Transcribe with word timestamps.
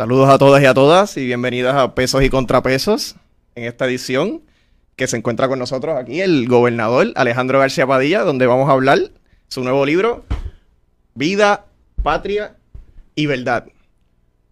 Saludos 0.00 0.28
a 0.28 0.38
todas 0.38 0.62
y 0.62 0.66
a 0.66 0.74
todas 0.74 1.16
y 1.16 1.26
bienvenidas 1.26 1.74
a 1.74 1.92
Pesos 1.94 2.22
y 2.22 2.30
Contrapesos 2.30 3.16
en 3.56 3.64
esta 3.64 3.84
edición 3.86 4.42
que 4.94 5.08
se 5.08 5.16
encuentra 5.16 5.48
con 5.48 5.58
nosotros 5.58 5.96
aquí 5.98 6.20
el 6.20 6.46
gobernador 6.46 7.08
Alejandro 7.16 7.58
García 7.58 7.84
Padilla, 7.84 8.20
donde 8.22 8.46
vamos 8.46 8.68
a 8.68 8.72
hablar 8.74 8.98
su 9.48 9.62
nuevo 9.64 9.84
libro, 9.84 10.24
Vida, 11.14 11.64
Patria 12.02 12.54
y 13.16 13.26
Verdad. 13.26 13.64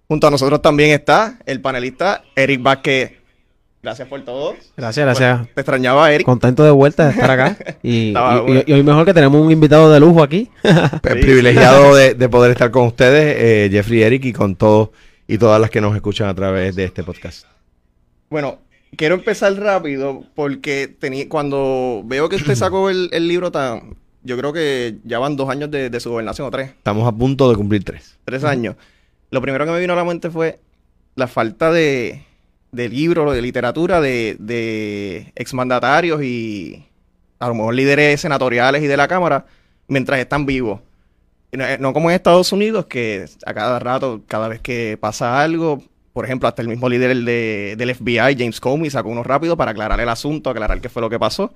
Junto 0.09 0.27
a 0.27 0.31
nosotros 0.33 0.61
también 0.63 0.91
está 0.91 1.39
el 1.47 1.61
panelista 1.61 2.25
Eric 2.35 2.61
Vázquez. 2.63 3.13
Gracias 3.85 4.09
por 4.09 4.25
todo. 4.25 4.57
Gracias, 4.77 5.07
gracias. 5.07 5.47
Te 5.55 5.61
extrañaba, 5.61 6.11
Eric. 6.11 6.27
Contento 6.27 6.65
de 6.65 6.73
vuelta 6.73 7.05
de 7.05 7.11
estar 7.13 7.31
acá. 7.31 7.57
Y, 7.85 8.09
Estaba 8.09 8.39
y- 8.39 8.41
bueno. 8.41 8.63
y 8.67 8.73
hoy 8.73 8.83
mejor 8.83 9.05
que 9.05 9.15
tenemos 9.15 9.41
un 9.41 9.53
invitado 9.53 9.93
de 9.93 10.01
lujo 10.01 10.25
aquí. 10.25 10.51
Pues. 10.61 11.15
Privilegiado 11.21 11.95
de, 11.95 12.15
de 12.15 12.29
poder 12.29 12.51
estar 12.51 12.73
con 12.73 12.89
ustedes, 12.89 13.37
eh, 13.39 13.69
Jeffrey 13.71 14.03
Eric, 14.03 14.25
y 14.25 14.33
con 14.33 14.57
todos 14.57 14.89
y 15.27 15.39
todas 15.39 15.61
las 15.61 15.71
que 15.71 15.81
nos 15.81 15.95
escuchan 15.95 16.29
a 16.29 16.35
través 16.35 16.77
de 16.77 16.85
este 16.85 17.03
podcast. 17.03 17.47
Bueno, 18.31 18.59
quiero 18.97 19.15
empezar 19.15 19.55
rápido 19.55 20.25
porque 20.35 20.89
tenía, 20.89 21.29
cuando 21.29 22.03
veo 22.05 22.29
que 22.29 22.37
usted 22.37 22.55
sacó 22.57 22.91
el, 22.91 23.09
el 23.13 23.29
libro 23.29 23.51
tan... 23.51 23.97
Yo 24.23 24.37
creo 24.37 24.53
que 24.53 24.97
ya 25.05 25.21
van 25.21 25.37
dos 25.37 25.49
años 25.49 25.71
de, 25.71 25.89
de 25.89 26.01
su 26.01 26.11
gobernación, 26.11 26.49
o 26.49 26.51
tres. 26.51 26.71
Estamos 26.71 27.07
a 27.07 27.13
punto 27.13 27.49
de 27.49 27.55
cumplir 27.55 27.85
tres. 27.85 28.19
tres 28.25 28.43
años. 28.43 28.75
Lo 29.31 29.41
primero 29.41 29.65
que 29.65 29.71
me 29.71 29.79
vino 29.79 29.93
a 29.93 29.97
la 29.97 30.05
mente 30.05 30.31
fue 30.31 30.59
la 31.15 31.29
falta 31.29 31.71
de, 31.71 32.25
de 32.73 32.89
libros, 32.89 33.33
de 33.33 33.41
literatura, 33.41 34.01
de, 34.01 34.37
de 34.41 35.33
exmandatarios 35.37 36.25
y 36.25 36.87
a 37.39 37.49
lo 37.49 37.55
mejor 37.55 37.75
líderes 37.75 38.21
senatoriales 38.21 38.83
y 38.83 38.87
de 38.87 38.97
la 38.97 39.07
Cámara 39.07 39.47
mientras 39.87 40.19
están 40.19 40.45
vivos. 40.45 40.81
No, 41.53 41.65
eh, 41.65 41.79
no 41.81 41.93
como 41.93 42.11
en 42.11 42.17
Estados 42.17 42.53
Unidos, 42.53 42.87
que 42.87 43.25
a 43.47 43.55
cada 43.55 43.79
rato, 43.79 44.23
cada 44.27 44.49
vez 44.49 44.61
que 44.61 44.99
pasa 45.01 45.41
algo, 45.43 45.83
por 46.13 46.25
ejemplo, 46.25 46.49
hasta 46.49 46.63
el 46.63 46.69
mismo 46.69 46.89
líder 46.89 47.11
el 47.11 47.25
de- 47.25 47.75
del 47.79 47.91
FBI, 47.91 48.37
James 48.39 48.61
Comey, 48.61 48.91
sacó 48.91 49.09
uno 49.11 49.23
rápido 49.23 49.57
para 49.57 49.71
aclarar 49.73 50.01
el 50.01 50.09
asunto, 50.09 50.51
aclarar 50.51 50.81
qué 50.81 50.89
fue 50.89 51.03
lo 51.03 51.11
que 51.11 51.19
pasó. 51.19 51.53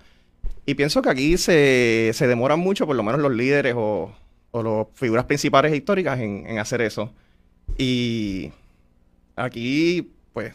Y 0.66 0.74
pienso 0.74 1.02
que 1.02 1.10
aquí 1.10 1.38
se, 1.38 2.10
se 2.14 2.26
demoran 2.28 2.60
mucho, 2.60 2.86
por 2.86 2.96
lo 2.96 3.02
menos 3.02 3.20
los 3.20 3.32
líderes 3.32 3.74
o, 3.76 4.12
o 4.52 4.62
las 4.62 4.86
figuras 4.94 5.24
principales 5.26 5.72
e 5.72 5.76
históricas 5.76 6.20
en, 6.20 6.46
en 6.46 6.58
hacer 6.58 6.80
eso. 6.82 7.12
Y 7.78 8.52
aquí, 9.36 10.12
pues, 10.32 10.54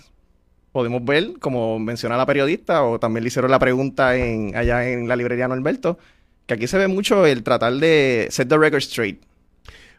podemos 0.71 1.03
ver, 1.05 1.33
como 1.39 1.79
menciona 1.79 2.17
la 2.17 2.25
periodista, 2.25 2.83
o 2.83 2.99
también 2.99 3.23
le 3.23 3.29
hicieron 3.29 3.51
la 3.51 3.59
pregunta 3.59 4.15
en, 4.17 4.55
allá 4.55 4.87
en 4.89 5.07
la 5.07 5.15
librería 5.15 5.47
Norberto, 5.47 5.97
que 6.45 6.53
aquí 6.53 6.67
se 6.67 6.77
ve 6.77 6.87
mucho 6.87 7.25
el 7.25 7.43
tratar 7.43 7.73
de 7.73 8.27
set 8.29 8.47
the 8.47 8.57
record 8.57 8.81
straight. 8.81 9.21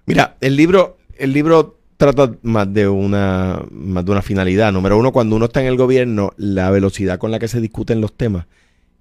Mira, 0.06 0.36
el 0.41 0.56
libro, 0.56 0.98
el 1.19 1.33
libro 1.33 1.78
trata 1.97 2.33
más 2.42 2.72
de 2.72 2.89
una, 2.89 3.62
más 3.70 4.05
de 4.05 4.11
una 4.12 4.22
finalidad. 4.22 4.72
Número 4.72 4.98
uno, 4.98 5.12
cuando 5.12 5.36
uno 5.36 5.47
está 5.47 5.61
en 5.61 5.67
el 5.67 5.77
gobierno, 5.77 6.33
la 6.36 6.70
velocidad 6.70 7.19
con 7.19 7.30
la 7.30 7.39
que 7.39 7.48
se 7.48 7.61
discuten 7.61 8.00
los 8.00 8.12
temas 8.12 8.47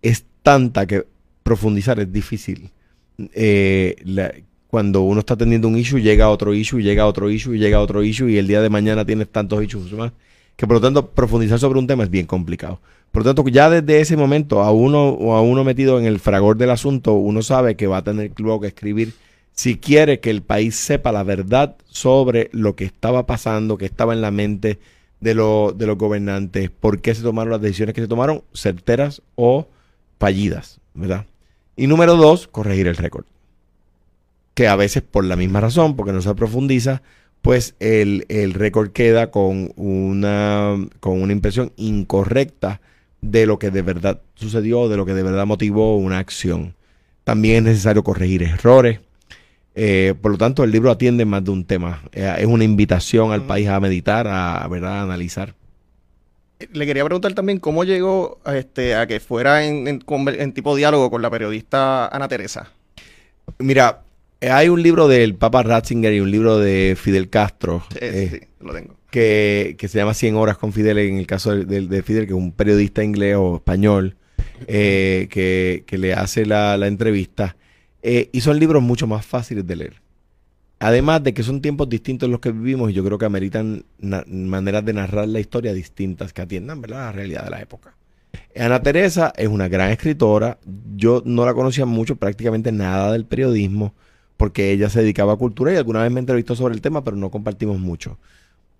es 0.01 0.25
tanta 0.43 0.85
que 0.85 1.05
profundizar 1.43 1.99
es 1.99 2.11
difícil. 2.11 2.71
Eh, 3.33 3.95
cuando 4.67 5.01
uno 5.01 5.19
está 5.19 5.37
teniendo 5.37 5.67
un 5.67 5.77
issue, 5.77 6.01
llega 6.01 6.25
a 6.25 6.29
otro 6.29 6.53
issue, 6.53 6.81
llega 6.81 7.03
a 7.03 7.07
otro 7.07 7.29
issue, 7.29 7.57
llega 7.57 7.77
a 7.77 7.81
otro 7.81 8.03
issue, 8.03 8.29
y 8.29 8.37
el 8.37 8.47
día 8.47 8.61
de 8.61 8.69
mañana 8.69 9.05
tienes 9.05 9.29
tantos 9.29 9.63
issues 9.63 9.93
más, 9.93 10.11
que 10.55 10.67
por 10.67 10.75
lo 10.77 10.81
tanto 10.81 11.09
profundizar 11.09 11.59
sobre 11.59 11.79
un 11.79 11.87
tema 11.87 12.03
es 12.03 12.09
bien 12.09 12.25
complicado. 12.25 12.79
Por 13.11 13.23
lo 13.25 13.33
tanto, 13.33 13.49
ya 13.49 13.69
desde 13.69 14.01
ese 14.01 14.17
momento, 14.17 14.61
a 14.61 14.71
uno 14.71 15.09
o 15.09 15.35
a 15.35 15.41
uno 15.41 15.63
metido 15.63 15.99
en 15.99 16.05
el 16.05 16.19
fragor 16.19 16.57
del 16.57 16.69
asunto, 16.71 17.13
uno 17.13 17.41
sabe 17.41 17.75
que 17.75 17.87
va 17.87 17.97
a 17.97 18.03
tener 18.03 18.31
luego 18.37 18.61
que 18.61 18.67
escribir 18.67 19.13
si 19.53 19.77
quiere 19.77 20.19
que 20.19 20.29
el 20.29 20.41
país 20.41 20.75
sepa 20.75 21.13
la 21.13 21.23
verdad 21.23 21.77
sobre 21.87 22.49
lo 22.51 22.75
que 22.75 22.83
estaba 22.83 23.25
pasando, 23.25 23.77
que 23.77 23.85
estaba 23.85 24.13
en 24.13 24.19
la 24.21 24.31
mente 24.31 24.79
de, 25.21 25.33
lo- 25.33 25.71
de 25.73 25.87
los 25.87 25.97
gobernantes, 25.97 26.69
por 26.69 26.99
qué 26.99 27.15
se 27.15 27.21
tomaron 27.21 27.51
las 27.51 27.61
decisiones 27.61 27.95
que 27.95 28.01
se 28.01 28.07
tomaron, 28.09 28.43
certeras 28.53 29.21
o 29.35 29.67
fallidas, 30.19 30.81
¿verdad? 30.93 31.25
Y 31.77 31.87
número 31.87 32.17
dos, 32.17 32.47
corregir 32.49 32.87
el 32.87 32.97
récord. 32.97 33.23
Que 34.53 34.67
a 34.67 34.75
veces 34.75 35.03
por 35.03 35.23
la 35.25 35.35
misma 35.35 35.61
razón, 35.61 35.95
porque 35.95 36.13
no 36.13 36.21
se 36.21 36.33
profundiza, 36.35 37.01
pues 37.45 37.75
el, 37.79 38.25
el 38.27 38.55
récord 38.55 38.89
queda 38.89 39.29
con 39.29 39.71
una, 39.75 40.75
con 40.99 41.21
una 41.21 41.31
impresión 41.31 41.71
incorrecta 41.75 42.81
de 43.21 43.45
lo 43.45 43.59
que 43.59 43.69
de 43.69 43.83
verdad 43.83 44.19
sucedió, 44.33 44.89
de 44.89 44.97
lo 44.97 45.05
que 45.05 45.13
de 45.13 45.21
verdad 45.21 45.45
motivó 45.45 45.95
una 45.95 46.17
acción. 46.17 46.73
También 47.23 47.57
es 47.57 47.63
necesario 47.73 48.03
corregir 48.03 48.41
errores. 48.41 48.99
Eh, 49.75 50.15
por 50.19 50.31
lo 50.31 50.39
tanto, 50.39 50.63
el 50.63 50.71
libro 50.71 50.89
atiende 50.89 51.23
más 51.25 51.43
de 51.43 51.51
un 51.51 51.65
tema. 51.65 52.01
Eh, 52.13 52.33
es 52.39 52.47
una 52.47 52.63
invitación 52.63 53.31
al 53.31 53.43
país 53.43 53.67
a 53.67 53.79
meditar, 53.79 54.27
a, 54.27 54.67
¿verdad? 54.67 55.01
a 55.01 55.03
analizar. 55.03 55.53
Le 56.73 56.87
quería 56.87 57.05
preguntar 57.05 57.35
también 57.35 57.59
cómo 57.59 57.83
llegó 57.83 58.39
a, 58.43 58.57
este, 58.57 58.95
a 58.95 59.05
que 59.05 59.19
fuera 59.19 59.63
en, 59.65 59.87
en 59.87 60.53
tipo 60.53 60.75
diálogo 60.75 61.11
con 61.11 61.21
la 61.21 61.29
periodista 61.29 62.07
Ana 62.07 62.27
Teresa. 62.27 62.71
Mira, 63.59 64.01
hay 64.41 64.69
un 64.69 64.81
libro 64.83 65.07
del 65.07 65.35
Papa 65.35 65.63
Ratzinger 65.63 66.13
y 66.13 66.19
un 66.19 66.31
libro 66.31 66.59
de 66.59 66.95
Fidel 66.99 67.29
Castro 67.29 67.83
Eh, 67.95 68.29
eh, 68.33 68.39
sí, 68.41 68.47
lo 68.65 68.73
tengo. 68.73 68.95
que, 69.09 69.75
que 69.77 69.87
se 69.87 69.97
llama 69.97 70.13
100 70.13 70.35
horas 70.35 70.57
con 70.57 70.73
Fidel, 70.73 70.97
en 70.99 71.17
el 71.17 71.27
caso 71.27 71.55
de, 71.55 71.65
de- 71.65 71.87
de 71.87 72.03
Fidel, 72.03 72.25
que 72.25 72.33
es 72.33 72.37
un 72.37 72.51
periodista 72.51 73.03
inglés 73.03 73.35
o 73.37 73.55
español 73.57 74.17
eh, 74.67 75.27
que, 75.31 75.83
que 75.87 75.97
le 75.97 76.13
hace 76.13 76.45
la, 76.45 76.77
la 76.77 76.87
entrevista. 76.87 77.55
Eh, 78.03 78.29
y 78.31 78.41
son 78.41 78.59
libros 78.59 78.83
mucho 78.83 79.07
más 79.07 79.25
fáciles 79.25 79.65
de 79.65 79.75
leer. 79.75 80.01
Además 80.79 81.23
de 81.23 81.33
que 81.33 81.41
son 81.41 81.61
tiempos 81.61 81.89
distintos 81.89 82.27
en 82.27 82.31
los 82.31 82.41
que 82.41 82.51
vivimos 82.51 82.91
y 82.91 82.93
yo 82.93 83.03
creo 83.03 83.17
que 83.17 83.25
ameritan 83.25 83.85
maneras 84.27 84.83
de 84.85 84.93
narrar 84.93 85.27
la 85.27 85.39
historia 85.39 85.73
distintas 85.73 86.33
que 86.33 86.41
atiendan 86.41 86.81
¿verdad? 86.81 87.03
a 87.03 87.05
la 87.07 87.11
realidad 87.13 87.45
de 87.45 87.49
la 87.49 87.61
época. 87.61 87.95
Ana 88.55 88.81
Teresa 88.83 89.33
es 89.37 89.47
una 89.47 89.69
gran 89.69 89.89
escritora. 89.91 90.59
Yo 90.95 91.23
no 91.25 91.45
la 91.45 91.53
conocía 91.53 91.85
mucho, 91.85 92.17
prácticamente 92.17 92.71
nada 92.73 93.13
del 93.13 93.25
periodismo, 93.25 93.95
porque 94.37 94.71
ella 94.71 94.89
se 94.89 95.01
dedicaba 95.01 95.33
a 95.33 95.37
cultura 95.37 95.73
y 95.73 95.77
alguna 95.77 96.03
vez 96.03 96.11
me 96.11 96.19
entrevistó 96.19 96.55
sobre 96.55 96.73
el 96.73 96.81
tema, 96.81 97.03
pero 97.03 97.17
no 97.17 97.31
compartimos 97.31 97.79
mucho. 97.79 98.17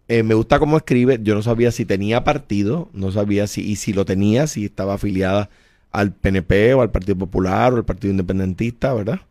Eh, 0.08 0.24
me 0.24 0.36
gusta 0.36 0.60
cómo 0.60 0.78
escribe. 0.78 1.20
Yo 1.22 1.36
no 1.36 1.42
sabía 1.42 1.72
si 1.72 1.86
tenía 1.86 2.24
partido, 2.24 2.90
no 2.94 3.12
sabía 3.12 3.48
si, 3.48 3.62
y 3.62 3.76
si 3.78 3.94
lo 3.94 4.06
tenía, 4.06 4.48
si 4.48 4.66
estaba 4.66 4.96
afiliada 4.96 5.50
al 5.92 6.12
PNP 6.12 6.74
o 6.74 6.82
al 6.82 6.92
Partido 6.92 7.18
Popular 7.18 7.74
o 7.74 7.78
al 7.78 7.86
Partido 7.86 8.12
Independentista, 8.12 8.94
¿verdad? 8.94 9.22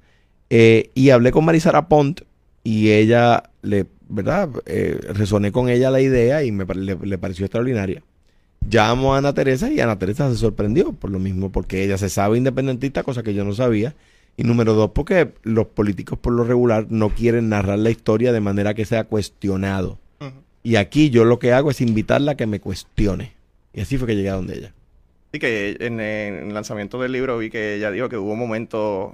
Eh, 0.50 0.90
y 0.94 1.10
hablé 1.10 1.30
con 1.30 1.44
Marisara 1.44 1.88
Pont 1.88 2.22
y 2.64 2.90
ella, 2.90 3.50
le, 3.62 3.86
¿verdad? 4.08 4.48
Eh, 4.66 4.98
resoné 5.12 5.52
con 5.52 5.68
ella 5.68 5.90
la 5.90 6.00
idea 6.00 6.42
y 6.42 6.52
me, 6.52 6.64
le 6.64 7.18
pareció 7.18 7.44
extraordinaria. 7.46 8.02
Llamo 8.68 9.14
a 9.14 9.18
Ana 9.18 9.34
Teresa 9.34 9.70
y 9.70 9.80
Ana 9.80 9.98
Teresa 9.98 10.30
se 10.30 10.36
sorprendió 10.36 10.92
por 10.92 11.10
lo 11.10 11.18
mismo, 11.18 11.52
porque 11.52 11.84
ella 11.84 11.98
se 11.98 12.08
sabe 12.08 12.38
independentista, 12.38 13.02
cosa 13.02 13.22
que 13.22 13.34
yo 13.34 13.44
no 13.44 13.52
sabía. 13.52 13.94
Y 14.36 14.42
número 14.44 14.74
dos, 14.74 14.90
porque 14.94 15.32
los 15.42 15.66
políticos 15.66 16.18
por 16.18 16.32
lo 16.32 16.44
regular 16.44 16.86
no 16.90 17.10
quieren 17.10 17.48
narrar 17.48 17.78
la 17.78 17.90
historia 17.90 18.32
de 18.32 18.40
manera 18.40 18.74
que 18.74 18.84
sea 18.84 19.04
cuestionado. 19.04 19.98
Y 20.62 20.76
aquí 20.76 21.10
yo 21.10 21.24
lo 21.24 21.38
que 21.38 21.52
hago 21.52 21.70
es 21.70 21.80
invitarla 21.82 22.32
a 22.32 22.36
que 22.36 22.46
me 22.46 22.58
cuestione. 22.58 23.32
Y 23.74 23.80
así 23.82 23.98
fue 23.98 24.08
que 24.08 24.16
llegué 24.16 24.30
a 24.30 24.34
donde 24.34 24.56
ella. 24.56 24.72
Sí, 25.32 25.38
que 25.38 25.76
en, 25.80 26.00
el 26.00 26.54
lanzamiento 26.54 26.98
del 27.00 27.12
libro 27.12 27.36
vi 27.38 27.50
que 27.50 27.74
ella 27.74 27.90
dijo 27.90 28.08
que 28.08 28.16
hubo 28.16 28.34
momentos 28.34 29.12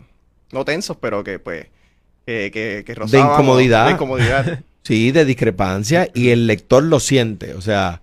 no 0.53 0.65
tensos, 0.65 0.97
pero 0.97 1.25
que 1.25 1.39
pues 1.39 1.67
que, 2.25 2.51
que, 2.53 2.85
que 2.87 2.95
rozábamos- 2.95 3.35
incomodidad. 3.35 3.87
De 3.87 3.93
incomodidad. 3.93 4.61
Sí, 4.83 5.13
de 5.13 5.27
discrepancia 5.27 6.09
y 6.15 6.31
el 6.31 6.47
lector 6.47 6.83
lo 6.83 7.01
siente. 7.01 7.55
O 7.55 7.61
sea, 7.61 8.01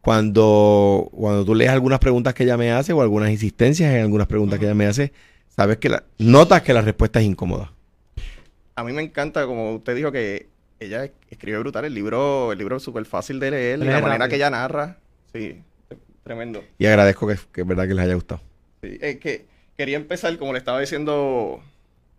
cuando, 0.00 1.10
cuando 1.12 1.44
tú 1.44 1.54
lees 1.54 1.70
algunas 1.70 1.98
preguntas 1.98 2.32
que 2.34 2.44
ella 2.44 2.56
me 2.56 2.72
hace 2.72 2.92
o 2.92 3.02
algunas 3.02 3.30
insistencias 3.30 3.92
en 3.94 4.00
algunas 4.02 4.26
preguntas 4.26 4.58
que 4.58 4.64
ella 4.64 4.74
me 4.74 4.86
hace, 4.86 5.12
sabes 5.54 5.78
que 5.78 5.88
la, 5.88 6.04
notas 6.18 6.62
que 6.62 6.72
la 6.72 6.80
respuesta 6.82 7.20
es 7.20 7.26
incómoda. 7.26 7.72
A 8.76 8.84
mí 8.84 8.92
me 8.92 9.02
encanta, 9.02 9.46
como 9.46 9.74
usted 9.74 9.94
dijo, 9.94 10.10
que 10.10 10.48
ella 10.80 11.10
escribe 11.30 11.58
brutal. 11.58 11.84
El 11.84 11.94
libro, 11.94 12.52
el 12.52 12.58
libro 12.58 12.76
es 12.76 12.82
súper 12.82 13.04
fácil 13.04 13.38
de 13.40 13.50
leer. 13.50 13.78
la 13.78 13.84
manera 13.84 14.08
rápido. 14.08 14.28
que 14.28 14.36
ella 14.36 14.50
narra. 14.50 14.98
Sí, 15.32 15.62
tremendo. 16.22 16.64
Y 16.78 16.86
agradezco 16.86 17.26
que, 17.26 17.36
que 17.52 17.60
es 17.60 17.66
verdad 17.66 17.86
que 17.86 17.94
les 17.94 18.04
haya 18.04 18.14
gustado. 18.14 18.40
Sí, 18.82 18.98
es 19.00 19.18
que 19.18 19.46
quería 19.76 19.96
empezar, 19.96 20.36
como 20.38 20.52
le 20.52 20.58
estaba 20.58 20.80
diciendo, 20.80 21.62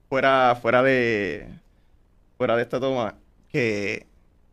fuera, 0.10 0.58
fuera 0.62 0.82
de 0.84 1.48
fuera 2.38 2.56
de 2.56 2.64
esta 2.64 2.80
toma, 2.80 3.16
que 3.52 4.06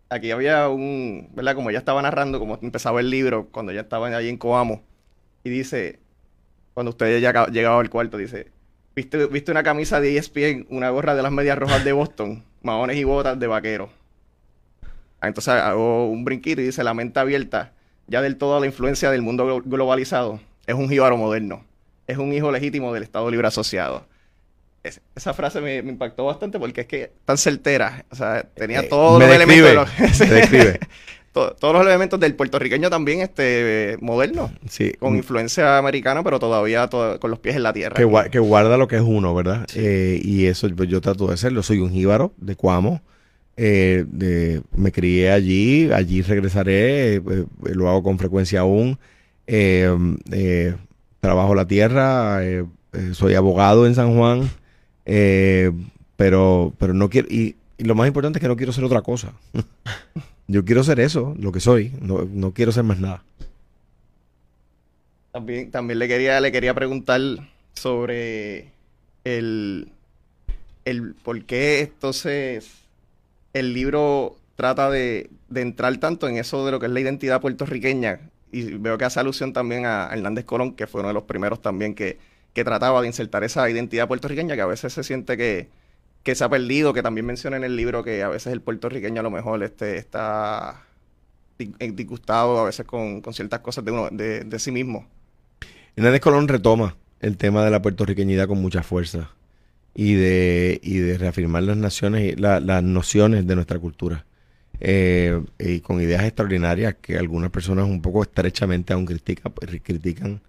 aquí 0.09 0.31
había 0.31 0.69
un, 0.69 1.31
¿verdad? 1.35 1.55
Como 1.55 1.71
ella 1.71 1.79
estaba 1.79 2.03
narrando, 2.03 2.39
como 2.39 2.59
empezaba 2.63 3.01
el 3.01 3.11
libro, 3.11 3.49
cuando 3.51 3.73
ella 3.73 3.83
estaba 3.83 4.09
allí 4.09 4.29
en 4.29 4.39
Coamo, 4.39 4.83
y 5.45 5.51
dice, 5.51 5.99
cuando 6.75 6.91
usted 6.91 7.21
ya 7.21 7.47
llegaba 7.47 7.81
al 7.81 7.91
cuarto, 7.91 8.17
dice, 8.17 8.51
¿viste, 8.95 9.27
viste 9.27 9.51
una 9.51 9.63
camisa 9.63 10.01
de 10.01 10.17
ESPN, 10.17 10.67
una 10.71 10.91
gorra 10.91 11.15
de 11.15 11.23
las 11.23 11.33
medias 11.33 11.59
rojas 11.59 11.85
de 11.85 11.93
Boston, 11.93 12.45
maones 12.63 12.97
y 12.97 13.05
botas 13.05 13.39
de 13.39 13.47
vaquero? 13.47 13.91
Ah, 15.21 15.29
Entonces 15.29 15.55
hago 15.55 16.09
un 16.11 16.25
brinquito 16.25 16.61
y 16.61 16.65
dice, 16.65 16.83
la 16.85 16.95
mente 16.95 17.21
abierta, 17.21 17.73
ya 18.09 18.21
del 18.23 18.37
todo 18.37 18.57
a 18.57 18.61
la 18.61 18.67
influencia 18.67 19.11
del 19.11 19.23
mundo 19.23 19.47
glo- 19.47 19.63
globalizado, 19.65 20.41
es 20.67 20.75
un 20.75 20.89
jíbaro 20.89 21.17
moderno, 21.17 21.65
es 22.07 22.19
un 22.19 22.33
hijo 22.33 22.51
legítimo 22.51 22.93
del 22.93 23.03
Estado 23.05 23.31
Libre 23.31 23.47
Asociado. 23.49 24.07
Es- 24.83 25.01
esa 25.15 25.33
frase 25.33 25.61
me, 25.61 25.81
me 25.83 25.91
impactó 25.93 26.25
bastante 26.25 26.59
porque 26.59 26.81
es 26.83 26.87
que 26.89 27.13
tan 27.25 27.39
certera, 27.39 28.05
o 28.11 28.17
sea, 28.17 28.43
tenía 28.55 28.81
Eh, 28.81 28.89
todos 28.89 29.21
los 29.21 29.31
elementos 29.31 29.69
de 29.69 29.75
lo- 29.75 29.85
describe. 30.35 30.81
To- 31.33 31.55
todos 31.59 31.75
los 31.75 31.87
elementos 31.87 32.21
del 32.21 32.35
puertorriqueño 32.35 32.91
también 32.91 33.21
este 33.21 33.97
moderno, 34.01 34.53
Sí. 34.69 34.93
con 34.99 35.17
influencia 35.17 35.79
americana, 35.79 36.23
pero 36.23 36.39
todavía 36.39 36.87
to- 36.89 37.19
con 37.21 37.31
los 37.31 37.39
pies 37.41 37.57
en 37.57 37.63
la 37.63 37.73
tierra. 37.73 37.97
que, 37.97 38.07
gua- 38.07 38.29
que 38.31 38.39
guarda 38.39 38.77
lo 38.77 38.87
que 38.89 38.97
es 38.97 39.03
uno, 39.03 39.35
¿verdad? 39.35 39.67
Eh, 39.75 40.21
y 40.23 40.47
eso 40.47 40.69
yo 40.69 41.01
trato 41.01 41.27
de 41.27 41.35
hacerlo. 41.35 41.63
Soy 41.63 41.79
un 41.79 41.91
jíbaro 41.91 42.33
de 42.37 42.55
Cuamo. 42.57 43.03
Eh, 43.57 44.05
de- 44.09 44.63
me 44.75 44.93
crié 44.93 45.31
allí, 45.31 45.91
allí 45.93 46.23
regresaré, 46.23 47.17
eh, 47.17 47.23
lo 47.75 47.89
hago 47.91 48.03
con 48.03 48.19
frecuencia 48.19 48.61
aún. 48.61 48.99
Eh, 49.47 50.75
trabajo 51.21 51.55
la 51.55 51.67
tierra, 51.67 52.41
soy 53.13 53.35
abogado 53.35 53.87
en 53.87 53.95
San 53.95 54.17
Juan, 54.17 54.51
pero, 56.17 56.73
pero 56.79 56.95
no 56.95 57.09
quiero, 57.11 57.29
y, 57.31 57.57
y 57.79 57.85
lo 57.85 57.95
más 57.95 58.07
importante 58.07 58.39
es 58.39 58.41
que 58.41 58.49
no 58.49 58.57
quiero 58.57 58.73
ser 58.73 58.85
otra 58.85 59.03
cosa. 59.03 59.33
Yo 60.49 60.65
quiero 60.65 60.85
ser 60.85 61.01
eso, 61.01 61.35
lo 61.39 61.53
que 61.53 61.61
soy, 61.61 61.93
no, 62.01 62.29
no 62.31 62.53
quiero 62.53 62.73
ser 62.73 62.85
más 62.85 62.99
nada. 62.99 63.23
También, 65.33 65.71
también 65.71 65.99
le 65.99 66.09
quería, 66.09 66.41
le 66.41 66.53
quería 66.53 66.75
preguntar 66.75 67.21
sobre 67.75 68.71
el, 69.25 69.89
el 70.85 71.15
por 71.15 71.43
qué 71.45 71.81
entonces 71.81 72.71
el 73.53 73.73
libro 73.73 74.37
trata 74.57 74.91
de, 74.91 75.31
entrar 75.55 75.97
tanto 75.99 76.29
en 76.29 76.37
eso 76.37 76.65
de 76.65 76.73
lo 76.73 76.81
que 76.81 76.87
es 76.87 76.93
la 76.93 77.01
identidad 77.01 77.41
puertorriqueña. 77.41 78.21
Y 78.51 78.75
veo 78.75 78.99
que 78.99 79.05
hace 79.05 79.21
alusión 79.21 79.53
también 79.53 79.87
a 79.87 80.11
Hernández 80.13 80.45
Colón, 80.45 80.75
que 80.75 80.87
fue 80.87 81.01
uno 81.01 81.09
de 81.09 81.15
los 81.15 81.25
primeros 81.25 81.63
también 81.63 81.95
que, 81.95 82.19
que 82.53 82.65
trataba 82.65 83.01
de 83.01 83.07
insertar 83.07 83.45
esa 83.45 83.69
identidad 83.71 84.09
puertorriqueña 84.09 84.55
que 84.55 84.61
a 84.61 84.67
veces 84.67 84.93
se 84.93 85.03
siente 85.03 85.37
que, 85.37 85.69
que 86.23 86.35
se 86.35 86.45
ha 86.45 86.49
perdido, 86.49 86.93
que 86.93 87.03
también 87.03 87.27
menciona 87.27 87.57
en 87.57 87.65
el 87.65 87.77
libro 87.77 88.05
que 88.05 88.23
a 88.23 88.29
veces 88.29 88.53
el 88.53 88.61
puertorriqueño 88.61 89.21
a 89.21 89.23
lo 89.25 89.31
mejor 89.31 89.63
este, 89.63 89.97
está 89.99 90.85
eh, 91.59 91.93
disgustado 91.93 92.59
a 92.61 92.65
veces 92.65 92.87
con, 92.87 93.21
con 93.21 93.35
ciertas 93.35 93.61
cosas 93.61 93.85
de, 93.85 93.91
uno, 93.93 94.09
de, 94.11 94.45
de 94.45 94.59
sí 94.59 94.71
mismo. 94.71 95.07
Hernández 95.97 96.21
Colón 96.21 96.49
retoma 96.49 96.97
el 97.21 97.37
tema 97.37 97.65
de 97.65 97.71
la 97.71 97.83
puertorriqueñidad 97.83 98.49
con 98.49 98.61
mucha 98.61 98.83
fuerza 98.83 99.31
y 99.95 100.15
de, 100.15 100.81
y 100.83 100.99
de 100.99 101.19
reafirmar 101.19 101.63
las 101.65 101.77
naciones 101.77 102.39
la- 102.41 102.61
las 102.61 102.83
nociones 102.83 103.47
de 103.47 103.55
nuestra 103.55 103.79
cultura. 103.79 104.25
Eh, 104.81 105.41
y 105.61 105.81
con 105.81 106.01
ideas 106.01 106.25
extraordinarias 106.25 106.97
que 107.01 107.17
algunas 107.17 107.51
personas 107.51 107.87
un 107.89 108.03
poco 108.03 108.23
estrechamente 108.23 108.93
aún 108.93 109.07
critica- 109.07 109.53
critican. 109.83 110.41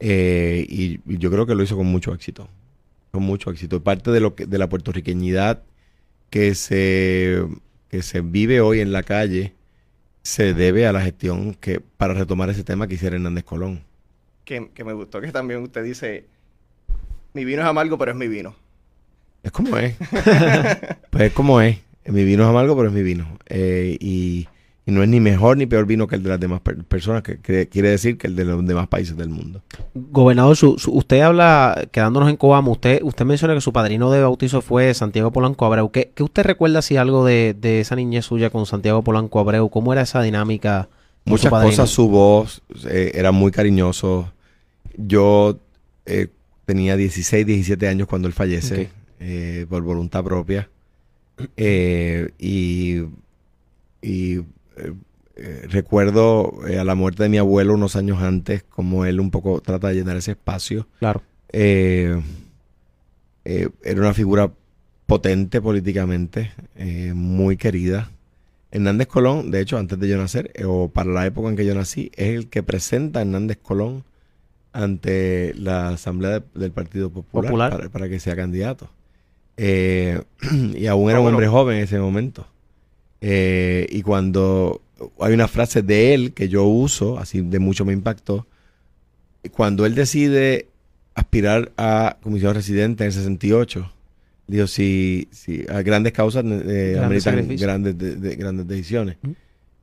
Eh, 0.00 0.66
y 0.68 1.00
yo 1.18 1.30
creo 1.30 1.46
que 1.46 1.54
lo 1.54 1.62
hizo 1.62 1.76
con 1.76 1.86
mucho 1.86 2.12
éxito. 2.12 2.48
Con 3.10 3.22
mucho 3.22 3.50
éxito. 3.50 3.82
Parte 3.82 4.10
de 4.10 4.20
lo 4.20 4.34
que, 4.34 4.46
de 4.46 4.58
la 4.58 4.68
puertorriqueñidad 4.68 5.62
que 6.30 6.54
se, 6.54 7.44
que 7.88 8.02
se 8.02 8.20
vive 8.20 8.60
hoy 8.60 8.80
en 8.80 8.92
la 8.92 9.02
calle 9.02 9.54
se 10.22 10.54
debe 10.54 10.86
a 10.86 10.92
la 10.92 11.00
gestión 11.00 11.54
que 11.54 11.80
para 11.80 12.14
retomar 12.14 12.50
ese 12.50 12.62
tema 12.62 12.86
que 12.86 12.94
hiciera 12.94 13.16
Hernández 13.16 13.44
Colón. 13.44 13.82
que, 14.44 14.70
que 14.74 14.84
me 14.84 14.92
gustó 14.92 15.20
que 15.20 15.32
también 15.32 15.62
usted 15.62 15.82
dice, 15.82 16.26
mi 17.32 17.44
vino 17.44 17.62
es 17.62 17.68
amargo, 17.68 17.96
pero 17.98 18.12
es 18.12 18.16
mi 18.16 18.28
vino. 18.28 18.54
Es 19.42 19.52
como 19.52 19.76
es. 19.78 19.96
pues 21.10 21.24
es 21.24 21.32
como 21.32 21.60
es. 21.60 21.78
Mi 22.06 22.24
vino 22.24 22.42
es 22.42 22.48
amargo, 22.48 22.76
pero 22.76 22.88
es 22.88 22.94
mi 22.94 23.02
vino. 23.02 23.38
Eh, 23.46 23.96
y, 24.00 24.48
y 24.90 24.94
no 24.94 25.02
es 25.02 25.08
ni 25.08 25.20
mejor 25.20 25.56
ni 25.56 25.66
peor 25.66 25.86
vino 25.86 26.06
que 26.06 26.16
el 26.16 26.22
de 26.22 26.28
las 26.30 26.40
demás 26.40 26.60
per- 26.60 26.84
personas, 26.84 27.22
que, 27.22 27.38
que 27.38 27.68
quiere 27.68 27.90
decir 27.90 28.18
que 28.18 28.26
el 28.26 28.36
de 28.36 28.44
los 28.44 28.66
demás 28.66 28.88
países 28.88 29.16
del 29.16 29.28
mundo. 29.30 29.62
Gobernador, 29.94 30.56
su- 30.56 30.78
su- 30.78 30.92
usted 30.92 31.20
habla, 31.20 31.86
quedándonos 31.92 32.28
en 32.28 32.36
Coamo, 32.36 32.72
usted, 32.72 33.00
usted 33.02 33.24
menciona 33.24 33.54
que 33.54 33.60
su 33.60 33.72
padrino 33.72 34.10
de 34.10 34.20
bautizo 34.22 34.60
fue 34.62 34.92
Santiago 34.94 35.30
Polanco 35.32 35.64
Abreu. 35.66 35.90
¿Qué, 35.90 36.10
qué 36.14 36.22
usted 36.22 36.42
recuerda 36.44 36.82
si 36.82 36.96
algo 36.96 37.24
de, 37.24 37.54
de 37.58 37.80
esa 37.80 37.96
niñez 37.96 38.24
suya 38.26 38.50
con 38.50 38.66
Santiago 38.66 39.02
Polanco 39.02 39.38
Abreu? 39.40 39.68
¿Cómo 39.70 39.92
era 39.92 40.02
esa 40.02 40.20
dinámica? 40.22 40.88
con 41.24 41.32
Muchas 41.32 41.50
cosas, 41.52 41.90
su 41.90 42.08
voz 42.08 42.62
eh, 42.88 43.12
era 43.14 43.30
muy 43.32 43.52
cariñoso. 43.52 44.32
Yo 44.96 45.58
eh, 46.06 46.28
tenía 46.66 46.96
16, 46.96 47.46
17 47.46 47.86
años 47.88 48.08
cuando 48.08 48.26
él 48.26 48.34
fallece, 48.34 48.88
eh, 49.20 49.66
por 49.68 49.82
voluntad 49.82 50.24
propia. 50.24 50.68
Eh, 51.56 52.30
y 52.38 53.02
y 54.02 54.40
eh, 54.82 54.92
eh, 55.36 55.66
recuerdo 55.68 56.66
eh, 56.68 56.78
a 56.78 56.84
la 56.84 56.94
muerte 56.94 57.22
de 57.22 57.28
mi 57.28 57.38
abuelo 57.38 57.74
unos 57.74 57.96
años 57.96 58.20
antes, 58.22 58.62
como 58.64 59.04
él 59.06 59.20
un 59.20 59.30
poco 59.30 59.60
trata 59.60 59.88
de 59.88 59.94
llenar 59.94 60.16
ese 60.16 60.32
espacio. 60.32 60.86
Claro. 60.98 61.22
Eh, 61.52 62.20
era 63.44 64.00
una 64.00 64.14
figura 64.14 64.52
potente 65.06 65.60
políticamente, 65.60 66.52
muy 67.14 67.56
querida. 67.56 68.10
Hernández 68.70 69.08
Colón, 69.08 69.50
de 69.50 69.60
hecho, 69.60 69.78
antes 69.78 69.98
de 69.98 70.08
yo 70.08 70.16
nacer, 70.16 70.52
o 70.64 70.88
para 70.88 71.10
la 71.10 71.26
época 71.26 71.48
en 71.48 71.56
que 71.56 71.66
yo 71.66 71.74
nací, 71.74 72.12
es 72.14 72.28
el 72.36 72.48
que 72.48 72.62
presenta 72.62 73.18
a 73.18 73.22
Hernández 73.22 73.58
Colón 73.60 74.04
ante 74.72 75.52
la 75.54 75.88
Asamblea 75.88 76.38
de- 76.40 76.44
del 76.54 76.70
Partido 76.70 77.10
Popular, 77.10 77.50
Popular. 77.50 77.70
Para, 77.72 77.88
para 77.88 78.08
que 78.08 78.20
sea 78.20 78.36
candidato. 78.36 78.88
Y 79.56 80.86
aún 80.86 81.10
era 81.10 81.18
Ah, 81.18 81.20
un 81.20 81.24
bueno. 81.24 81.28
hombre 81.30 81.48
joven 81.48 81.78
en 81.78 81.84
ese 81.84 81.98
momento. 81.98 82.46
Eh, 83.20 83.86
y 83.90 84.02
cuando 84.02 84.80
hay 85.20 85.34
una 85.34 85.48
frase 85.48 85.82
de 85.82 86.14
él 86.14 86.32
que 86.32 86.48
yo 86.48 86.64
uso, 86.64 87.18
así 87.18 87.40
de 87.40 87.58
mucho 87.58 87.84
me 87.84 87.92
impactó, 87.92 88.46
cuando 89.52 89.86
él 89.86 89.94
decide 89.94 90.68
aspirar 91.14 91.72
a 91.76 92.16
comisión 92.22 92.54
residente 92.54 93.04
en 93.04 93.08
el 93.08 93.12
68, 93.12 93.92
dijo, 94.46 94.66
si, 94.66 95.28
si 95.30 95.64
a 95.68 95.82
grandes 95.82 96.12
causas 96.12 96.44
eh, 96.46 96.96
ameritan 97.02 97.34
grandes, 97.56 97.98
de- 97.98 98.16
de- 98.16 98.36
grandes 98.36 98.66
decisiones. 98.68 99.16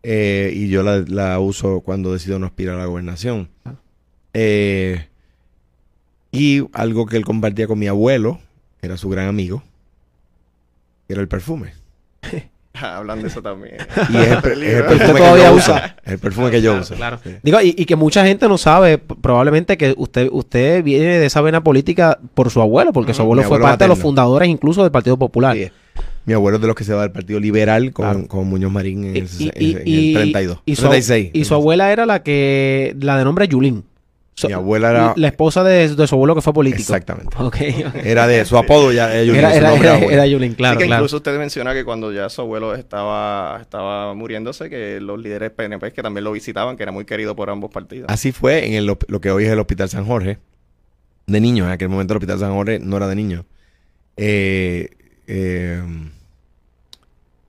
Eh, 0.04 0.52
y 0.56 0.70
yo 0.70 0.84
la, 0.84 1.00
la 1.08 1.40
uso 1.40 1.82
cuando 1.82 2.14
decido 2.14 2.38
no 2.40 2.46
aspirar 2.46 2.76
a 2.76 2.80
la 2.80 2.86
gobernación. 2.86 3.50
Ah. 3.66 3.74
Eh, 4.34 5.08
y 6.32 6.64
algo 6.74 7.06
que 7.08 7.18
él 7.18 7.26
compartía 7.26 7.68
con 7.68 7.80
mi 7.80 7.88
abuelo, 7.88 8.40
que 8.80 8.88
era 8.88 8.98
su 8.98 9.10
gran 9.10 9.28
amigo, 9.28 9.64
era 11.10 11.22
el 11.22 11.28
perfume. 11.28 11.74
Hablando 12.98 13.24
de 13.24 13.30
eso 13.30 13.42
también. 13.42 13.76
Y 14.10 14.18
es 14.18 14.28
el, 14.32 14.38
per- 14.42 14.52
es 14.54 14.74
el 14.74 14.82
Usted 14.82 14.88
perfume 14.98 15.14
que 15.14 15.20
todavía 15.20 15.50
yo 15.50 15.56
usa. 15.56 15.76
uso. 15.76 15.86
Es 16.06 16.14
el 16.14 16.20
perfume 16.20 16.52
que 16.52 16.62
yo 16.62 16.72
Claro, 16.72 16.82
uso. 16.84 16.96
claro. 16.96 17.20
Sí. 17.24 17.30
Digo, 17.44 17.62
y, 17.62 17.76
y 17.78 17.86
que 17.86 17.96
mucha 17.96 18.26
gente 18.26 18.48
no 18.48 18.58
sabe, 18.58 18.98
probablemente 18.98 19.78
que 19.78 19.94
usted 19.98 20.30
usted 20.32 20.84
viene 20.84 21.20
de 21.20 21.26
esa 21.26 21.42
vena 21.42 21.64
política 21.64 22.20
por 22.34 22.50
su 22.50 22.62
abuelo, 22.62 22.94
porque 22.94 23.14
su 23.14 23.22
abuelo 23.22 23.42
fue 23.44 23.58
abuelo 23.58 23.66
parte 23.66 23.84
de 23.84 23.88
los 23.90 24.00
fundadores 24.00 24.48
incluso 24.50 24.84
del 24.84 24.92
Partido 24.92 25.18
Popular. 25.18 25.56
Sí. 25.56 25.70
Mi 26.26 26.34
abuelo 26.34 26.58
es 26.58 26.62
de 26.62 26.68
los 26.68 26.76
que 26.76 26.84
se 26.84 26.94
va 26.94 27.04
del 27.04 27.12
Partido 27.12 27.40
Liberal 27.40 27.94
con, 27.94 28.04
Claro. 28.06 28.28
con 28.28 28.48
Muñoz 28.48 28.72
Marín 28.72 29.06
en, 29.16 29.28
Y, 29.40 29.48
el, 29.48 29.62
y- 29.62 29.72
en 29.72 29.78
el 29.78 29.88
y- 29.88 30.14
32. 30.14 30.60
y 30.66 30.76
su, 30.76 30.82
36. 30.82 31.30
y 31.34 31.46
su 31.46 31.54
abuela 31.54 31.92
era 31.92 32.06
la 32.06 32.22
que, 32.22 32.96
la 33.00 33.18
de 33.18 33.24
nombre 33.24 33.48
Yulín. 33.48 33.86
So- 34.40 34.48
Mi 34.48 34.54
abuela 34.54 34.92
era- 34.92 35.14
La 35.18 35.28
esposa 35.30 35.64
de, 35.64 35.96
de 35.96 36.08
su 36.08 36.14
abuelo 36.14 36.36
que 36.36 36.42
fue 36.42 36.54
político. 36.54 36.82
Exactamente. 36.82 37.36
Ok, 37.40 37.56
ok. 37.88 37.96
Era 38.04 38.28
de 38.28 38.46
su 38.46 38.56
apodo 38.56 38.92
ya. 38.92 39.12
eh, 39.20 39.26
Yulín, 39.26 39.40
Era, 39.40 39.50
su 39.52 39.58
era, 39.58 39.74
era, 39.98 39.98
era 40.14 40.28
Yulín, 40.28 40.54
claro, 40.54 40.74
Así 40.74 40.84
que 40.84 40.86
claro. 40.88 41.02
incluso 41.02 41.18
usted 41.18 41.38
menciona 41.40 41.74
que 41.74 41.84
cuando 41.84 42.12
ya 42.14 42.30
su 42.30 42.42
abuelo 42.42 42.76
estaba, 42.76 43.58
estaba 43.60 44.14
muriéndose, 44.14 44.70
que 44.70 45.00
los 45.02 45.20
líderes 45.20 45.50
PNP 45.50 45.92
que 45.92 46.04
también 46.04 46.24
lo 46.24 46.32
visitaban, 46.34 46.78
que 46.78 46.84
era 46.84 46.92
muy 46.92 47.06
querido 47.06 47.36
por 47.36 47.50
ambos 47.50 47.72
partidos. 47.72 48.06
Así 48.12 48.32
fue 48.32 48.68
en 48.68 48.74
el 48.76 48.86
lo 48.86 49.22
que 49.22 49.32
hoy 49.32 49.46
es 49.46 49.50
el 49.52 49.60
Hospital 49.60 49.90
San 49.90 50.06
Jorge. 50.06 50.38
De 51.26 51.42
niños. 51.42 51.66
En 51.66 51.74
aquel 51.74 51.90
momento 51.90 52.14
el 52.14 52.18
Hospital 52.20 52.40
San 52.40 52.54
Jorge 52.54 52.78
no 52.80 52.96
era 52.98 53.08
de 53.08 53.16
niños. 53.16 53.44
Eh, 54.18 54.90
eh, 55.26 55.82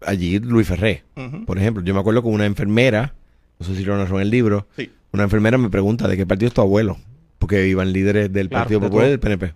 allí 0.06 0.38
Luis 0.38 0.66
Ferré, 0.68 1.04
por 1.46 1.58
ejemplo. 1.58 1.82
Yo 1.82 1.94
me 1.94 2.00
acuerdo 2.00 2.22
con 2.22 2.32
una 2.32 2.46
enfermera, 2.46 3.14
no 3.58 3.66
sé 3.66 3.74
si 3.76 3.84
lo 3.84 3.96
narró 3.96 4.16
en 4.16 4.22
el 4.22 4.30
libro, 4.30 4.66
Sí. 4.76 4.90
Una 5.12 5.24
enfermera 5.24 5.58
me 5.58 5.70
pregunta 5.70 6.06
de 6.08 6.16
qué 6.16 6.26
partido 6.26 6.48
es 6.48 6.54
tu 6.54 6.60
abuelo. 6.60 6.96
Porque 7.38 7.68
iban 7.68 7.92
líderes 7.92 8.32
del 8.32 8.48
Claro, 8.48 8.64
Partido 8.64 8.80
de 8.80 8.86
Popular 8.86 9.06
y 9.06 9.10
del 9.10 9.20
PNP. 9.20 9.54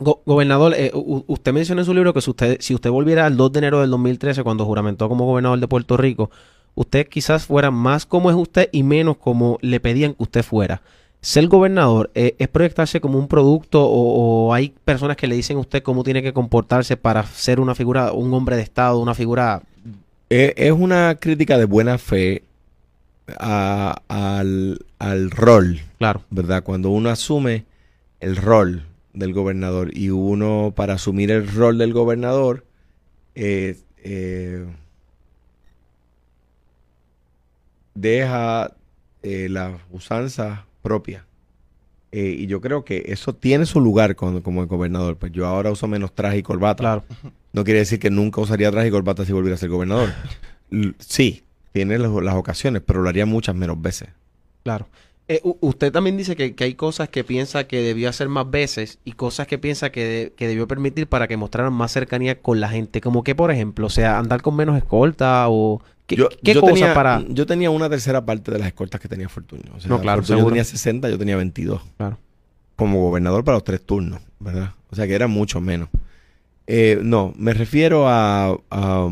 Go- 0.00 0.22
gobernador, 0.24 0.74
eh, 0.76 0.90
usted 0.94 1.52
menciona 1.52 1.82
en 1.82 1.84
su 1.84 1.92
libro 1.92 2.14
que 2.14 2.20
si 2.20 2.30
usted, 2.30 2.56
si 2.60 2.74
usted 2.74 2.88
volviera 2.90 3.26
al 3.26 3.36
2 3.36 3.52
de 3.52 3.58
enero 3.58 3.80
del 3.80 3.90
2013, 3.90 4.42
cuando 4.44 4.64
juramentó 4.64 5.08
como 5.08 5.26
gobernador 5.26 5.58
de 5.58 5.66
Puerto 5.68 5.96
Rico, 5.96 6.30
usted 6.76 7.06
quizás 7.08 7.44
fuera 7.46 7.70
más 7.70 8.06
como 8.06 8.30
es 8.30 8.36
usted 8.36 8.68
y 8.72 8.84
menos 8.84 9.16
como 9.16 9.58
le 9.60 9.80
pedían 9.80 10.14
que 10.14 10.22
usted 10.22 10.42
fuera. 10.44 10.80
Ser 11.20 11.48
gobernador 11.48 12.10
eh, 12.14 12.36
es 12.38 12.46
proyectarse 12.46 13.00
como 13.00 13.18
un 13.18 13.26
producto 13.26 13.84
o, 13.84 14.46
o 14.46 14.54
hay 14.54 14.72
personas 14.84 15.16
que 15.16 15.26
le 15.26 15.34
dicen 15.34 15.56
a 15.56 15.60
usted 15.60 15.82
cómo 15.82 16.04
tiene 16.04 16.22
que 16.22 16.32
comportarse 16.32 16.96
para 16.96 17.24
ser 17.26 17.58
una 17.58 17.74
figura, 17.74 18.12
un 18.12 18.32
hombre 18.32 18.54
de 18.56 18.62
Estado, 18.62 19.00
una 19.00 19.14
figura... 19.14 19.62
Eh, 20.30 20.54
es 20.56 20.72
una 20.72 21.16
crítica 21.18 21.58
de 21.58 21.64
buena 21.64 21.98
fe 21.98 22.44
a- 23.38 24.02
al, 24.08 24.84
al 24.98 25.30
rol, 25.30 25.80
Claro, 25.98 26.22
¿verdad? 26.30 26.62
Cuando 26.62 26.90
uno 26.90 27.10
asume 27.10 27.64
el 28.20 28.36
rol 28.36 28.84
del 29.12 29.32
gobernador 29.32 29.90
y 29.96 30.10
uno 30.10 30.72
para 30.76 30.94
asumir 30.94 31.30
el 31.30 31.46
rol 31.52 31.78
del 31.78 31.92
gobernador 31.92 32.64
eh, 33.34 33.76
eh, 34.04 34.66
deja 37.94 38.74
eh, 39.22 39.48
la 39.50 39.78
usanza 39.90 40.66
propia. 40.82 41.24
Eh, 42.10 42.36
y 42.38 42.46
yo 42.46 42.60
creo 42.60 42.84
que 42.84 43.04
eso 43.08 43.34
tiene 43.34 43.66
su 43.66 43.80
lugar 43.80 44.16
con- 44.16 44.40
como 44.40 44.62
el 44.62 44.66
gobernador. 44.68 45.16
Pues 45.16 45.32
yo 45.32 45.46
ahora 45.46 45.70
uso 45.70 45.86
menos 45.88 46.14
traje 46.14 46.38
y 46.38 46.42
corbata. 46.42 46.82
claro. 46.82 47.04
No 47.52 47.64
quiere 47.64 47.80
decir 47.80 47.98
que 47.98 48.10
nunca 48.10 48.40
usaría 48.40 48.70
traje 48.70 48.88
y 48.88 48.90
corbata 48.90 49.24
si 49.24 49.32
volviera 49.32 49.54
a 49.54 49.58
ser 49.58 49.68
gobernador. 49.70 50.10
L- 50.70 50.94
sí, 50.98 51.42
tiene 51.78 51.98
las, 51.98 52.10
las 52.22 52.34
ocasiones, 52.34 52.82
pero 52.84 53.02
lo 53.02 53.08
haría 53.08 53.26
muchas 53.26 53.54
menos 53.54 53.80
veces. 53.80 54.08
Claro. 54.64 54.88
Eh, 55.28 55.40
usted 55.60 55.92
también 55.92 56.16
dice 56.16 56.36
que, 56.36 56.54
que 56.54 56.64
hay 56.64 56.74
cosas 56.74 57.08
que 57.10 57.22
piensa 57.22 57.64
que 57.64 57.82
debió 57.82 58.08
hacer 58.08 58.28
más 58.30 58.50
veces 58.50 58.98
y 59.04 59.12
cosas 59.12 59.46
que 59.46 59.58
piensa 59.58 59.90
que, 59.90 60.04
de- 60.04 60.32
que 60.34 60.48
debió 60.48 60.66
permitir 60.66 61.06
para 61.06 61.28
que 61.28 61.36
mostraran 61.36 61.72
más 61.72 61.92
cercanía 61.92 62.40
con 62.40 62.60
la 62.60 62.68
gente. 62.70 63.00
Como 63.02 63.22
que, 63.22 63.34
por 63.34 63.50
ejemplo, 63.50 63.86
o 63.86 63.90
sea, 63.90 64.18
andar 64.18 64.40
con 64.42 64.56
menos 64.56 64.76
escolta 64.76 65.46
o... 65.48 65.82
¿Qué, 66.06 66.16
yo, 66.16 66.28
qué 66.42 66.54
yo 66.54 66.60
cosas 66.62 66.74
tenía, 66.76 66.94
para...? 66.94 67.22
Yo 67.28 67.44
tenía 67.44 67.68
una 67.70 67.90
tercera 67.90 68.24
parte 68.24 68.50
de 68.50 68.58
las 68.58 68.68
escoltas 68.68 69.00
que 69.00 69.08
tenía 69.08 69.28
Fortunio. 69.28 69.70
O 69.76 69.80
sea, 69.80 69.90
No, 69.90 70.00
claro, 70.00 70.22
Fortunio 70.22 70.46
tenía 70.46 70.64
60, 70.64 71.10
yo 71.10 71.18
tenía 71.18 71.36
22. 71.36 71.82
Claro. 71.98 72.18
Como 72.76 73.00
gobernador 73.02 73.44
para 73.44 73.56
los 73.56 73.64
tres 73.64 73.82
turnos, 73.84 74.20
¿verdad? 74.40 74.72
O 74.90 74.96
sea 74.96 75.06
que 75.06 75.14
era 75.14 75.26
mucho 75.26 75.60
menos. 75.60 75.90
Eh, 76.66 77.00
no, 77.02 77.34
me 77.36 77.52
refiero 77.52 78.08
a, 78.08 78.56
a, 78.70 79.08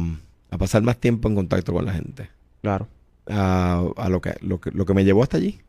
a 0.51 0.59
pasar 0.59 0.81
más 0.83 0.97
tiempo 0.99 1.29
en 1.29 1.35
contacto 1.35 1.73
con 1.75 1.85
la 1.85 1.93
gente. 1.93 2.31
Claro, 2.67 2.89
A, 3.29 3.85
a 3.97 4.09
lo, 4.09 4.21
que, 4.21 4.35
lo, 4.41 4.61
que, 4.61 4.71
lo 4.73 4.85
que 4.87 4.95
me 4.95 5.05
llevó 5.05 5.23
hasta 5.23 5.37
allí. 5.37 5.61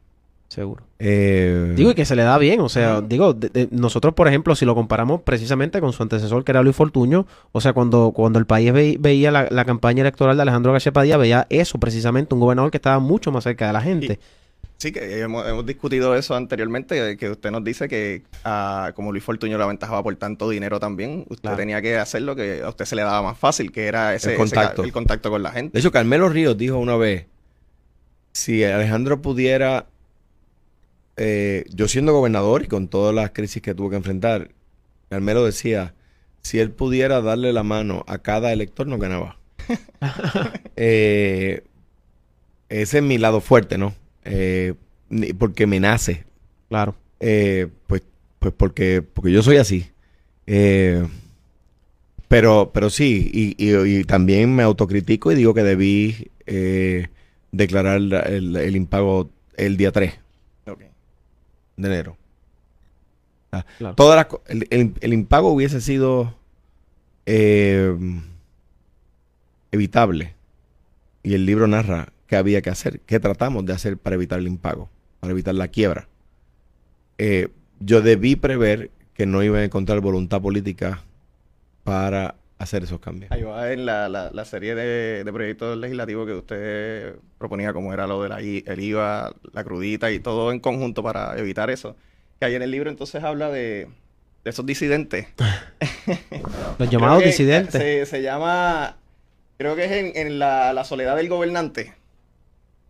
seguro. 0.50 0.84
Eh, 1.00 1.74
Digo, 1.76 1.92
y 1.92 1.94
que 1.96 2.06
se 2.06 2.16
le 2.16 2.24
da 2.24 2.38
bien, 2.40 2.60
o 2.62 2.70
sea, 2.70 3.02
digo, 3.02 3.34
de- 3.34 3.50
de- 3.50 3.68
nosotros, 3.72 4.14
por 4.16 4.28
ejemplo, 4.28 4.56
si 4.56 4.66
lo 4.66 4.74
comparamos 4.74 5.22
precisamente 5.22 5.80
con 5.82 5.94
su 5.94 6.02
antecesor, 6.02 6.44
que 6.44 6.52
era 6.54 6.64
Luis 6.64 6.76
Fortuño, 6.76 7.28
o 7.52 7.62
sea, 7.62 7.74
cuando, 7.74 8.12
cuando 8.16 8.40
el 8.40 8.46
país 8.46 8.72
ve- 8.74 8.98
veía 9.00 9.30
la, 9.32 9.48
la 9.52 9.66
campaña 9.66 10.02
electoral 10.02 10.36
de 10.38 10.42
Alejandro 10.42 10.72
García 10.72 10.92
Padilla, 10.94 11.18
veía 11.18 11.46
eso 11.50 11.78
precisamente, 11.80 12.34
un 12.34 12.40
gobernador 12.42 12.72
que 12.72 12.78
estaba 12.78 13.00
mucho 13.00 13.32
más 13.32 13.44
cerca 13.44 13.68
de 13.68 13.74
la 13.74 13.82
gente. 13.82 14.20
Sí, 14.80 14.92
que 14.92 15.22
hemos, 15.22 15.48
hemos 15.48 15.66
discutido 15.66 16.16
eso 16.16 16.36
anteriormente, 16.36 16.94
de 17.02 17.18
que 17.18 17.32
usted 17.32 17.50
nos 17.50 17.64
dice 17.64 17.88
que 17.88 18.22
ah, 18.44 18.92
como 18.96 19.12
Luis 19.12 19.24
Fortuño 19.24 19.58
lo 19.58 19.64
aventajaba 19.64 20.04
por 20.04 20.16
tanto 20.18 20.48
dinero 20.50 20.80
también, 20.80 21.22
usted 21.30 21.42
Claro. 21.42 21.58
tenía 21.58 21.82
que 21.82 21.98
hacer 21.98 22.22
lo 22.22 22.36
que 22.36 22.62
a 22.64 22.70
usted 22.70 22.86
se 22.86 22.96
le 22.96 23.02
daba 23.02 23.24
más 23.24 23.40
fácil, 23.40 23.72
que 23.72 23.88
era 23.88 24.14
ese, 24.14 24.28
El 24.30 24.34
ese 24.36 24.38
contacto. 24.56 24.84
el 24.84 24.92
contacto 24.92 25.32
con 25.32 25.42
la 25.42 25.52
gente. 25.52 25.74
De 25.74 25.80
hecho, 25.80 25.92
Carmelo 25.92 26.30
Ríos 26.30 26.56
dijo 26.58 26.78
una 26.78 26.96
vez, 26.96 27.26
si 28.34 28.64
Alejandro 28.64 29.20
pudiera, 29.20 29.88
eh, 31.16 31.64
yo 31.70 31.88
siendo 31.88 32.14
gobernador 32.14 32.62
y 32.64 32.68
con 32.68 32.88
todas 32.88 33.16
las 33.16 33.32
crisis 33.32 33.64
que 33.64 33.74
tuvo 33.74 33.90
que 33.90 33.96
enfrentar, 33.96 34.50
Carmelo 35.10 35.44
decía, 35.44 35.96
si 36.44 36.60
él 36.60 36.70
pudiera 36.70 37.20
darle 37.22 37.52
la 37.52 37.64
mano 37.64 38.04
a 38.08 38.20
cada 38.20 38.54
elector, 38.54 38.86
no 38.86 39.00
ganaba. 39.00 39.38
Eh, 40.76 41.64
ese 42.70 42.98
es 43.00 43.04
mi 43.04 43.18
lado 43.18 43.42
fuerte, 43.42 43.80
¿no? 43.80 43.96
Eh, 44.30 44.74
ni- 45.10 45.34
porque 45.34 45.66
me 45.68 45.80
nace, 45.80 46.26
Claro, 46.70 46.96
eh, 47.20 47.68
pues, 47.88 48.04
pues 48.40 48.54
porque, 48.56 49.02
porque 49.02 49.32
yo 49.32 49.42
soy 49.42 49.58
así. 49.58 49.90
Eh, 50.46 51.06
pero, 52.28 52.72
pero 52.74 52.90
sí, 52.90 53.30
y, 53.34 53.56
y- 53.64 54.00
y 54.00 54.04
también 54.04 54.54
me 54.54 54.64
autocritico 54.64 55.32
y 55.32 55.36
digo 55.36 55.54
que 55.54 55.64
debí 55.64 56.30
eh, 56.46 57.08
declarar 57.52 58.02
la- 58.02 58.20
el, 58.22 58.56
el 58.56 58.76
impago 58.76 59.30
el 59.56 59.78
día 59.78 59.92
3 59.92 60.14
Ok. 60.68 60.80
de 61.78 61.88
enero. 61.88 62.18
Ah, 63.52 63.66
Claro. 63.78 63.96
todas 63.96 64.18
las 64.18 64.28
el, 64.50 64.68
el- 64.70 64.94
el 65.00 65.14
impago 65.14 65.52
hubiese 65.52 65.80
sido 65.82 66.36
eh, 67.26 67.96
evitable. 69.72 70.34
Y 71.24 71.34
el 71.34 71.46
libro 71.46 71.68
narra 71.68 72.10
qué 72.28 72.36
había 72.36 72.62
que 72.62 72.70
hacer, 72.70 73.00
qué 73.02 73.20
tratamos 73.20 73.66
de 73.66 73.74
hacer 73.74 73.98
para 73.98 74.16
evitar 74.16 74.40
el 74.40 74.48
impago, 74.48 74.90
para 75.20 75.32
evitar 75.32 75.56
la 75.56 75.70
quiebra. 75.70 76.08
Eh, 77.18 77.50
yo 77.80 78.02
debí 78.02 78.36
prever 78.36 78.92
que 79.14 79.26
no 79.26 79.42
iba 79.44 79.60
a 79.60 79.64
encontrar 79.64 80.00
voluntad 80.02 80.42
política 80.42 81.04
para 81.84 82.36
hacer 82.60 82.84
esos 82.84 83.00
cambios. 83.00 83.32
Ahí 83.32 83.44
va 83.44 83.72
en 83.72 83.86
la, 83.86 84.10
la, 84.10 84.32
la 84.32 84.46
serie 84.46 84.76
de, 84.76 85.24
de 85.24 85.34
proyectos 85.34 85.78
legislativos 85.78 86.28
que 86.28 86.34
usted 86.34 87.16
proponía, 87.38 87.74
como 87.74 87.94
era 87.94 88.08
lo 88.08 88.22
del 88.24 88.64
el 88.66 88.80
IVA, 88.80 89.34
la 89.54 89.64
crudita 89.64 90.12
y 90.12 90.20
todo 90.20 90.52
en 90.52 90.60
conjunto 90.60 91.04
para 91.04 91.38
evitar 91.38 91.70
eso. 91.70 91.96
Que 92.40 92.46
ahí 92.46 92.56
en 92.56 92.62
el 92.62 92.72
libro 92.72 92.90
entonces 92.90 93.24
habla 93.24 93.50
de, 93.50 93.88
de 94.44 94.50
esos 94.50 94.66
disidentes. 94.66 95.28
los 96.78 96.90
llamados 96.90 97.22
que 97.22 97.28
disidentes. 97.30 97.82
Se, 97.82 98.06
se 98.06 98.22
llama, 98.22 98.98
creo 99.58 99.76
que 99.76 99.86
es 99.86 99.92
en, 99.92 100.12
en 100.16 100.40
la, 100.40 100.74
la 100.74 100.84
soledad 100.84 101.16
del 101.16 101.30
gobernante. 101.30 101.94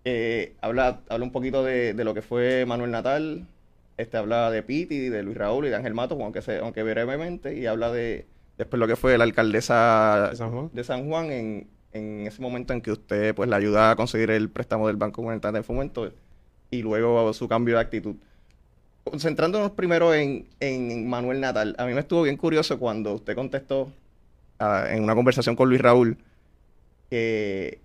Eh, 0.09 0.55
habla, 0.61 1.01
habla 1.09 1.25
un 1.25 1.33
poquito 1.33 1.65
de, 1.65 1.93
de 1.93 2.03
lo 2.05 2.13
que 2.13 2.21
fue 2.21 2.65
Manuel 2.65 2.91
Natal. 2.91 3.45
Este 3.97 4.15
habla 4.15 4.49
de 4.49 4.63
Piti, 4.63 5.09
de 5.09 5.21
Luis 5.21 5.35
Raúl 5.35 5.65
y 5.65 5.69
de 5.69 5.75
Ángel 5.75 5.93
Matos, 5.93 6.17
aunque, 6.21 6.41
se, 6.41 6.59
aunque 6.59 6.81
brevemente. 6.81 7.57
Y 7.57 7.65
habla 7.65 7.91
de 7.91 8.25
después 8.57 8.79
lo 8.79 8.87
que 8.87 8.95
fue 8.95 9.17
la 9.17 9.25
alcaldesa 9.25 10.29
¿De 10.29 10.37
San 10.37 10.51
Juan? 10.51 10.69
de 10.71 10.83
San 10.85 11.09
Juan 11.09 11.25
en, 11.31 11.67
en 11.91 12.25
ese 12.25 12.41
momento 12.41 12.71
en 12.71 12.79
que 12.79 12.93
usted 12.93 13.35
pues 13.35 13.49
la 13.49 13.57
ayuda 13.57 13.91
a 13.91 13.95
conseguir 13.97 14.31
el 14.31 14.49
préstamo 14.49 14.87
del 14.87 14.95
Banco 14.95 15.21
Comunitario 15.21 15.57
de 15.57 15.63
Fomento 15.63 16.09
y 16.71 16.81
luego 16.83 17.33
su 17.33 17.49
cambio 17.49 17.75
de 17.75 17.81
actitud. 17.81 18.15
Concentrándonos 19.03 19.71
primero 19.71 20.13
en, 20.13 20.47
en 20.61 21.05
Manuel 21.09 21.41
Natal, 21.41 21.75
a 21.77 21.85
mí 21.85 21.93
me 21.93 21.99
estuvo 21.99 22.21
bien 22.21 22.37
curioso 22.37 22.79
cuando 22.79 23.13
usted 23.13 23.35
contestó 23.35 23.91
ah, 24.59 24.85
en 24.89 25.03
una 25.03 25.15
conversación 25.15 25.57
con 25.57 25.67
Luis 25.67 25.81
Raúl 25.81 26.17
que 27.09 27.79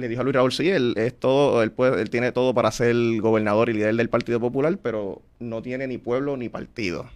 le 0.00 0.08
dijo 0.08 0.20
a 0.22 0.24
Luis 0.24 0.34
Raúl, 0.34 0.52
sí, 0.52 0.68
él 0.68 0.94
es 0.96 1.14
todo, 1.18 1.62
él 1.62 1.70
puede, 1.70 2.02
él 2.02 2.10
tiene 2.10 2.32
todo 2.32 2.52
para 2.54 2.70
ser 2.72 2.94
gobernador 3.20 3.68
y 3.70 3.74
líder 3.74 3.94
del 3.94 4.08
Partido 4.08 4.40
Popular, 4.40 4.78
pero 4.82 5.22
no 5.38 5.62
tiene 5.62 5.86
ni 5.86 5.98
pueblo 5.98 6.36
ni 6.36 6.48
partido. 6.48 7.06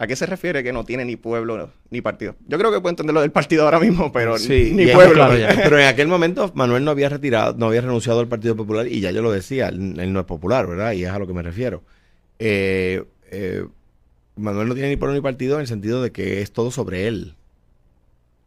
¿A 0.00 0.06
qué 0.06 0.14
se 0.14 0.26
refiere 0.26 0.62
que 0.62 0.72
no 0.72 0.84
tiene 0.84 1.04
ni 1.04 1.16
pueblo 1.16 1.70
ni 1.90 2.00
partido? 2.00 2.36
Yo 2.46 2.56
creo 2.56 2.70
que 2.70 2.80
puedo 2.80 2.90
entender 2.90 3.12
lo 3.14 3.20
del 3.20 3.32
partido 3.32 3.64
ahora 3.64 3.80
mismo, 3.80 4.12
pero 4.12 4.38
Sí, 4.38 4.70
ni 4.72 4.86
pueblo. 4.86 5.14
claro, 5.14 5.36
ya. 5.36 5.48
Pero 5.60 5.76
en 5.78 5.86
aquel 5.86 6.06
momento 6.06 6.52
Manuel 6.54 6.84
no 6.84 6.92
había 6.92 7.08
retirado, 7.08 7.54
no 7.58 7.66
había 7.66 7.80
renunciado 7.80 8.20
al 8.20 8.28
Partido 8.28 8.54
Popular 8.54 8.86
y 8.86 9.00
ya 9.00 9.10
yo 9.10 9.22
lo 9.22 9.32
decía, 9.32 9.68
él, 9.68 9.98
él 9.98 10.12
no 10.12 10.20
es 10.20 10.26
popular, 10.26 10.68
¿verdad? 10.68 10.92
Y 10.92 11.02
es 11.04 11.10
a 11.10 11.18
lo 11.18 11.26
que 11.26 11.32
me 11.32 11.42
refiero. 11.42 11.82
Eh, 12.38 13.02
eh, 13.32 13.64
Manuel 14.36 14.68
no 14.68 14.74
tiene 14.74 14.90
ni 14.90 14.96
pueblo 14.96 15.16
ni 15.16 15.20
partido 15.20 15.56
en 15.56 15.62
el 15.62 15.66
sentido 15.66 16.00
de 16.00 16.12
que 16.12 16.42
es 16.42 16.52
todo 16.52 16.70
sobre 16.70 17.08
él. 17.08 17.34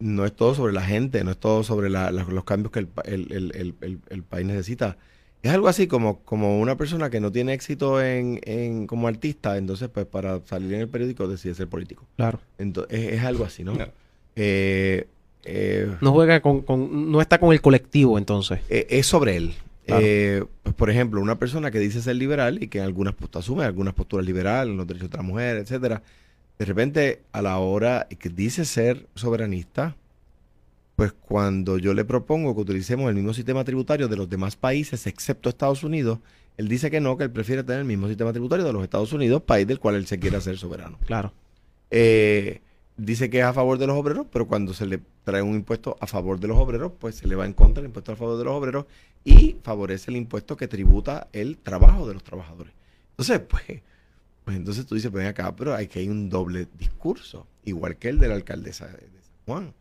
No 0.02 0.26
es 0.26 0.34
todo 0.34 0.54
sobre 0.56 0.74
la 0.74 0.82
gente, 0.84 1.24
no 1.24 1.32
es 1.32 1.38
todo 1.38 1.64
sobre 1.64 1.90
la- 1.90 2.12
la- 2.12 2.24
los 2.24 2.44
cambios 2.44 2.72
que 2.72 2.80
el, 2.80 2.88
pa- 2.88 3.04
el- 3.04 3.32
el- 3.32 3.52
el- 3.56 3.76
el- 3.82 4.00
el 4.10 4.24
país 4.24 4.46
necesita. 4.46 4.98
Es 5.44 5.52
algo 5.52 5.68
así 5.68 5.88
como, 5.88 6.20
como 6.24 6.60
una 6.60 6.76
persona 6.78 7.10
que 7.10 7.20
no 7.20 7.32
tiene 7.32 7.54
éxito 7.54 8.02
en, 8.02 8.40
en- 8.44 8.86
como 8.88 9.08
artista, 9.08 9.58
entonces 9.58 9.90
pues 9.90 10.06
para 10.06 10.40
salir 10.46 10.74
en 10.74 10.82
el 10.82 10.88
periódico 10.90 11.28
decide 11.28 11.56
ser 11.56 11.68
político. 11.68 12.06
Claro. 12.16 12.40
Entonces, 12.58 13.00
es, 13.00 13.14
es 13.14 13.24
algo 13.24 13.46
así, 13.46 13.64
¿no? 13.64 13.74
No. 13.74 13.86
Eh, 14.36 15.08
eh, 15.44 15.92
No 16.02 16.12
juega 16.14 16.42
con, 16.42 16.62
con- 16.62 17.12
no 17.12 17.22
está 17.22 17.40
con 17.40 17.52
el 17.54 17.62
colectivo, 17.62 18.18
entonces. 18.18 18.60
eh, 18.70 18.88
es 18.90 19.08
sobre 19.08 19.36
él. 19.38 19.54
Claro. 19.86 20.02
Eh, 20.06 20.44
pues, 20.64 20.76
por 20.76 20.90
ejemplo, 20.92 21.20
una 21.22 21.40
persona 21.40 21.72
que 21.72 21.80
dice 21.80 22.02
ser 22.02 22.16
liberal 22.16 22.62
y 22.62 22.68
que 22.68 22.78
en 22.78 22.86
algunas 22.86 23.14
posturas 23.16 23.44
asume 23.46 23.66
algunas 23.66 23.94
posturas 23.96 24.26
liberales, 24.26 24.76
los 24.76 24.86
derechos 24.88 25.10
de 25.10 25.18
la 25.18 25.24
mujer, 25.24 25.58
etcétera, 25.58 26.04
de 26.62 26.66
repente 26.66 27.24
a 27.32 27.42
la 27.42 27.58
hora 27.58 28.08
que 28.20 28.30
dice 28.30 28.66
ser 28.66 29.08
soberanista, 29.16 29.96
pues 30.96 31.12
cuando 31.12 31.80
yo 31.80 31.96
le 31.96 32.06
propongo 32.06 32.54
que 32.54 32.62
utilicemos 32.62 33.10
el 33.10 33.16
mismo 33.16 33.34
sistema 33.34 33.64
tributario 33.64 34.08
de 34.08 34.16
los 34.16 34.30
demás 34.30 34.58
países, 34.58 35.08
excepto 35.08 35.50
Estados 35.50 35.84
Unidos, 35.84 36.20
él 36.58 36.68
dice 36.68 36.92
que 36.92 37.02
no, 37.02 37.18
que 37.18 37.24
él 37.24 37.32
prefiere 37.32 37.64
tener 37.64 37.80
el 37.80 37.88
mismo 37.88 38.08
sistema 38.08 38.32
tributario 38.32 38.64
de 38.64 38.74
los 38.74 38.84
Estados 38.84 39.12
Unidos, 39.12 39.42
país 39.42 39.66
del 39.66 39.80
cual 39.80 39.96
él 39.96 40.06
se 40.06 40.20
quiere 40.20 40.38
hacer 40.38 40.60
soberano. 40.60 41.00
Claro. 41.08 41.34
Eh, 41.90 42.62
dice 42.96 43.32
que 43.32 43.40
es 43.40 43.46
a 43.46 43.54
favor 43.54 43.80
de 43.80 43.88
los 43.88 43.98
obreros, 43.98 44.28
pero 44.32 44.48
cuando 44.48 44.76
se 44.76 44.86
le 44.86 45.00
trae 45.24 45.42
un 45.42 45.56
impuesto 45.56 45.98
a 46.00 46.06
favor 46.06 46.40
de 46.40 46.48
los 46.48 46.60
obreros, 46.60 46.92
pues 47.00 47.16
se 47.16 47.28
le 47.28 47.34
va 47.34 47.48
en 47.48 47.54
contra 47.54 47.82
el 47.82 47.88
impuesto 47.88 48.12
a 48.12 48.16
favor 48.16 48.38
de 48.38 48.44
los 48.44 48.54
obreros 48.54 48.86
y 49.24 49.56
favorece 49.64 50.12
el 50.12 50.18
impuesto 50.18 50.56
que 50.56 50.68
tributa 50.68 51.28
el 51.34 51.58
trabajo 51.58 52.08
de 52.08 52.14
los 52.14 52.24
trabajadores. 52.24 52.74
Entonces, 53.18 53.40
pues, 53.40 53.82
pues 54.46 54.58
entonces 54.58 54.86
tú 54.86 54.96
dices, 54.96 55.12
ven 55.12 55.28
acá, 55.28 55.56
pero 55.56 55.76
hay 55.76 55.88
que 55.88 56.00
hay 56.00 56.10
un 56.10 56.30
doble 56.30 56.68
discurso, 56.78 57.46
igual 57.66 57.98
que 57.98 58.10
el 58.10 58.20
de 58.20 58.28
la 58.28 58.36
alcaldesa 58.36 58.88
de 58.88 58.94
San 59.22 59.36
Juan. 59.46 59.74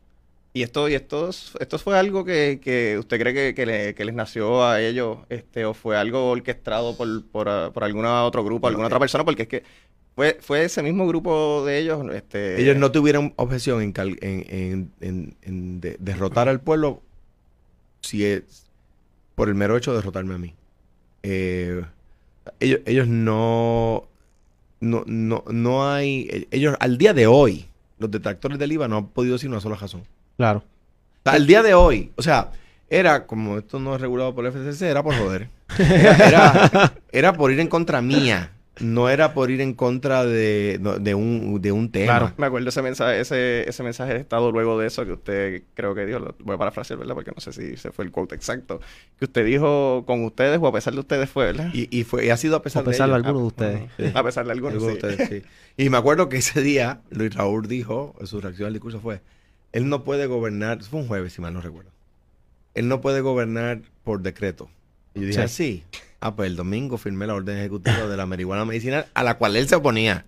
Y 0.52 0.62
esto, 0.62 0.88
y 0.88 0.94
esto, 0.94 1.28
es- 1.30 1.52
esto 1.60 1.78
fue 1.78 1.96
algo 1.98 2.24
que, 2.24 2.58
que 2.62 2.98
usted 2.98 3.20
cree 3.20 3.32
que, 3.32 3.54
que 3.54 3.66
le- 3.66 3.94
que 3.94 4.04
les 4.04 4.14
nació 4.14 4.64
a 4.64 4.80
ellos, 4.80 5.18
este, 5.28 5.64
o 5.64 5.74
fue 5.74 5.96
algo 5.96 6.28
orquestado 6.30 6.96
por, 6.96 7.24
por, 7.26 7.72
por 7.72 7.84
algún 7.84 8.04
otro 8.04 8.42
grupo, 8.44 8.66
alguna 8.66 8.86
otra 8.88 8.98
persona, 8.98 9.24
porque 9.24 9.42
es 9.42 9.48
que 9.48 9.62
fue, 10.16 10.38
fue 10.40 10.64
ese 10.64 10.82
mismo 10.82 11.06
grupo 11.06 11.64
de 11.64 11.78
ellos, 11.78 12.04
este, 12.12 12.60
Ellos 12.60 12.76
no 12.76 12.90
tuvieron 12.90 13.32
objeción 13.36 13.80
en, 13.80 13.92
cal- 13.92 14.18
en, 14.20 14.44
en- 14.48 14.92
en- 15.00 15.36
en 15.42 15.80
de- 15.80 15.96
derrotar 16.00 16.48
al 16.48 16.60
pueblo 16.60 17.00
si 18.00 18.24
es 18.24 18.66
por 19.36 19.48
el 19.48 19.54
mero 19.54 19.76
hecho 19.76 19.92
de 19.92 19.98
derrotarme 19.98 20.34
a 20.34 20.38
mí. 20.38 20.54
Eh, 21.22 21.82
ellos, 22.58 22.80
ellos 22.86 23.06
no, 23.06 24.08
no, 24.80 25.04
no, 25.06 25.44
no 25.50 25.90
hay, 25.90 26.48
ellos 26.50 26.76
al 26.80 26.98
día 26.98 27.14
de 27.14 27.26
hoy, 27.26 27.66
los 27.98 28.10
detractores 28.10 28.58
del 28.58 28.72
IVA 28.72 28.88
no 28.88 28.96
han 28.96 29.06
podido 29.08 29.34
decir 29.34 29.50
una 29.50 29.60
sola 29.60 29.76
razón. 29.76 30.02
Claro. 30.36 30.64
O 31.20 31.22
sea, 31.24 31.34
al 31.34 31.46
día 31.46 31.62
de 31.62 31.74
hoy, 31.74 32.12
o 32.16 32.22
sea, 32.22 32.50
era 32.88 33.26
como 33.26 33.58
esto 33.58 33.78
no 33.78 33.94
es 33.94 34.00
regulado 34.00 34.34
por 34.34 34.46
el 34.46 34.52
FCC, 34.52 34.82
era 34.82 35.02
por 35.02 35.14
joder. 35.14 35.48
Era, 35.78 36.16
era, 36.72 36.94
era 37.12 37.32
por 37.34 37.52
ir 37.52 37.60
en 37.60 37.68
contra 37.68 38.00
mía. 38.02 38.50
No 38.80 39.08
era 39.08 39.34
por 39.34 39.50
ir 39.50 39.60
en 39.60 39.74
contra 39.74 40.24
de, 40.24 40.78
un, 41.14 41.60
de 41.60 41.72
un 41.72 41.90
tema. 41.90 42.06
Claro. 42.18 42.32
Me 42.38 42.46
acuerdo 42.46 42.68
ese 42.68 42.82
mensaje, 42.82 43.20
ese, 43.20 43.68
ese 43.68 43.82
mensaje 43.82 44.14
de 44.14 44.20
estado 44.20 44.50
luego 44.52 44.78
de 44.78 44.86
eso 44.86 45.04
que 45.04 45.12
usted 45.12 45.62
creo 45.74 45.94
que 45.94 46.06
dijo, 46.06 46.18
lo 46.18 46.34
voy 46.40 46.54
a 46.54 46.58
parafrasear, 46.58 46.98
¿verdad? 46.98 47.14
Porque 47.14 47.30
no 47.34 47.40
sé 47.40 47.52
si 47.52 47.76
se 47.76 47.92
fue 47.92 48.04
el 48.04 48.10
quote 48.10 48.34
exacto. 48.34 48.80
Que 49.18 49.26
usted 49.26 49.44
dijo 49.44 50.04
con 50.06 50.24
ustedes 50.24 50.58
o 50.60 50.66
a 50.66 50.72
pesar 50.72 50.94
de 50.94 51.00
ustedes 51.00 51.28
fue, 51.28 51.46
¿verdad? 51.46 51.70
Y, 51.74 51.88
y 51.96 52.04
fue, 52.04 52.24
y 52.26 52.30
ha 52.30 52.36
sido 52.36 52.56
a 52.56 52.62
pesar, 52.62 52.82
A 52.82 52.86
pesar 52.86 53.08
de 53.08 53.14
ellos. 53.16 53.26
algunos 53.26 53.42
de 53.42 53.46
ustedes. 53.48 53.90
Sí. 53.96 54.12
A 54.14 54.22
pesar 54.24 54.46
de 54.46 54.52
algunos, 54.52 54.74
Algunos 54.74 54.94
sí. 54.94 55.00
de 55.06 55.12
ustedes, 55.14 55.42
sí. 55.42 55.48
Y 55.76 55.90
me 55.90 55.96
acuerdo 55.98 56.28
que 56.28 56.38
ese 56.38 56.62
día 56.62 57.00
Luis 57.10 57.34
Raúl 57.34 57.68
dijo, 57.68 58.14
su 58.24 58.40
reacción 58.40 58.66
al 58.68 58.72
discurso 58.72 59.00
fue, 59.00 59.20
él 59.72 59.88
no 59.88 60.04
puede 60.04 60.26
gobernar, 60.26 60.82
fue 60.82 61.00
un 61.00 61.06
jueves 61.06 61.32
si 61.32 61.40
mal 61.40 61.54
no 61.54 61.60
recuerdo, 61.60 61.90
él 62.74 62.88
no 62.88 63.00
puede 63.00 63.20
gobernar 63.20 63.80
por 64.04 64.22
decreto. 64.22 64.70
Y 65.14 65.20
yo 65.20 65.26
dije, 65.26 65.48
Sí. 65.48 65.84
sí. 65.92 66.00
Ah, 66.20 66.34
pues 66.36 66.50
el 66.50 66.56
domingo 66.56 66.98
firmé 66.98 67.26
la 67.26 67.34
orden 67.34 67.56
ejecutiva 67.56 68.06
de 68.06 68.16
la 68.16 68.26
marihuana 68.26 68.64
medicinal 68.66 69.06
a 69.14 69.22
la 69.24 69.38
cual 69.38 69.56
él 69.56 69.66
se 69.68 69.76
oponía. 69.76 70.26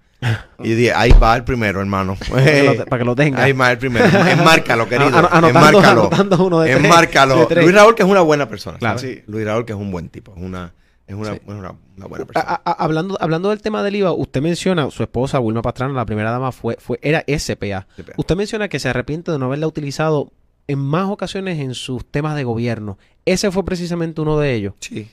Y 0.63 0.71
yo 0.71 0.77
dije, 0.77 0.93
ahí 0.95 1.11
va 1.21 1.35
el 1.37 1.45
primero, 1.45 1.81
hermano. 1.81 2.17
Para 2.31 2.45
que 2.45 2.63
lo, 2.63 2.85
para 2.87 2.99
que 3.01 3.05
lo 3.05 3.17
tenga. 3.17 3.43
Ahí 3.43 3.53
va 3.53 3.73
el 3.73 3.79
primero. 3.79 4.07
Enmárcalo, 4.29 4.89
querido. 4.89 5.09
An- 5.09 5.27
anotando- 5.31 5.49
Enmárcalo. 5.49 6.01
anotando 6.03 6.47
uno 6.47 6.61
de 6.61 6.71
tres, 6.75 6.85
Enmárcalo. 6.85 7.37
de 7.41 7.47
tres. 7.47 7.65
Luis 7.65 7.75
Raúl, 7.77 7.95
que 7.97 8.03
es 8.05 8.09
una 8.09 8.21
buena 8.21 8.49
persona. 8.49 8.79
Claro. 8.79 9.01
Luis 9.27 9.45
Raúl, 9.45 9.65
que 9.67 9.73
es 9.73 9.79
un 9.79 9.91
buen 9.91 10.09
tipo. 10.09 10.33
Es 10.37 10.41
una, 10.43 10.73
es 11.09 11.15
una, 11.17 11.35
Sí. 11.35 11.41
una, 11.47 11.75
una 11.97 12.07
buena 12.07 12.25
persona. 12.25 12.47
a- 12.49 12.63
a- 12.71 12.85
hablando, 12.85 13.19
hablando 13.21 13.51
del 13.51 13.61
tema 13.61 13.83
del 13.83 13.97
IVA, 13.97 14.13
usted 14.13 14.41
menciona, 14.41 14.91
su 14.93 15.03
esposa, 15.03 15.41
Wilma 15.41 15.61
Pastrana, 15.61 15.93
la 15.93 16.07
primera 16.07 16.31
dama, 16.31 16.53
fue, 16.53 16.77
fue, 16.79 16.99
era 17.03 17.25
SPA. 17.27 17.87
SPA. 17.99 18.13
Usted 18.17 18.37
menciona 18.37 18.69
que 18.69 18.79
se 18.79 18.89
arrepiente 18.89 19.33
de 19.33 19.39
no 19.41 19.47
haberla 19.47 19.67
utilizado 19.67 20.31
en 20.67 20.79
más 20.79 21.09
ocasiones 21.09 21.59
en 21.59 21.75
sus 21.75 22.05
temas 22.05 22.37
de 22.37 22.45
gobierno. 22.45 22.99
Ese 23.25 23.51
fue 23.51 23.65
precisamente 23.65 24.21
uno 24.21 24.39
de 24.39 24.55
ellos. 24.55 24.75
Sí. 24.81 25.11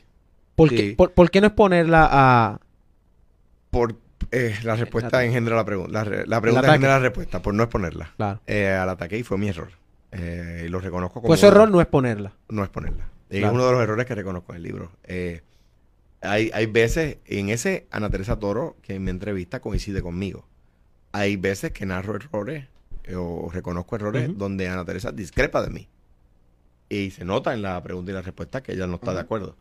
¿Por, 0.56 0.70
Sí. 0.70 0.76
qué, 0.76 0.94
por, 0.96 1.12
por 1.14 1.32
qué 1.32 1.42
no 1.42 1.48
exponerla 1.48 2.08
a... 2.12 2.60
Por 3.70 3.96
eh, 4.32 4.56
la 4.64 4.76
respuesta 4.76 5.24
engendra 5.24 5.56
la 5.56 5.66
pregunta. 5.66 5.92
La, 5.92 6.04
re- 6.04 6.28
la 6.28 6.42
pregunta 6.42 6.68
engendra 6.68 6.90
la 6.90 7.00
respuesta, 7.00 7.42
por 7.42 7.54
no 7.54 7.64
exponerla. 7.64 8.14
Claro. 8.18 8.42
Eh, 8.48 8.68
al 8.70 8.90
ataque 8.90 9.18
y 9.18 9.24
fue 9.24 9.38
mi 9.38 9.48
error. 9.50 9.70
Eh, 10.12 10.64
y 10.66 10.70
lo 10.70 10.80
reconozco 10.80 11.16
como. 11.22 11.28
Pues 11.28 11.40
su 11.40 11.46
error 11.48 11.70
no 11.70 11.80
es 11.82 11.88
ponerla. 11.88 12.34
no 12.50 12.64
exponerla. 12.64 13.08
Claro. 13.30 13.48
Es 13.48 13.54
uno 13.54 13.66
de 13.68 13.72
los 13.74 13.82
errores 13.82 14.06
que 14.08 14.16
reconozco 14.16 14.52
en 14.54 14.58
el 14.58 14.64
libro. 14.64 14.92
Eh, 15.04 15.42
hay, 16.22 16.50
hay 16.54 16.66
veces, 16.66 17.18
en 17.26 17.50
ese 17.50 17.88
Ana 17.92 18.10
Teresa 18.10 18.38
Toro, 18.40 18.76
que 18.82 18.96
en 18.96 19.04
mi 19.04 19.12
entrevista 19.12 19.60
coincide 19.62 20.02
conmigo, 20.02 20.46
hay 21.12 21.38
veces 21.38 21.72
que 21.72 21.86
narro 21.86 22.16
errores 22.16 22.66
o 23.16 23.50
reconozco 23.52 23.96
errores 23.96 24.30
donde 24.38 24.68
Ana 24.68 24.86
Teresa 24.86 25.12
discrepa 25.12 25.62
de 25.62 25.70
mí. 25.70 25.88
Y 26.90 27.12
se 27.12 27.24
nota 27.26 27.54
en 27.54 27.62
la 27.62 27.82
pregunta 27.84 28.12
y 28.12 28.14
la 28.16 28.22
respuesta 28.22 28.62
que 28.64 28.74
ella 28.74 28.88
no 28.88 28.96
está 28.96 29.14
de 29.14 29.20
acuerdo. 29.20 29.56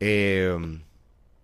Eh, 0.00 0.56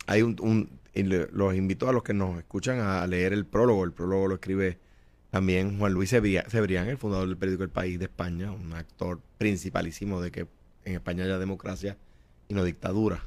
hay 0.06 0.22
un, 0.22 0.36
un- 0.40 0.70
y 0.94 1.02
le- 1.02 1.28
los 1.32 1.54
invito 1.54 1.88
a 1.88 1.92
los 1.92 2.02
que 2.02 2.14
nos 2.14 2.38
escuchan 2.38 2.80
a 2.80 3.06
leer 3.06 3.32
el 3.32 3.44
prólogo. 3.46 3.84
El 3.84 3.92
prólogo 3.92 4.26
lo 4.28 4.34
escribe 4.36 4.78
también 5.30 5.78
Juan 5.78 5.92
Luis 5.92 6.10
Cebrián, 6.10 6.88
el 6.88 6.96
fundador 6.96 7.28
del 7.28 7.36
periódico 7.36 7.62
El 7.62 7.68
País 7.70 7.98
de 7.98 8.06
España, 8.06 8.50
un 8.50 8.72
actor 8.72 9.20
principalísimo 9.36 10.20
de 10.22 10.30
que 10.30 10.46
en 10.86 10.94
España 10.94 11.24
haya 11.24 11.38
democracia 11.38 11.98
y 12.48 12.54
no 12.54 12.64
dictadura. 12.64 13.22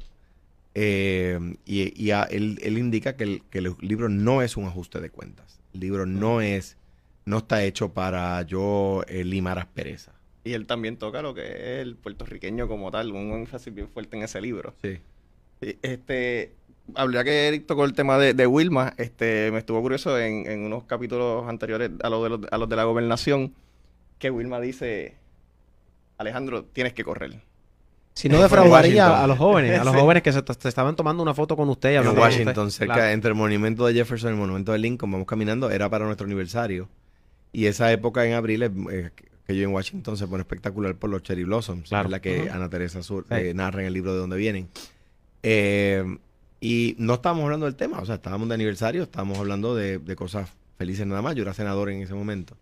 Eh, 0.74 1.56
y 1.66 1.94
y 2.02 2.12
a- 2.12 2.24
él, 2.24 2.58
él 2.64 2.78
indica 2.78 3.16
que 3.16 3.24
el, 3.26 3.44
que 3.52 3.60
el 3.60 3.76
libro 3.82 4.10
no 4.10 4.42
es 4.42 4.58
un 4.58 4.66
ajuste 4.66 5.00
de 5.02 5.10
cuentas. 5.10 5.60
El 5.74 5.82
libro 5.82 6.06
no 6.06 6.42
es, 6.42 6.78
no 7.26 7.40
está 7.40 7.64
hecho 7.64 7.90
para 7.94 8.42
yo 8.44 9.04
eh, 9.08 9.24
limar 9.24 9.60
aspereza. 9.60 10.12
Y 10.44 10.54
él 10.54 10.66
también 10.66 10.98
toca 10.98 11.22
lo 11.22 11.34
que 11.36 11.46
es 11.46 11.82
el 11.82 11.96
puertorriqueño 11.96 12.68
como 12.68 12.90
tal, 12.92 13.12
un 13.12 13.32
énfasis 13.34 13.74
bien 13.74 13.88
fuerte 13.88 14.18
en 14.18 14.24
ese 14.24 14.42
libro. 14.42 14.74
Sí. 14.82 15.00
Este, 15.84 16.54
habría 16.96 17.24
que 17.24 17.48
Eric 17.48 17.68
tocó 17.68 17.86
el 17.86 17.94
tema 17.94 18.18
de, 18.18 18.34
de 18.34 18.48
Wilma, 18.48 18.94
este, 18.98 19.52
me 19.52 19.60
estuvo 19.60 19.80
curioso 19.82 20.18
en, 20.20 20.48
en 20.50 20.62
unos 20.66 20.86
capítulos 20.86 21.48
anteriores 21.48 21.92
a 22.02 22.10
los, 22.10 22.24
de 22.24 22.30
los, 22.30 22.40
a 22.52 22.58
los 22.58 22.68
de 22.68 22.76
la 22.76 22.84
gobernación, 22.86 23.54
que 24.18 24.32
Wilma 24.32 24.60
dice, 24.60 25.14
Alejandro, 26.18 26.64
tienes 26.66 26.94
que 26.94 27.04
correr. 27.04 27.40
Si 28.14 28.28
no 28.28 28.38
en 28.38 28.42
defraudaría 28.44 29.24
a 29.24 29.28
los 29.28 29.38
jóvenes, 29.38 29.80
a 29.80 29.84
los 29.84 29.94
Sí. 29.96 30.00
jóvenes 30.00 30.24
que 30.24 30.34
se, 30.34 30.42
se 30.60 30.68
estaban 30.70 30.96
tomando 30.96 31.22
una 31.24 31.34
foto 31.36 31.56
con 31.56 31.70
usted 31.70 31.90
y 31.90 31.94
En 31.94 31.98
hablando 32.00 32.20
con 32.22 32.30
Washington, 32.30 32.68
usted. 32.68 32.80
cerca, 32.80 32.94
Claro. 32.96 33.10
entre 33.12 33.30
el 33.30 33.36
monumento 33.36 33.86
de 33.86 33.94
Jefferson 33.94 34.32
y 34.32 34.34
el 34.34 34.40
monumento 34.40 34.72
de 34.72 34.80
Lincoln, 34.80 35.12
vamos 35.12 35.28
caminando, 35.28 35.70
era 35.72 35.90
para 35.90 36.06
nuestro 36.06 36.26
aniversario. 36.26 36.90
Y 37.54 37.66
esa 37.66 37.92
época 37.92 38.26
en 38.26 38.34
abril, 38.34 38.64
es, 38.64 38.72
eh, 38.92 39.12
que- 39.16 39.56
yo 39.56 39.64
en 39.64 39.74
Washington 39.74 40.16
se 40.18 40.28
pone 40.28 40.42
espectacular 40.42 40.96
por 40.96 41.10
los 41.10 41.24
cherry 41.24 41.44
blossoms, 41.44 41.90
Claro. 41.90 42.04
que 42.04 42.08
es 42.08 42.12
la 42.12 42.46
que. 42.46 42.50
Ana 42.50 42.70
Teresa 42.70 43.04
Sur, 43.04 43.26
Sí. 43.28 43.36
eh, 43.36 43.54
narra 43.54 43.82
en 43.82 43.88
el 43.88 43.94
libro 43.94 44.14
de 44.14 44.20
donde 44.20 44.38
vienen. 44.38 44.70
Eh, 45.44 46.18
y 46.62 46.96
no 47.00 47.16
estábamos 47.16 47.44
hablando 47.46 47.66
del 47.66 47.76
tema, 47.76 48.00
o 48.00 48.06
sea, 48.06 48.16
estábamos 48.16 48.48
de 48.48 48.54
aniversario, 48.56 49.04
estábamos 49.04 49.38
hablando 49.40 49.76
de, 49.76 49.98
de 50.00 50.16
cosas 50.16 50.50
felices 50.78 51.06
nada 51.06 51.22
más. 51.22 51.36
Yo 51.36 51.42
era 51.42 51.54
senador 51.54 51.90
en 51.90 52.02
ese 52.02 52.14
momento. 52.14 52.56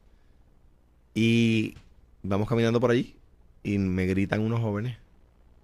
Y 1.13 1.75
vamos 2.23 2.47
caminando 2.47 2.79
por 2.79 2.91
allí 2.91 3.15
y 3.63 3.77
me 3.77 4.05
gritan 4.05 4.41
unos 4.41 4.59
jóvenes 4.61 4.97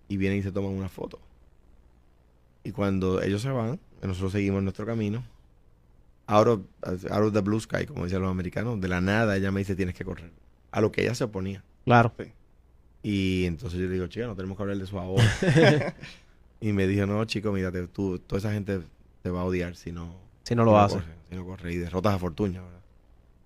y 0.07 0.17
vienen 0.17 0.39
y 0.39 0.43
se 0.43 0.51
toman 0.51 0.71
una 0.71 0.89
foto. 0.89 1.19
Y 2.63 2.71
cuando 2.71 3.21
ellos 3.21 3.41
se 3.41 3.49
van, 3.49 3.79
nosotros 4.03 4.31
seguimos 4.33 4.61
nuestro 4.63 4.85
camino. 4.85 5.23
Out 6.27 6.47
of, 6.47 6.59
out 7.11 7.23
of 7.23 7.33
the 7.33 7.41
blue 7.41 7.59
sky, 7.59 7.85
como 7.85 8.05
dicen 8.05 8.21
los 8.21 8.31
americanos, 8.31 8.81
de 8.81 8.87
la 8.87 8.99
nada 9.01 9.37
ella 9.37 9.51
me 9.51 9.59
dice 9.59 9.75
tienes 9.75 9.93
que 9.95 10.03
correr. 10.03 10.31
A 10.71 10.81
lo 10.81 10.91
que 10.91 11.03
ella 11.03 11.13
se 11.15 11.23
oponía. 11.23 11.63
Claro. 11.85 12.13
Y 13.03 13.45
entonces 13.45 13.79
yo 13.79 13.85
le 13.85 13.93
digo, 13.93 14.07
chica, 14.07 14.25
no 14.25 14.35
tenemos 14.35 14.57
que 14.57 14.63
hablar 14.63 14.77
de 14.77 14.83
eso 14.85 14.99
ahora. 14.99 15.23
y 16.59 16.71
me 16.73 16.87
dijo, 16.87 17.05
no, 17.05 17.23
chico, 17.25 17.51
mírate, 17.51 17.87
tú, 17.87 18.17
toda 18.19 18.39
esa 18.39 18.51
gente 18.51 18.81
te 19.21 19.29
va 19.29 19.41
a 19.41 19.43
odiar 19.45 19.75
si 19.75 19.91
no, 19.91 20.15
Si 20.43 20.55
no 20.55 20.63
lo 20.65 20.79
hace. 20.79 20.95
corre, 20.95 21.13
si 21.29 21.35
no 21.35 21.45
corre. 21.45 21.73
Y 21.73 21.77
derrotas 21.77 22.15
a 22.15 22.19
Fortuña, 22.19 22.61
¿verdad? 22.61 22.79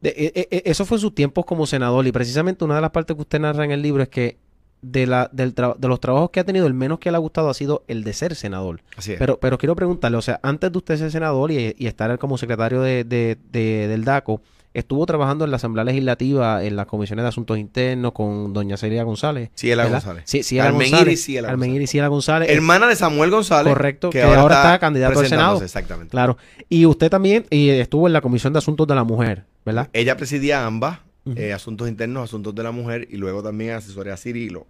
De- 0.01 0.09
e- 0.11 0.31
e- 0.33 0.47
e- 0.49 0.63
eso 0.71 0.85
fue 0.85 0.95
en 0.95 1.01
sus 1.01 1.13
tiempos 1.13 1.45
como 1.45 1.65
senador 1.67 2.07
y 2.07 2.13
precisamente 2.13 2.63
una 2.63 2.75
de 2.75 2.81
las 2.81 2.91
partes 2.91 3.13
que 3.17 3.21
usted 3.21 3.39
narra 3.41 3.65
en 3.65 3.71
el 3.71 3.81
libro 3.81 4.01
es 4.01 4.07
que 4.07 4.37
de, 4.81 5.07
la, 5.07 5.29
del 5.33 5.53
tra- 5.55 5.75
de 5.77 5.87
los 5.87 5.99
trabajos 5.99 6.29
que 6.31 6.39
ha 6.39 6.43
tenido, 6.43 6.65
el 6.67 6.73
menos 6.73 6.99
que 6.99 7.11
le 7.11 7.17
ha 7.17 7.19
gustado 7.19 7.49
ha 7.49 7.53
sido 7.53 7.83
el 7.87 8.03
de 8.03 8.13
ser 8.13 8.35
senador. 8.35 8.81
Así 8.95 9.13
es. 9.13 9.19
Pero, 9.19 9.39
pero 9.39 9.57
quiero 9.57 9.75
preguntarle, 9.75 10.17
o 10.17 10.21
sea, 10.21 10.39
antes 10.43 10.71
de 10.71 10.77
usted 10.77 10.97
ser 10.97 11.11
senador 11.11 11.51
y, 11.51 11.75
y 11.77 11.87
estar 11.87 12.17
como 12.19 12.37
secretario 12.37 12.81
de, 12.81 13.03
de- 13.03 13.37
de- 13.51 13.87
del 13.87 14.03
DACO, 14.05 14.41
estuvo 14.71 15.03
trabajando 15.07 15.43
en 15.45 15.51
la 15.51 15.57
Asamblea 15.57 15.83
Legislativa, 15.83 16.63
en 16.63 16.75
las 16.75 16.85
comisiones 16.85 17.23
de 17.23 17.29
Asuntos 17.29 17.57
Internos 17.57 18.11
con 18.13 18.53
doña 18.53 18.77
Celia 18.77 19.03
González. 19.03 19.49
Ciela 19.55 19.83
¿verdad? 19.83 19.97
González. 20.03 20.23
Sí, 20.27 20.43
Ciela 20.43 20.65
Carmen 20.65 20.81
González. 20.91 21.07
Iris 21.07 21.25
Ciela 21.25 21.47
Carmen 21.47 21.59
González. 21.69 21.75
Iris 21.81 21.89
Ciela 21.89 22.07
González. 22.07 22.49
Hermana 22.49 22.87
de 22.87 22.95
Samuel 22.95 23.31
González. 23.31 23.73
Correcto, 23.73 24.11
que 24.11 24.21
ahora 24.21 24.55
está 24.55 24.79
candidato 24.79 25.19
al 25.19 25.27
Senado. 25.27 25.61
Exactamente. 25.61 26.11
Claro. 26.11 26.37
Y 26.69 26.85
usted 26.85 27.09
también 27.09 27.45
y 27.49 27.69
estuvo 27.69 28.05
en 28.07 28.13
la 28.13 28.21
Comisión 28.21 28.53
de 28.53 28.59
Asuntos 28.59 28.85
de 28.87 28.93
la 28.95 29.03
Mujer, 29.03 29.45
¿verdad? 29.65 29.89
Ella 29.91 30.15
presidía 30.15 30.65
ambas, 30.65 30.99
Eh, 31.37 31.53
asuntos 31.53 31.87
internos, 31.89 32.23
asuntos 32.25 32.53
de 32.55 32.63
la 32.63 32.71
mujer, 32.71 33.07
y 33.09 33.17
luego 33.17 33.41
también 33.43 33.71
asesoría 33.71 34.13
a 34.13 34.17
Cirilo 34.17 34.67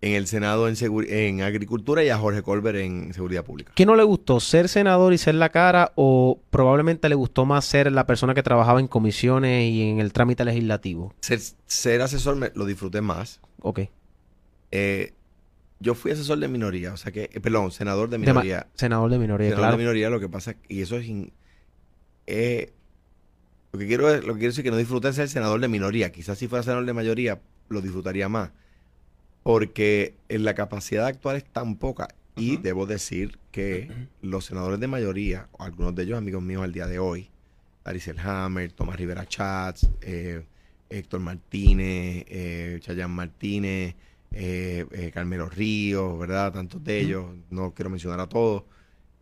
en 0.00 0.12
el 0.12 0.26
Senado 0.26 0.68
en, 0.68 0.74
Segu- 0.74 1.06
en 1.08 1.40
Agricultura 1.40 2.04
y 2.04 2.10
a 2.10 2.18
Jorge 2.18 2.42
Colbert 2.42 2.76
en 2.78 3.14
Seguridad 3.14 3.42
Pública. 3.42 3.72
¿Qué 3.74 3.86
no 3.86 3.96
le 3.96 4.02
gustó? 4.02 4.38
¿Ser 4.38 4.68
senador 4.68 5.14
y 5.14 5.18
ser 5.18 5.34
la 5.36 5.48
cara? 5.48 5.92
¿O 5.94 6.40
probablemente 6.50 7.08
le 7.08 7.14
gustó 7.14 7.46
más 7.46 7.64
ser 7.64 7.90
la 7.90 8.06
persona 8.06 8.34
que 8.34 8.42
trabajaba 8.42 8.80
en 8.80 8.86
comisiones 8.86 9.70
y 9.70 9.82
en 9.88 10.00
el 10.00 10.12
trámite 10.12 10.44
legislativo? 10.44 11.14
Ser, 11.20 11.40
ser 11.66 12.02
asesor 12.02 12.36
me, 12.36 12.50
lo 12.54 12.66
disfruté 12.66 13.00
más. 13.00 13.40
Ok. 13.62 13.80
Eh, 14.72 15.14
yo 15.80 15.94
fui 15.94 16.10
asesor 16.10 16.38
de 16.38 16.48
minoría, 16.48 16.92
o 16.92 16.96
sea 16.98 17.10
que, 17.10 17.30
eh, 17.32 17.40
perdón, 17.40 17.70
senador 17.70 18.10
de 18.10 18.18
minoría. 18.18 18.66
senador 18.74 19.10
de 19.10 19.18
minoría, 19.18 19.46
senador 19.48 19.60
claro. 19.62 19.76
de 19.78 19.82
minoría, 19.84 20.10
lo 20.10 20.20
que 20.20 20.28
pasa, 20.28 20.50
es- 20.50 20.56
y 20.68 20.82
eso 20.82 20.96
es... 20.96 21.06
in- 21.06 21.32
eh, 22.26 22.72
lo 23.74 23.78
que 23.80 23.86
quiero 23.88 24.08
es- 24.14 24.24
lo 24.24 24.34
que 24.34 24.38
quiero 24.38 24.50
decir 24.52 24.60
es 24.60 24.64
que 24.64 24.70
no 24.70 24.76
disfruté 24.76 25.12
ser 25.12 25.28
senador 25.28 25.60
de 25.60 25.66
minoría. 25.68 26.12
Quizás 26.12 26.38
si 26.38 26.46
fuera 26.46 26.62
senador 26.62 26.86
de 26.86 26.92
mayoría, 26.92 27.40
lo 27.68 27.80
disfrutaría 27.80 28.28
más. 28.28 28.50
Porque 29.42 30.14
eh, 30.28 30.38
la 30.38 30.54
capacidad 30.54 31.06
actual 31.06 31.36
es 31.36 31.44
tan 31.44 31.76
poca. 31.76 32.08
Y 32.36 32.56
debo 32.56 32.86
decir 32.86 33.38
que 33.52 33.88
los 34.22 34.44
senadores 34.46 34.80
de 34.80 34.86
mayoría, 34.88 35.48
o 35.52 35.62
algunos 35.64 35.94
de 35.94 36.02
ellos 36.04 36.18
amigos 36.18 36.42
míos 36.42 36.62
al 36.62 36.72
día 36.72 36.86
de 36.86 36.98
hoy, 36.98 37.30
Aricel 37.84 38.18
Hammer, 38.18 38.72
Tomás 38.72 38.96
Rivera 38.96 39.26
Chats, 39.26 39.88
eh, 40.02 40.44
Héctor 40.90 41.20
Martínez, 41.20 42.24
eh, 42.28 42.78
Chayan 42.80 43.10
Martínez, 43.10 43.94
eh, 44.32 44.84
eh, 44.90 45.10
Carmelo 45.12 45.48
Ríos, 45.48 46.18
¿verdad? 46.18 46.52
Tantos 46.52 46.82
de 46.82 47.00
ellos, 47.00 47.26
no 47.50 47.72
quiero 47.72 47.90
mencionar 47.90 48.18
a 48.20 48.28
todos, 48.28 48.64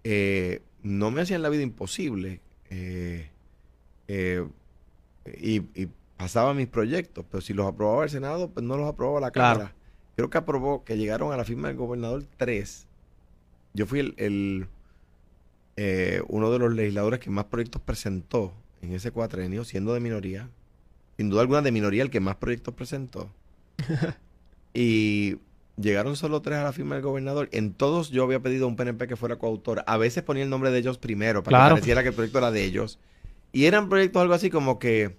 eh, 0.04 0.62
no 0.82 1.10
me 1.10 1.20
hacían 1.22 1.40
la 1.42 1.48
vida 1.48 1.62
imposible. 1.62 2.40
eh, 2.70 3.28
eh, 4.08 4.46
y, 5.40 5.62
y 5.80 5.88
pasaba 6.16 6.54
mis 6.54 6.68
proyectos, 6.68 7.24
pero 7.30 7.40
si 7.40 7.52
los 7.54 7.66
aprobaba 7.66 8.04
el 8.04 8.10
Senado, 8.10 8.50
pues 8.50 8.64
no 8.64 8.76
los 8.76 8.88
aprobaba 8.88 9.20
la 9.20 9.30
Claro. 9.30 9.58
Cámara. 9.60 9.74
Creo 10.16 10.30
que 10.30 10.38
aprobó, 10.38 10.84
que 10.84 10.96
llegaron 10.98 11.32
a 11.32 11.36
la 11.36 11.44
firma 11.44 11.68
del 11.68 11.76
gobernador 11.76 12.24
tres. 12.36 12.86
Yo 13.74 13.86
fui 13.86 14.00
el, 14.00 14.14
el, 14.18 14.66
eh, 15.76 16.22
uno 16.28 16.50
de 16.50 16.58
los 16.58 16.74
legisladores 16.74 17.18
que 17.20 17.30
más 17.30 17.46
proyectos 17.46 17.80
presentó 17.82 18.52
en 18.82 18.92
ese 18.92 19.10
cuatrenio, 19.10 19.64
siendo 19.64 19.94
de 19.94 20.00
minoría. 20.00 20.50
Sin 21.16 21.30
duda 21.30 21.40
alguna 21.42 21.62
de 21.62 21.72
minoría 21.72 22.02
el 22.02 22.10
que 22.10 22.20
más 22.20 22.36
proyectos 22.36 22.74
presentó. 22.74 23.30
y 24.74 25.38
llegaron 25.76 26.16
solo 26.16 26.42
tres 26.42 26.58
a 26.58 26.64
la 26.64 26.72
firma 26.72 26.94
del 26.96 27.04
gobernador. 27.04 27.48
En 27.52 27.72
todos 27.72 28.10
yo 28.10 28.24
había 28.24 28.40
pedido 28.40 28.64
a 28.66 28.68
un 28.68 28.76
PNP 28.76 29.06
que 29.08 29.16
fuera 29.16 29.36
coautor. 29.36 29.82
A 29.86 29.96
veces 29.96 30.22
ponía 30.22 30.42
el 30.44 30.50
nombre 30.50 30.70
de 30.70 30.78
ellos 30.78 30.98
primero 30.98 31.42
para 31.42 31.56
Claro. 31.56 31.74
que 31.74 31.80
pareciera 31.80 32.02
que 32.02 32.08
el 32.08 32.14
proyecto 32.14 32.38
era 32.38 32.50
de 32.50 32.64
ellos. 32.64 32.98
Y 33.52 33.66
eran 33.66 33.88
proyectos 33.88 34.22
algo 34.22 34.34
así 34.34 34.50
como 34.50 34.78
que 34.78 35.16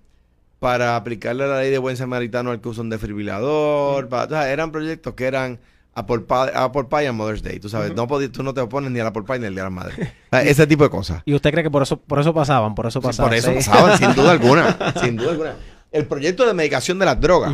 para 0.60 0.96
aplicarle 0.96 1.48
la 1.48 1.60
ley 1.60 1.70
de 1.72 1.78
buen 1.78 1.98
samaritano 1.98 2.52
al 2.52 2.62
que 2.62 2.70
usa 2.70 2.82
un 2.84 2.90
desfibrilador. 2.90 4.08
para- 4.10 4.26
o 4.26 4.30
sea, 4.30 4.50
eran 4.52 4.72
proyectos 4.72 5.14
que 5.14 5.26
eran 5.26 5.60
Apple 5.94 6.22
Pie, 6.22 6.52
Apple 6.56 6.86
Pie 6.90 7.08
and 7.08 7.18
Mother's 7.18 7.44
Day. 7.44 7.60
Tú 7.60 7.70
sabes, 7.70 7.94
no 7.94 8.08
tú 8.32 8.42
no 8.44 8.54
te 8.54 8.62
opones 8.62 8.90
ni 8.90 9.00
al 9.00 9.08
Apple 9.08 9.24
Pie 9.28 9.40
ni 9.40 9.46
al 9.48 9.54
Día 9.54 9.64
de 9.64 9.70
la 9.70 9.76
Madre. 9.76 9.94
O 10.32 10.36
sea, 10.36 10.42
ese 10.44 10.66
tipo 10.66 10.84
de 10.84 10.90
cosas. 10.90 11.22
¿Y 11.26 11.34
usted 11.36 11.52
cree 11.52 11.64
que 11.64 11.70
por 11.70 11.84
eso, 11.84 11.98
por 11.98 12.20
eso 12.20 12.34
pasaban? 12.34 12.74
Por 12.74 12.88
eso 12.88 13.00
Sí, 13.02 13.06
pasaban. 13.08 13.30
por 13.30 13.38
eso 13.38 13.50
sí. 13.50 13.56
pasaban, 13.70 13.98
sin 14.00 14.14
duda 14.16 14.32
alguna. 14.38 14.78
Sin 15.02 15.16
duda 15.18 15.32
alguna. 15.32 15.56
El 15.92 16.06
proyecto 16.08 16.48
de 16.48 16.54
medicación 16.56 16.98
de 16.98 17.06
las 17.06 17.20
drogas 17.22 17.54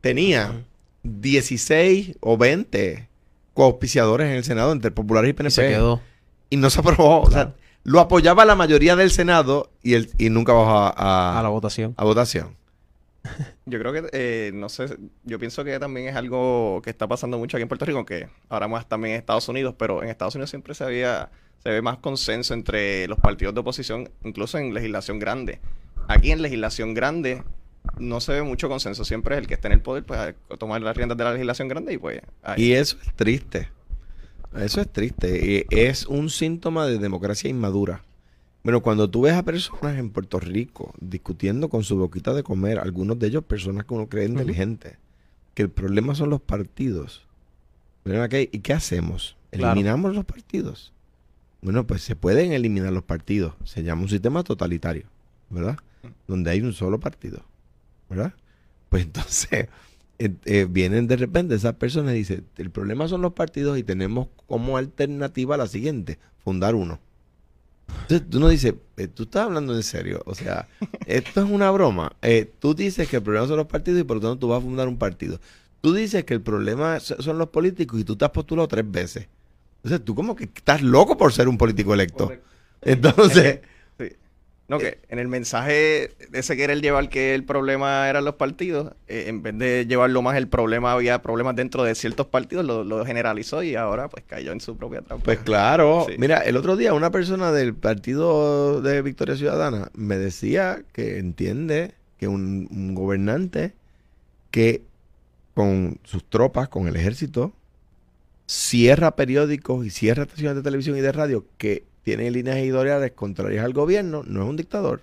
tenía 0.00 0.62
16 1.02 2.16
o 2.20 2.38
20 2.38 3.08
coauspiciadores 3.54 4.28
en 4.28 4.34
el 4.36 4.44
Senado 4.44 4.72
entre 4.72 4.90
populares 4.90 5.28
y 5.28 5.30
Y 5.30 5.34
PNP. 5.34 5.50
se 5.50 5.68
quedó. 5.68 6.00
Y 6.48 6.56
no 6.56 6.70
se 6.70 6.80
aprobó. 6.80 7.20
O 7.22 7.30
sea, 7.30 7.52
lo 7.84 8.00
apoyaba 8.00 8.44
la 8.44 8.54
mayoría 8.56 8.96
del 8.96 9.10
Senado 9.10 9.70
y, 9.82 9.94
el, 9.94 10.10
y 10.18 10.30
nunca 10.30 10.52
bajó 10.52 10.70
a, 10.78 10.88
a- 10.90 11.38
A 11.38 11.42
la 11.42 11.48
votación. 11.48 11.94
a 11.96 12.04
votación. 12.04 12.56
Yo 13.66 13.78
creo 13.78 13.92
que, 13.92 14.08
eh, 14.12 14.50
no 14.54 14.68
sé, 14.70 14.96
yo 15.24 15.38
pienso 15.38 15.62
que 15.62 15.78
también 15.78 16.08
es 16.08 16.16
algo 16.16 16.80
que 16.82 16.88
está 16.90 17.06
pasando 17.06 17.38
mucho 17.38 17.56
aquí 17.56 17.62
en 17.62 17.68
Puerto 17.68 17.84
Rico, 17.84 18.04
que 18.06 18.28
ahora 18.48 18.66
más 18.66 18.88
también 18.88 19.14
en 19.14 19.20
Estados 19.20 19.48
Unidos, 19.48 19.74
pero 19.78 20.02
en 20.02 20.08
Estados 20.08 20.34
Unidos 20.34 20.48
siempre 20.50 20.74
se 20.74 20.84
había, 20.84 21.30
se 21.62 21.68
ve 21.68 21.82
más 21.82 21.98
consenso 21.98 22.54
entre 22.54 23.06
los 23.08 23.18
partidos 23.18 23.52
de 23.54 23.60
oposición, 23.60 24.10
incluso 24.24 24.56
en 24.58 24.72
legislación 24.72 25.18
grande. 25.18 25.60
Aquí 26.08 26.32
en 26.32 26.40
legislación 26.40 26.94
grande 26.94 27.42
no 27.98 28.20
se 28.20 28.32
ve 28.32 28.42
mucho 28.42 28.68
consenso, 28.70 29.04
siempre 29.04 29.34
es 29.36 29.42
el 29.42 29.46
que 29.46 29.54
está 29.54 29.68
en 29.68 29.74
el 29.74 29.80
poder, 29.82 30.04
pues 30.04 30.18
a 30.18 30.34
tomar 30.56 30.80
las 30.80 30.96
riendas 30.96 31.18
de 31.18 31.24
la 31.24 31.32
legislación 31.32 31.68
grande 31.68 31.92
y 31.92 31.98
pues 31.98 32.22
ahí. 32.42 32.62
Y 32.64 32.72
eso 32.72 32.96
es 33.06 33.14
triste. 33.14 33.68
Eso 34.56 34.80
es 34.80 34.88
triste. 34.90 35.66
Y 35.70 35.76
es 35.76 36.06
un 36.06 36.30
síntoma 36.30 36.86
de 36.86 36.98
democracia 36.98 37.48
inmadura. 37.48 38.02
Bueno, 38.62 38.82
cuando 38.82 39.08
tú 39.08 39.22
ves 39.22 39.34
a 39.34 39.42
personas 39.42 39.98
en 39.98 40.10
Puerto 40.10 40.38
Rico 40.38 40.92
discutiendo 41.00 41.68
con 41.70 41.82
su 41.82 41.96
boquita 41.96 42.34
de 42.34 42.42
comer, 42.42 42.78
algunos 42.78 43.18
de 43.18 43.28
ellos 43.28 43.44
personas 43.44 43.86
que 43.86 43.94
uno 43.94 44.08
cree 44.08 44.26
inteligentes, 44.26 44.96
que 45.54 45.62
el 45.62 45.70
problema 45.70 46.14
son 46.14 46.30
los 46.30 46.42
partidos. 46.42 47.26
Miren 48.04 48.20
aquí, 48.20 48.48
¿Y 48.52 48.58
qué 48.60 48.74
hacemos? 48.74 49.36
Claro. 49.50 49.72
¿Eliminamos 49.72 50.14
los 50.14 50.24
partidos? 50.26 50.92
Bueno, 51.62 51.86
pues 51.86 52.02
se 52.02 52.16
pueden 52.16 52.52
eliminar 52.52 52.92
los 52.92 53.04
partidos. 53.04 53.54
Se 53.64 53.82
llama 53.82 54.02
un 54.02 54.08
sistema 54.08 54.42
totalitario, 54.42 55.04
¿verdad? 55.48 55.78
Donde 56.26 56.50
hay 56.50 56.60
un 56.60 56.72
solo 56.72 57.00
partido, 57.00 57.42
¿verdad? 58.08 58.34
Pues 58.88 59.04
entonces 59.06 59.68
eh, 60.20 60.34
eh, 60.44 60.66
vienen 60.70 61.08
de 61.08 61.16
repente 61.16 61.56
esas 61.56 61.74
personas 61.74 62.14
y 62.14 62.18
dicen, 62.18 62.46
el 62.58 62.70
problema 62.70 63.08
son 63.08 63.22
los 63.22 63.32
partidos 63.32 63.78
y 63.78 63.82
tenemos 63.82 64.28
como 64.46 64.76
alternativa 64.76 65.56
la 65.56 65.66
siguiente, 65.66 66.18
fundar 66.44 66.76
uno. 66.76 67.00
Entonces 68.02 68.28
tú 68.30 68.40
no 68.40 68.48
dices, 68.48 68.74
eh, 68.96 69.08
tú 69.08 69.24
estás 69.24 69.44
hablando 69.44 69.74
en 69.74 69.82
serio, 69.82 70.22
o 70.26 70.34
sea, 70.34 70.68
esto 71.06 71.42
es 71.44 71.50
una 71.50 71.70
broma. 71.70 72.12
Eh, 72.22 72.50
tú 72.58 72.74
dices 72.74 73.08
que 73.08 73.16
el 73.16 73.22
problema 73.22 73.46
son 73.48 73.56
los 73.58 73.66
partidos 73.66 74.00
y 74.00 74.04
por 74.04 74.16
lo 74.16 74.20
tanto 74.22 74.38
tú 74.38 74.48
vas 74.48 74.58
a 74.58 74.62
fundar 74.62 74.88
un 74.88 74.98
partido. 74.98 75.40
Tú 75.80 75.94
dices 75.94 76.24
que 76.24 76.34
el 76.34 76.42
problema 76.42 77.00
so- 77.00 77.20
son 77.22 77.38
los 77.38 77.48
políticos 77.50 78.00
y 78.00 78.04
tú 78.04 78.16
te 78.16 78.24
has 78.24 78.30
postulado 78.32 78.68
tres 78.68 78.90
veces. 78.90 79.28
Entonces 79.82 80.04
tú 80.04 80.14
como 80.14 80.36
que 80.36 80.44
estás 80.44 80.82
loco 80.82 81.16
por 81.16 81.32
ser 81.32 81.48
un 81.48 81.58
político 81.58 81.94
electo. 81.94 82.26
Correcto. 82.26 82.48
Entonces. 82.82 83.60
No, 84.70 84.78
que 84.78 85.00
en 85.08 85.18
el 85.18 85.26
mensaje 85.26 86.12
de 86.30 86.38
ese 86.38 86.56
querer 86.56 86.80
llevar 86.80 87.08
que 87.08 87.34
el 87.34 87.42
problema 87.42 88.08
eran 88.08 88.24
los 88.24 88.36
partidos, 88.36 88.92
eh, 89.08 89.24
en 89.26 89.42
vez 89.42 89.58
de 89.58 89.84
llevarlo 89.84 90.22
más 90.22 90.36
el 90.36 90.46
problema, 90.46 90.92
había 90.92 91.20
problemas 91.22 91.56
dentro 91.56 91.82
de 91.82 91.96
ciertos 91.96 92.28
partidos, 92.28 92.64
lo, 92.64 92.84
lo 92.84 93.04
generalizó 93.04 93.64
y 93.64 93.74
ahora 93.74 94.06
pues 94.06 94.22
cayó 94.28 94.52
en 94.52 94.60
su 94.60 94.76
propia 94.76 95.02
trampa. 95.02 95.24
Pues 95.24 95.40
claro. 95.40 96.06
Sí. 96.08 96.14
Mira, 96.18 96.38
el 96.38 96.56
otro 96.56 96.76
día 96.76 96.94
una 96.94 97.10
persona 97.10 97.50
del 97.50 97.74
partido 97.74 98.80
de 98.80 99.02
Victoria 99.02 99.34
Ciudadana 99.34 99.90
me 99.92 100.18
decía 100.18 100.84
que 100.92 101.18
entiende 101.18 101.94
que 102.16 102.28
un, 102.28 102.68
un 102.70 102.94
gobernante 102.94 103.74
que 104.52 104.82
con 105.52 105.98
sus 106.04 106.22
tropas, 106.30 106.68
con 106.68 106.86
el 106.86 106.94
ejército, 106.94 107.52
cierra 108.46 109.16
periódicos 109.16 109.84
y 109.84 109.90
cierra 109.90 110.22
estaciones 110.22 110.54
de 110.54 110.62
televisión 110.62 110.96
y 110.96 111.00
de 111.00 111.10
radio 111.10 111.44
que 111.58 111.89
tienen 112.02 112.32
líneas 112.32 112.56
editoriales 112.56 113.12
contrarias 113.12 113.64
al 113.64 113.72
gobierno, 113.72 114.22
no 114.26 114.42
es 114.42 114.48
un 114.48 114.56
dictador. 114.56 115.02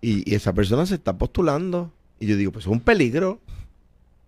Y, 0.00 0.28
y 0.30 0.34
esa 0.34 0.52
persona 0.52 0.86
se 0.86 0.94
está 0.96 1.16
postulando. 1.16 1.92
Y 2.18 2.26
yo 2.26 2.36
digo, 2.36 2.52
pues 2.52 2.64
es 2.66 2.70
un 2.70 2.80
peligro. 2.80 3.40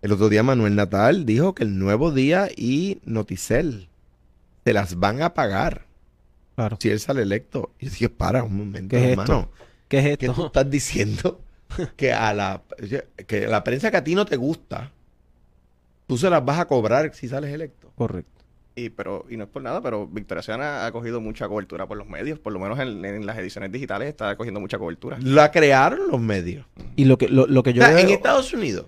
El 0.01 0.11
otro 0.11 0.29
día 0.29 0.43
Manuel 0.43 0.75
Natal 0.75 1.25
dijo 1.25 1.55
que 1.55 1.63
el 1.63 1.77
Nuevo 1.79 2.11
Día 2.11 2.47
y 2.55 2.99
Noticel 3.05 3.87
se 4.63 4.73
las 4.73 4.99
van 4.99 5.21
a 5.21 5.33
pagar 5.33 5.85
Claro. 6.55 6.77
si 6.79 6.89
él 6.89 6.99
sale 6.99 7.23
electo. 7.23 7.71
Y 7.79 7.85
yo 7.85 7.91
dije, 7.91 8.09
para 8.09 8.43
un 8.43 8.55
momento, 8.55 8.89
¿Qué 8.95 8.97
es 8.97 9.09
esto? 9.09 9.21
hermano. 9.21 9.49
¿Qué 9.89 9.99
es 9.99 10.17
¿Qué 10.17 10.25
tú 10.27 10.31
esto? 10.31 10.45
estás 10.47 10.69
diciendo? 10.69 11.41
que 11.97 12.13
a 12.13 12.33
la 12.33 12.61
que 13.27 13.47
la 13.47 13.63
prensa 13.63 13.89
que 13.91 13.97
a 13.97 14.03
ti 14.03 14.13
no 14.15 14.25
te 14.25 14.35
gusta, 14.37 14.91
tú 16.07 16.17
se 16.17 16.29
las 16.29 16.45
vas 16.45 16.59
a 16.59 16.65
cobrar 16.65 17.13
si 17.13 17.27
sales 17.27 17.51
electo. 17.53 17.91
Correcto. 17.95 18.43
Y, 18.77 18.89
pero, 18.89 19.25
y 19.29 19.37
no 19.37 19.45
es 19.45 19.49
por 19.49 19.61
nada, 19.61 19.81
pero 19.81 20.05
Victoria 20.05 20.41
Ciudadana 20.43 20.85
ha 20.85 20.91
cogido 20.91 21.21
mucha 21.21 21.47
cobertura 21.47 21.87
por 21.87 21.95
los 21.97 22.07
medios, 22.09 22.39
por 22.39 22.51
lo 22.51 22.59
menos 22.59 22.77
en, 22.79 23.05
en 23.05 23.25
las 23.25 23.37
ediciones 23.37 23.71
digitales 23.71 24.09
está 24.09 24.35
cogiendo 24.35 24.59
mucha 24.59 24.77
cobertura. 24.77 25.17
La 25.21 25.49
crearon 25.49 26.09
los 26.11 26.19
medios. 26.19 26.65
Y 26.97 27.05
lo 27.05 27.17
que, 27.17 27.29
lo, 27.29 27.47
lo 27.47 27.63
que 27.63 27.71
yo 27.71 27.81
O 27.81 27.85
sea, 27.85 27.95
veo- 27.95 28.03
en 28.05 28.09
Estados 28.11 28.51
Unidos, 28.53 28.87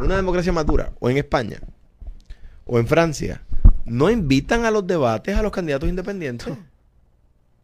una 0.00 0.16
democracia 0.16 0.52
madura, 0.52 0.92
o 1.00 1.08
en 1.08 1.16
España, 1.16 1.58
o 2.66 2.78
en 2.78 2.86
Francia, 2.86 3.40
no 3.86 4.10
invitan 4.10 4.66
a 4.66 4.70
los 4.70 4.86
debates 4.86 5.34
a 5.34 5.42
los 5.42 5.50
candidatos 5.52 5.88
independientes. 5.88 6.52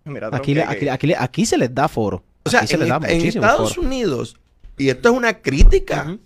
Mira, 0.04 0.30
aquí, 0.32 0.54
le- 0.54 0.64
aquí, 0.64 0.88
aquí, 0.88 1.12
aquí 1.16 1.44
se 1.46 1.58
les 1.58 1.74
da 1.74 1.86
foro. 1.86 2.24
O 2.44 2.50
sea, 2.50 2.60
Aquí 2.60 2.68
se 2.68 2.74
en, 2.74 2.80
les 2.80 2.88
da 2.88 2.96
en 3.08 3.26
Estados 3.26 3.74
foro. 3.74 3.86
Unidos, 3.86 4.36
y 4.78 4.88
esto 4.88 5.10
es 5.10 5.14
una 5.14 5.34
crítica 5.34 6.16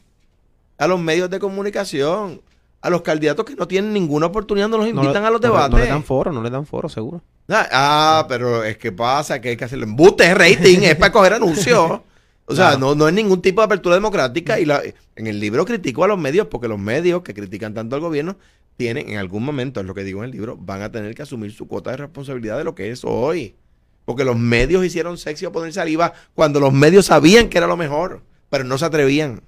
a 0.78 0.86
los 0.86 1.00
medios 1.00 1.28
de 1.30 1.40
comunicación, 1.40 2.40
a 2.80 2.90
los 2.90 3.02
candidatos 3.02 3.44
que 3.44 3.54
no 3.56 3.66
tienen 3.66 3.92
ninguna 3.92 4.26
oportunidad, 4.26 4.68
no 4.68 4.78
los 4.78 4.88
invitan 4.88 5.24
a 5.24 5.30
los 5.30 5.40
no 5.40 5.48
debates. 5.48 5.70
No 5.72 5.78
le 5.78 5.86
dan 5.86 6.04
foro, 6.04 6.30
no 6.32 6.42
le 6.42 6.50
dan 6.50 6.66
foro, 6.66 6.88
seguro. 6.88 7.20
Ah, 7.48 7.66
ah, 7.72 8.26
pero 8.28 8.62
es 8.64 8.76
que 8.78 8.92
pasa 8.92 9.40
que 9.40 9.50
hay 9.50 9.56
que 9.56 9.64
hacerlo 9.64 9.84
embuste, 9.84 10.24
es 10.24 10.36
rating, 10.36 10.78
es 10.82 10.96
para 10.96 11.12
coger 11.12 11.34
anuncios. 11.34 12.00
O 12.48 12.54
sea, 12.54 12.70
Claro. 12.72 12.78
no, 12.78 12.94
no 12.94 13.08
es 13.08 13.14
ningún 13.14 13.42
tipo 13.42 13.60
de 13.60 13.64
apertura 13.64 13.96
democrática. 13.96 14.60
Y 14.60 14.64
la- 14.66 14.80
en 15.16 15.26
el 15.26 15.40
libro 15.40 15.64
critico 15.64 16.04
a 16.04 16.08
los 16.08 16.18
medios 16.18 16.46
porque 16.46 16.68
los 16.68 16.78
medios 16.78 17.22
que 17.22 17.34
critican 17.34 17.74
tanto 17.74 17.96
al 17.96 18.02
gobierno 18.02 18.36
tienen, 18.76 19.08
en 19.08 19.18
algún 19.18 19.42
momento, 19.44 19.80
es 19.80 19.86
lo 19.86 19.94
que 19.94 20.04
digo 20.04 20.20
en 20.20 20.26
el 20.26 20.30
libro, 20.30 20.56
van 20.56 20.82
a 20.82 20.92
tener 20.92 21.14
que 21.16 21.22
asumir 21.22 21.50
su 21.52 21.66
cuota 21.66 21.90
de 21.90 21.96
responsabilidad 21.96 22.56
de 22.58 22.62
lo 22.64 22.74
que 22.76 22.90
es 22.90 23.02
hoy. 23.04 23.56
Porque 24.04 24.22
los 24.24 24.36
medios 24.38 24.84
hicieron 24.84 25.18
sexy 25.18 25.46
a 25.46 25.50
poner 25.50 25.72
saliva 25.72 26.12
cuando 26.34 26.60
los 26.60 26.72
medios 26.72 27.06
sabían 27.06 27.48
que 27.48 27.58
era 27.58 27.66
lo 27.66 27.76
mejor, 27.76 28.20
pero 28.48 28.62
no 28.62 28.78
se 28.78 28.84
atrevían. 28.84 29.40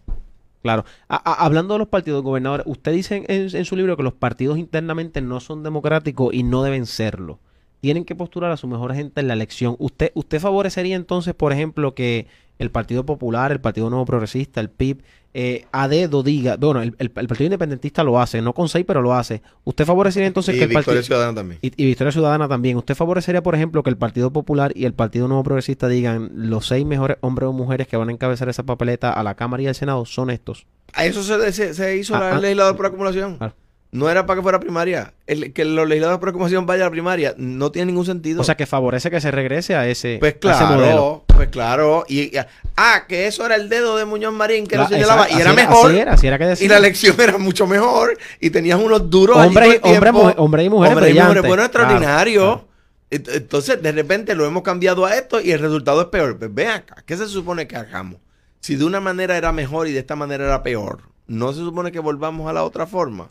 Claro. 0.62 0.84
Hablando 1.08 1.74
de 1.74 1.78
los 1.78 1.88
partidos, 1.88 2.22
gobernador, 2.22 2.62
usted 2.66 2.92
dice 2.92 3.24
en, 3.28 3.56
en 3.56 3.64
su 3.64 3.76
libro 3.76 3.96
que 3.96 4.02
los 4.02 4.14
partidos 4.14 4.58
internamente 4.58 5.20
no 5.20 5.40
son 5.40 5.62
democráticos 5.62 6.34
y 6.34 6.42
no 6.42 6.62
deben 6.62 6.86
serlo. 6.86 7.38
Tienen 7.80 8.04
que 8.04 8.16
postular 8.16 8.50
a 8.50 8.56
su 8.56 8.66
mejor 8.66 8.92
gente 8.94 9.20
en 9.20 9.28
la 9.28 9.34
elección. 9.34 9.76
¿Usted, 9.78 10.10
usted 10.14 10.40
favorecería 10.40 10.96
entonces, 10.96 11.34
por 11.34 11.52
ejemplo, 11.52 11.94
que 11.94 12.26
el 12.58 12.70
Partido 12.70 13.04
Popular, 13.06 13.52
el 13.52 13.60
Partido 13.60 13.88
Nuevo 13.90 14.04
Progresista, 14.04 14.60
el 14.60 14.70
PIB, 14.70 15.02
eh, 15.34 15.66
a 15.72 15.88
dedo 15.88 16.22
diga, 16.22 16.56
bueno, 16.56 16.80
el, 16.82 16.94
el- 16.98 17.12
el 17.14 17.28
Partido 17.28 17.44
Independentista 17.46 18.02
lo 18.02 18.18
hace, 18.20 18.40
no 18.42 18.54
con 18.54 18.68
seis, 18.68 18.84
pero 18.86 19.02
lo 19.02 19.14
hace. 19.14 19.42
¿Usted 19.64 19.84
favorecería 19.84 20.26
entonces 20.26 20.54
y 20.54 20.58
que 20.58 20.64
el 20.64 20.70
Victoria 20.70 20.84
Partido... 20.86 21.02
Ciudadana 21.02 21.34
también. 21.34 21.58
Y, 21.62 21.66
y 21.82 21.86
Victoria 21.86 22.10
Ciudadana 22.12 22.48
también. 22.48 22.76
¿Usted 22.78 22.94
favorecería, 22.94 23.42
por 23.42 23.54
ejemplo, 23.54 23.82
que 23.82 23.90
el 23.90 23.96
Partido 23.98 24.32
Popular 24.32 24.72
y 24.74 24.86
el 24.86 24.94
Partido 24.94 25.28
Nuevo 25.28 25.44
Progresista 25.44 25.86
digan 25.88 26.30
los 26.34 26.66
seis 26.66 26.84
mejores 26.86 27.18
hombres 27.20 27.48
o 27.48 27.52
mujeres 27.52 27.86
que 27.86 27.96
van 27.98 28.08
a 28.08 28.12
encabezar 28.12 28.48
esa 28.48 28.62
papeleta 28.64 29.12
a 29.12 29.22
la 29.22 29.34
Cámara 29.34 29.62
y 29.62 29.66
al 29.68 29.74
Senado 29.74 30.04
son 30.06 30.30
estos? 30.30 30.66
A 30.94 31.04
eso 31.04 31.22
se, 31.22 31.52
se- 31.52 31.74
se 31.74 31.96
hizo 31.98 32.16
Ah, 32.16 32.20
la 32.20 32.36
ah. 32.36 32.40
legislador 32.40 32.76
por 32.76 32.86
acumulación. 32.86 33.36
Ah. 33.40 33.52
No 33.90 34.10
era 34.10 34.26
para 34.26 34.38
que 34.38 34.42
fuera 34.42 34.60
primaria. 34.60 35.14
El, 35.26 35.52
que 35.54 35.64
los 35.64 35.88
legisladores 35.88 36.20
por 36.20 36.28
acumulación 36.28 36.66
vayan 36.66 36.82
a 36.82 36.86
la 36.86 36.90
primaria 36.90 37.34
no 37.38 37.72
tiene 37.72 37.86
ningún 37.86 38.04
sentido. 38.04 38.42
O 38.42 38.44
sea, 38.44 38.54
que 38.56 38.66
favorece 38.66 39.10
que 39.10 39.18
se 39.20 39.30
regrese 39.30 39.76
a 39.76 39.88
ese, 39.88 40.18
pues 40.20 40.36
a 40.44 40.50
ese 40.54 40.64
modelo. 40.64 40.78
claro, 40.78 41.24
pues 41.28 41.48
claro. 41.48 42.04
Y, 42.06 42.36
y- 42.36 42.40
ah, 42.76 43.04
que 43.08 43.26
eso 43.26 43.46
era 43.46 43.54
el 43.54 43.70
dedo 43.70 43.96
de 43.96 44.04
Muñoz 44.04 44.34
Marín 44.34 44.66
que 44.66 44.76
lo 44.76 44.86
señalaba. 44.88 45.30
Y 45.30 45.40
era 45.40 45.54
mejor. 45.54 45.90
Así 45.90 45.98
era, 45.98 46.12
así 46.12 46.26
era 46.26 46.38
que 46.38 46.64
y 46.64 46.68
la 46.68 46.76
elección 46.76 47.16
era 47.18 47.38
mucho 47.38 47.66
mejor. 47.66 48.18
Y 48.40 48.50
tenías 48.50 48.78
unos 48.78 49.08
duros. 49.08 49.36
Hombres 49.38 49.80
hombres 49.82 50.66
y 50.66 50.68
mujeres 50.68 50.92
Hombres 50.96 51.10
y 51.14 51.18
mujeres. 51.20 51.42
Bueno, 51.48 51.62
extraordinario. 51.64 52.40
claro. 52.42 52.68
Ent- 53.10 53.30
Entonces, 53.36 53.82
de 53.82 53.92
repente 53.92 54.34
lo 54.34 54.44
hemos 54.44 54.62
cambiado 54.62 55.06
a 55.06 55.14
esto 55.16 55.40
y 55.40 55.50
el 55.52 55.60
resultado 55.60 56.02
es 56.02 56.08
peor. 56.08 56.38
Pues 56.38 56.52
ven 56.52 56.68
acá, 56.68 56.96
¿qué 57.06 57.16
se 57.16 57.26
supone 57.26 57.66
que 57.66 57.76
hagamos? 57.76 58.20
Si 58.60 58.76
de 58.76 58.84
una 58.84 59.00
manera 59.00 59.38
era 59.38 59.50
mejor 59.50 59.88
y 59.88 59.92
de 59.92 60.00
esta 60.00 60.14
manera 60.14 60.44
era 60.44 60.62
peor, 60.62 60.98
¿no 61.26 61.54
se 61.54 61.60
supone 61.60 61.90
que 61.90 62.00
volvamos 62.00 62.50
a 62.50 62.52
la 62.52 62.64
otra 62.64 62.86
forma? 62.86 63.30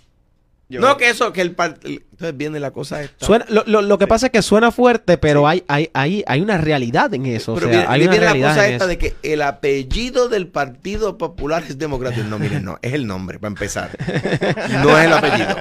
Yo 0.69 0.81
no, 0.81 0.87
creo- 0.87 0.97
que 0.97 1.09
eso, 1.09 1.31
que 1.31 1.41
el 1.41 1.51
partido... 1.55 2.01
Entonces 2.11 2.35
viene 2.35 2.59
la 2.59 2.71
cosa 2.71 3.01
esta. 3.01 3.25
Suena- 3.25 3.45
lo, 3.49 3.63
lo- 3.67 3.81
lo 3.81 3.97
que 3.97 4.03
Sí. 4.05 4.09
pasa 4.09 4.25
es 4.25 4.31
que 4.33 4.41
suena 4.41 4.71
fuerte, 4.71 5.17
pero 5.17 5.41
Sí. 5.41 5.45
hay, 5.47 5.63
hay, 5.67 5.89
hay, 5.93 6.23
hay 6.27 6.41
una 6.41 6.57
realidad 6.57 7.13
en 7.13 7.25
eso. 7.25 7.53
Pero 7.55 7.67
o 7.67 7.69
sea, 7.69 7.79
viene, 7.81 7.93
hay 7.93 8.01
una 8.01 8.11
viene 8.11 8.25
la 8.25 8.31
realidad 8.33 8.49
cosa 8.55 8.67
en 8.67 8.73
esta 8.73 8.83
eso. 8.85 8.89
de 8.89 8.97
que 8.97 9.15
el 9.23 9.41
apellido 9.43 10.27
del 10.29 10.47
Partido 10.47 11.17
Popular 11.17 11.63
es 11.67 11.77
democrático. 11.77 12.25
No, 12.27 12.37
miren, 12.37 12.65
no, 12.65 12.79
es 12.81 12.93
el 12.93 13.07
nombre, 13.07 13.39
para 13.39 13.49
empezar. 13.49 13.91
No 14.83 14.97
es 14.99 15.05
el 15.05 15.13
apellido. 15.13 15.55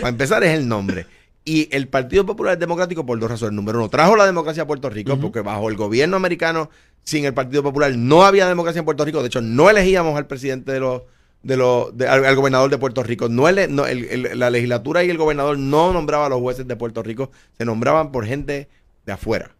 Para 0.00 0.08
empezar, 0.10 0.44
es 0.44 0.56
el 0.56 0.68
nombre. 0.68 1.06
Y 1.44 1.74
el 1.74 1.88
Partido 1.88 2.24
Popular 2.26 2.52
es 2.54 2.60
democrático 2.60 3.04
por 3.06 3.18
dos 3.18 3.30
razones. 3.30 3.54
Número 3.54 3.78
uno, 3.78 3.88
trajo 3.88 4.14
la 4.14 4.26
democracia 4.26 4.62
a 4.62 4.66
Puerto 4.66 4.90
Rico, 4.90 5.18
porque 5.18 5.40
bajo 5.40 5.68
el 5.70 5.76
gobierno 5.76 6.16
americano, 6.16 6.70
sin 7.02 7.24
el 7.24 7.34
Partido 7.34 7.62
Popular, 7.62 7.90
no 7.96 8.24
había 8.26 8.46
democracia 8.46 8.78
en 8.80 8.84
Puerto 8.84 9.04
Rico. 9.04 9.22
De 9.22 9.26
hecho, 9.28 9.40
no 9.40 9.70
elegíamos 9.70 10.16
al 10.16 10.26
presidente 10.26 10.70
de 10.70 10.80
los. 10.80 11.02
De 11.42 11.56
de- 11.94 12.06
al, 12.08 12.24
al 12.26 12.36
gobernador 12.36 12.70
de 12.70 12.76
Puerto 12.78 13.02
Rico. 13.02 13.28
No, 13.28 13.48
ele- 13.48 13.66
no, 13.68 13.86
el- 13.86 14.04
el- 14.26 14.38
la 14.38 14.50
legislatura 14.50 15.02
y 15.04 15.10
el 15.10 15.16
gobernador 15.16 15.58
no 15.58 15.92
nombraba 15.92 16.26
a 16.26 16.28
los 16.28 16.40
jueces 16.40 16.66
de 16.68 16.76
Puerto 16.76 17.02
Rico, 17.02 17.30
se 17.56 17.64
nombraban 17.64 18.12
por 18.12 18.26
gente 18.26 18.68
de 19.06 19.12
afuera. 19.12 19.50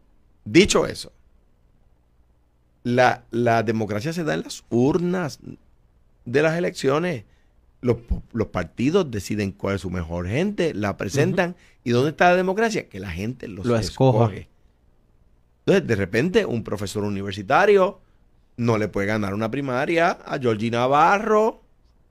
Dicho 0.44 0.86
eso, 0.86 1.10
la, 2.82 3.24
la 3.30 3.62
democracia 3.62 4.12
se 4.12 4.24
da 4.24 4.34
en 4.34 4.42
las 4.42 4.64
urnas 4.70 5.38
de 6.24 6.42
las 6.42 6.56
elecciones. 6.56 7.24
Los, 7.82 7.96
los 8.32 8.48
partidos 8.48 9.10
deciden 9.10 9.52
cuál 9.52 9.76
es 9.76 9.80
su 9.80 9.90
mejor 9.90 10.28
gente, 10.28 10.74
la 10.74 10.96
presentan. 10.98 11.56
¿Y 11.82 11.90
dónde 11.90 12.10
está 12.10 12.30
la 12.30 12.36
democracia? 12.36 12.88
Que 12.90 13.00
la 13.00 13.10
gente 13.10 13.48
los 13.48 13.64
Lo 13.64 13.76
escoja. 13.76 14.24
escoge. 14.26 14.48
Entonces, 15.64 15.86
de 15.86 15.96
repente, 15.96 16.44
un 16.44 16.62
profesor 16.62 17.04
universitario 17.04 18.00
no 18.58 18.76
le 18.76 18.88
puede 18.88 19.06
ganar 19.06 19.32
una 19.32 19.50
primaria 19.50 20.10
a 20.10 20.38
Georgie 20.38 20.70
Navarro 20.70 21.62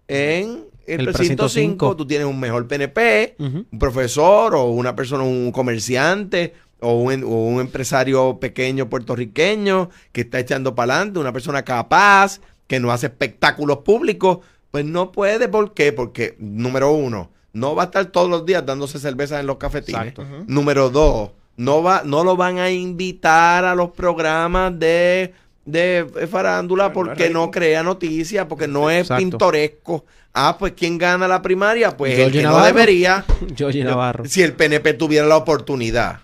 en 0.09 0.65
el, 0.85 1.01
El 1.01 1.05
precinto 1.05 1.13
precinto 1.13 1.49
5. 1.49 1.71
cinco. 1.71 1.95
Tú 1.95 2.05
tienes 2.05 2.27
un 2.27 2.39
mejor 2.39 2.67
PNP 2.67 3.35
un 3.39 3.79
profesor 3.79 4.55
o 4.55 4.65
una 4.65 4.95
persona, 4.95 5.23
un 5.23 5.51
comerciante 5.51 6.53
o 6.81 6.93
un, 6.93 7.23
o 7.23 7.27
un 7.27 7.61
empresario 7.61 8.39
pequeño 8.39 8.89
puertorriqueño 8.89 9.89
que 10.11 10.21
está 10.21 10.39
echando 10.39 10.75
para 10.75 10.95
adelante, 10.95 11.19
una 11.19 11.33
persona 11.33 11.63
capaz, 11.63 12.41
que 12.67 12.79
no 12.79 12.91
hace 12.91 13.07
espectáculos 13.07 13.79
públicos, 13.79 14.39
pues 14.71 14.85
no 14.85 15.11
puede. 15.11 15.47
¿Por 15.47 15.73
qué? 15.73 15.93
Porque, 15.93 16.35
número 16.39 16.91
uno, 16.91 17.29
no 17.53 17.75
va 17.75 17.83
a 17.83 17.85
estar 17.85 18.05
todos 18.07 18.29
los 18.29 18.45
días 18.45 18.65
dándose 18.65 18.99
cerveza 18.99 19.39
en 19.39 19.47
los 19.47 19.57
cafetines. 19.57 20.07
Exacto. 20.07 20.25
Número 20.47 20.89
dos, 20.89 21.31
no, 21.57 21.83
va, 21.83 22.03
no 22.05 22.23
lo 22.23 22.37
van 22.37 22.57
a 22.57 22.71
invitar 22.71 23.65
a 23.65 23.75
los 23.75 23.89
programas 23.91 24.77
de, 24.79 25.33
de 25.71 26.27
farándula 26.29 26.89
Bueno, 26.89 27.09
porque 27.11 27.29
no 27.29 27.51
crea 27.51 27.83
noticias, 27.83 28.45
porque 28.47 28.67
no 28.67 28.89
es 28.89 29.01
Exacto. 29.01 29.19
pintoresco. 29.21 30.05
Ah, 30.33 30.55
pues 30.59 30.73
¿quién 30.73 30.97
gana 30.97 31.27
la 31.27 31.41
primaria? 31.41 31.95
Pues 31.97 32.17
el 32.17 32.43
no 32.43 32.63
debería. 32.63 33.25
Georgie 33.55 33.83
Navarro. 33.83 34.25
Si 34.25 34.41
el 34.43 34.53
PNP 34.53 34.93
tuviera 34.93 35.25
la 35.27 35.37
oportunidad 35.37 36.19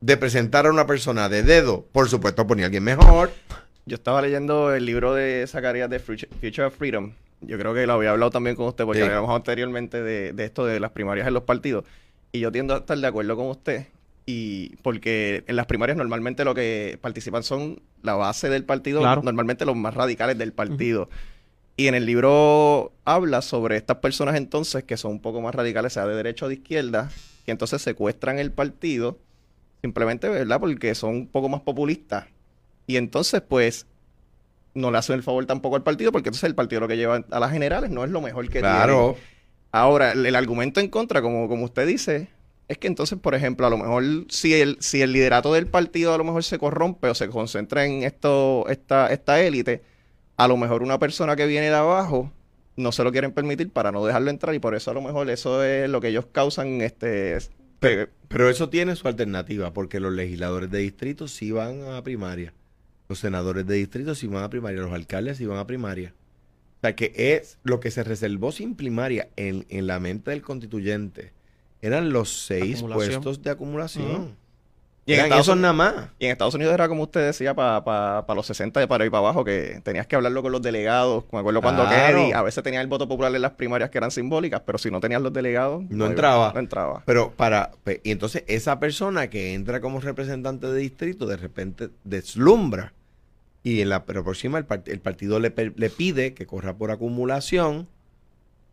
de 0.00 0.16
presentar 0.16 0.66
a 0.66 0.70
una 0.70 0.86
persona 0.86 1.28
de 1.28 1.42
dedo, 1.42 1.84
por 1.92 2.08
supuesto 2.08 2.46
ponía 2.46 2.64
a 2.64 2.66
alguien 2.66 2.84
mejor. 2.84 3.30
Yo 3.84 3.96
estaba 3.96 4.22
leyendo 4.22 4.74
el 4.74 4.84
libro 4.84 5.14
de 5.14 5.44
Zacarías 5.46 5.88
de 5.90 5.98
Future 5.98 6.28
Future 6.40 6.64
of 6.64 6.76
Freedom. 6.76 7.12
Yo 7.40 7.58
creo 7.58 7.72
que 7.74 7.86
lo 7.86 7.94
había 7.94 8.10
hablado 8.10 8.30
también 8.30 8.56
con 8.56 8.66
usted 8.66 8.84
porque 8.84 9.00
Sí. 9.00 9.06
habíamos 9.06 9.34
anteriormente 9.34 10.02
de, 10.02 10.32
de 10.32 10.44
esto 10.44 10.66
de 10.66 10.80
las 10.80 10.90
primarias 10.90 11.26
en 11.28 11.34
los 11.34 11.44
partidos. 11.44 11.84
Y 12.32 12.40
yo 12.40 12.50
tiendo 12.52 12.74
a 12.74 12.78
estar 12.78 12.98
de 12.98 13.06
acuerdo 13.06 13.36
con 13.36 13.46
usted. 13.46 13.86
Y 14.30 14.76
porque 14.82 15.42
en 15.46 15.56
las 15.56 15.64
primarias 15.64 15.96
normalmente 15.96 16.44
lo 16.44 16.54
que 16.54 16.98
participan 17.00 17.42
son 17.42 17.80
la 18.02 18.14
base 18.14 18.50
del 18.50 18.62
partido, 18.62 19.00
Claro. 19.00 19.22
normalmente 19.22 19.64
los 19.64 19.74
más 19.74 19.94
radicales 19.94 20.36
del 20.36 20.52
partido. 20.52 21.08
Y 21.78 21.86
en 21.86 21.94
el 21.94 22.04
libro 22.04 22.92
habla 23.06 23.40
sobre 23.40 23.78
estas 23.78 23.96
personas 23.98 24.36
entonces 24.36 24.84
que 24.84 24.98
son 24.98 25.12
un 25.12 25.20
poco 25.22 25.40
más 25.40 25.54
radicales, 25.54 25.94
sea 25.94 26.06
de 26.06 26.14
derecha 26.14 26.44
o 26.44 26.48
de 26.48 26.56
izquierda, 26.56 27.08
que 27.46 27.52
entonces 27.52 27.80
secuestran 27.80 28.38
el 28.38 28.52
partido 28.52 29.16
simplemente, 29.80 30.28
¿verdad? 30.28 30.60
Porque 30.60 30.94
son 30.94 31.10
un 31.14 31.26
poco 31.26 31.48
más 31.48 31.62
populistas. 31.62 32.26
Y 32.86 32.98
entonces, 32.98 33.40
pues, 33.40 33.86
no 34.74 34.90
le 34.90 34.98
hacen 34.98 35.14
el 35.16 35.22
favor 35.22 35.46
tampoco 35.46 35.76
al 35.76 35.82
partido, 35.84 36.12
porque 36.12 36.28
entonces 36.28 36.44
el 36.50 36.54
partido 36.54 36.80
lo 36.82 36.88
que 36.88 36.98
lleva 36.98 37.24
a 37.30 37.40
las 37.40 37.50
generales 37.50 37.88
no 37.90 38.04
es 38.04 38.10
lo 38.10 38.20
mejor 38.20 38.44
que 38.46 38.60
tiene. 38.60 38.68
Claro. 38.68 39.16
Ahora, 39.72 40.12
el, 40.12 40.26
el 40.26 40.36
argumento 40.36 40.80
en 40.80 40.88
contra, 40.88 41.22
como, 41.22 41.48
como 41.48 41.64
usted 41.64 41.86
dice, 41.86 42.28
es 42.68 42.78
que 42.78 42.86
entonces, 42.86 43.18
por 43.18 43.34
ejemplo, 43.34 43.66
a 43.66 43.70
lo 43.70 43.78
mejor 43.78 44.04
si 44.28 44.54
el, 44.54 44.76
si 44.80 45.00
el 45.00 45.12
liderato 45.12 45.54
del 45.54 45.66
partido 45.66 46.12
a 46.12 46.18
lo 46.18 46.24
mejor 46.24 46.44
se 46.44 46.58
corrompe 46.58 47.08
o 47.08 47.14
se 47.14 47.28
concentra 47.28 47.86
en 47.86 48.02
esto, 48.02 48.66
esta, 48.68 49.10
esta 49.10 49.40
élite, 49.40 49.82
a 50.36 50.46
lo 50.46 50.56
mejor 50.58 50.82
una 50.82 50.98
persona 50.98 51.34
que 51.34 51.46
viene 51.46 51.68
de 51.68 51.74
abajo 51.74 52.30
no 52.76 52.92
se 52.92 53.02
lo 53.02 53.10
quieren 53.10 53.32
permitir 53.32 53.70
para 53.70 53.90
no 53.90 54.04
dejarlo 54.04 54.30
entrar 54.30 54.54
y 54.54 54.58
por 54.58 54.74
eso 54.74 54.90
a 54.90 54.94
lo 54.94 55.00
mejor 55.00 55.30
eso 55.30 55.64
es 55.64 55.88
lo 55.88 56.00
que 56.00 56.08
ellos 56.08 56.26
causan 56.30 56.80
este 56.82 57.38
Pero, 57.80 58.08
pero 58.28 58.50
eso 58.50 58.68
tiene 58.68 58.94
su 58.96 59.08
alternativa, 59.08 59.72
porque 59.72 59.98
los 59.98 60.12
legisladores 60.12 60.70
de 60.70 60.78
distrito 60.78 61.26
sí 61.26 61.50
van 61.50 61.82
a 61.82 62.02
primaria. 62.04 62.52
Los 63.08 63.20
senadores 63.20 63.66
de 63.66 63.76
distrito 63.76 64.14
sí 64.14 64.26
van 64.26 64.44
a 64.44 64.50
primaria. 64.50 64.82
Los 64.82 64.92
alcaldes 64.92 65.38
sí 65.38 65.46
van 65.46 65.58
a 65.58 65.66
primaria. 65.66 66.14
O 66.76 66.80
sea, 66.82 66.94
que 66.94 67.12
es 67.16 67.58
lo 67.64 67.80
que 67.80 67.90
se 67.90 68.04
reservó 68.04 68.52
sin 68.52 68.76
primaria 68.76 69.28
en, 69.36 69.64
en 69.70 69.86
la 69.86 69.98
mente 69.98 70.30
del 70.30 70.42
constituyente. 70.42 71.32
Eran 71.80 72.10
los 72.12 72.44
seis 72.46 72.82
puestos 72.82 73.42
de 73.42 73.50
acumulación. 73.50 74.10
Ujú. 74.10 74.30
Y 75.06 75.14
en 75.14 75.20
Estados 75.20 75.46
esos 75.46 75.54
Unidos- 75.54 75.62
nada 75.62 75.72
más. 75.72 76.08
Y 76.18 76.26
en 76.26 76.32
Estados 76.32 76.54
Unidos 76.54 76.74
era 76.74 76.86
como 76.86 77.04
usted 77.04 77.24
decía, 77.24 77.54
para 77.54 78.24
los 78.34 78.46
60 78.46 78.78
de 78.78 78.86
para 78.86 79.06
y 79.06 79.10
para 79.10 79.20
abajo, 79.20 79.42
que 79.42 79.80
tenías 79.82 80.06
que 80.06 80.16
hablarlo 80.16 80.42
con 80.42 80.52
los 80.52 80.60
delegados. 80.60 81.24
Me 81.32 81.38
acuerdo 81.38 81.62
cuando 81.62 81.84
Claro. 81.84 82.16
Kennedy 82.18 82.32
a 82.32 82.42
veces 82.42 82.62
tenía 82.62 82.82
el 82.82 82.88
voto 82.88 83.08
popular 83.08 83.34
en 83.34 83.40
las 83.40 83.52
primarias 83.52 83.88
que 83.88 83.96
eran 83.96 84.10
simbólicas, 84.10 84.60
pero 84.66 84.76
si 84.76 84.90
no 84.90 85.00
tenías 85.00 85.22
los 85.22 85.32
delegados... 85.32 85.82
No 85.88 85.96
iba- 86.04 86.06
entraba. 86.08 86.52
No 86.52 86.60
entraba. 86.60 87.02
Pero 87.06 87.30
para, 87.30 87.70
pe- 87.84 88.02
y 88.04 88.10
entonces 88.10 88.44
esa 88.48 88.78
persona 88.80 89.30
que 89.30 89.54
entra 89.54 89.80
como 89.80 89.98
representante 90.00 90.66
de 90.66 90.78
distrito 90.78 91.24
de 91.24 91.38
repente 91.38 91.88
deslumbra 92.04 92.92
y 93.62 93.80
en 93.80 93.88
la 93.88 94.04
pero 94.04 94.22
próxima 94.24 94.58
el, 94.58 94.66
part- 94.68 94.88
el 94.88 95.00
partido 95.00 95.40
le, 95.40 95.50
per- 95.50 95.72
le 95.76 95.88
pide 95.88 96.34
que 96.34 96.44
corra 96.46 96.74
por 96.76 96.90
acumulación 96.90 97.88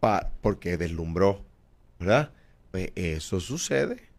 pa- 0.01 0.31
porque 0.41 0.75
deslumbró, 0.75 1.43
¿verdad? 1.97 2.31
Pues 2.75 2.91
eso 2.95 3.39
sucede 3.39 4.09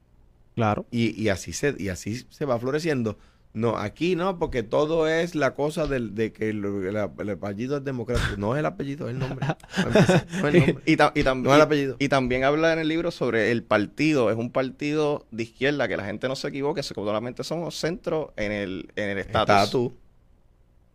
Claro. 0.54 0.86
y, 0.90 1.20
y 1.20 1.28
así 1.28 1.52
se 1.52 1.74
y 1.78 1.88
así 1.90 2.24
se 2.30 2.44
va 2.46 2.58
floreciendo. 2.58 3.18
No, 3.52 3.76
aquí 3.78 4.16
no, 4.16 4.38
porque 4.38 4.62
todo 4.62 5.08
es 5.08 5.34
la 5.34 5.54
cosa 5.54 5.86
del, 5.86 6.14
de 6.14 6.30
que 6.32 6.50
el, 6.50 6.62
el- 6.64 6.96
el 7.18 7.30
apellido 7.30 7.76
es 7.78 7.84
democrático. 7.84 8.36
No 8.38 8.54
es 8.54 8.60
el 8.60 8.66
apellido, 8.66 9.08
es 9.08 9.14
el 9.14 9.18
nombre. 9.18 9.46
No 9.84 9.98
es 10.00 10.08
el 10.08 10.40
nombre. 10.40 10.76
Y, 10.86 10.96
ta- 10.96 11.12
y 11.14 11.20
tam- 11.22 11.42
No 11.42 11.50
es 11.50 11.54
el 11.54 11.60
y- 11.60 11.62
apellido. 11.62 11.96
y 11.98 12.08
también 12.08 12.44
habla 12.44 12.72
en 12.72 12.78
el 12.78 12.88
libro 12.88 13.10
sobre 13.10 13.50
el 13.50 13.62
partido. 13.62 14.30
Es 14.30 14.36
un 14.36 14.50
partido 14.50 15.26
de 15.30 15.42
izquierda, 15.42 15.86
que 15.88 15.96
la 15.98 16.04
gente 16.06 16.28
no 16.28 16.36
se 16.36 16.48
equivoque, 16.48 16.82
solamente 16.82 17.44
somos 17.44 17.74
centro 17.78 18.32
en 18.36 18.52
el 18.52 18.92
en 18.96 19.08
el. 19.10 19.18
Estatus. 19.18 19.92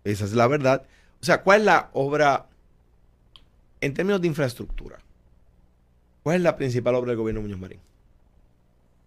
Esa 0.03 0.25
es 0.25 0.33
la 0.33 0.47
verdad. 0.47 0.83
O 1.21 1.23
sea, 1.25 1.41
¿cuál 1.43 1.59
es 1.61 1.65
la 1.65 1.89
obra 1.93 2.47
en 3.81 3.93
términos 3.93 4.21
de 4.21 4.27
infraestructura? 4.27 4.99
¿Cuál 6.23 6.37
es 6.37 6.41
la 6.41 6.55
principal 6.55 6.95
obra 6.95 7.09
del 7.09 7.17
gobierno 7.17 7.41
de 7.41 7.47
Muñoz 7.47 7.59
Marín? 7.59 7.79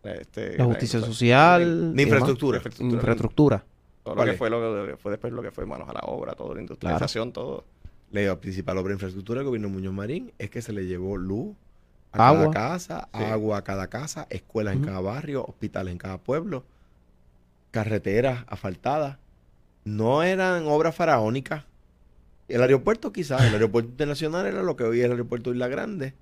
Este, 0.02 0.58
La 0.58 0.64
justicia 0.64 1.00
social. 1.00 1.60
De 1.62 1.76
demás. 1.86 2.02
infraestructura. 2.02 2.60
Infraestructura. 2.80 3.64
Todo 4.02 4.14
lo 4.14 4.18
¿Cuál 4.18 4.30
que 4.32 4.36
fue 4.36 4.50
lo 4.50 4.86
que 4.86 4.96
fue 4.96 5.12
después 5.12 5.32
lo 5.32 5.42
que 5.42 5.50
fue 5.50 5.64
manos 5.64 5.88
a 5.88 5.94
la 5.94 6.00
obra, 6.00 6.34
toda 6.34 6.54
la 6.54 6.60
industrialización, 6.60 7.32
todo. 7.32 7.64
La 8.10 8.38
principal 8.38 8.76
obra 8.78 8.88
de 8.90 8.94
infraestructura 8.94 9.38
del 9.40 9.46
gobierno 9.46 9.68
de 9.68 9.74
Muñoz 9.74 9.94
Marín 9.94 10.32
es 10.38 10.50
que 10.50 10.60
se 10.60 10.72
le 10.72 10.86
llevó 10.86 11.16
luz 11.16 11.56
a 12.12 12.18
cada 12.18 12.50
casa, 12.50 13.08
Sí. 13.16 13.24
agua 13.24 13.58
a 13.58 13.64
cada 13.64 13.88
casa, 13.88 14.26
escuelas 14.30 14.74
en 14.76 14.82
cada 14.84 15.00
barrio, 15.00 15.44
hospitales 15.46 15.90
en 15.92 15.98
cada 15.98 16.18
pueblo, 16.18 16.64
carreteras 17.70 18.44
asfaltadas. 18.48 19.18
No 19.84 20.22
eran 20.22 20.66
obras 20.66 20.94
faraónicas. 20.94 21.64
El 22.48 22.60
aeropuerto 22.62 23.10
quizás, 23.12 23.42
el 23.42 23.54
aeropuerto 23.54 23.90
internacional 23.90 24.46
era 24.46 24.62
lo 24.62 24.76
que 24.76 24.84
hoy 24.84 25.00
es 25.00 25.06
el 25.06 25.12
aeropuerto 25.12 25.50
de 25.50 25.56
Isla 25.56 25.68
Grande. 25.68 26.14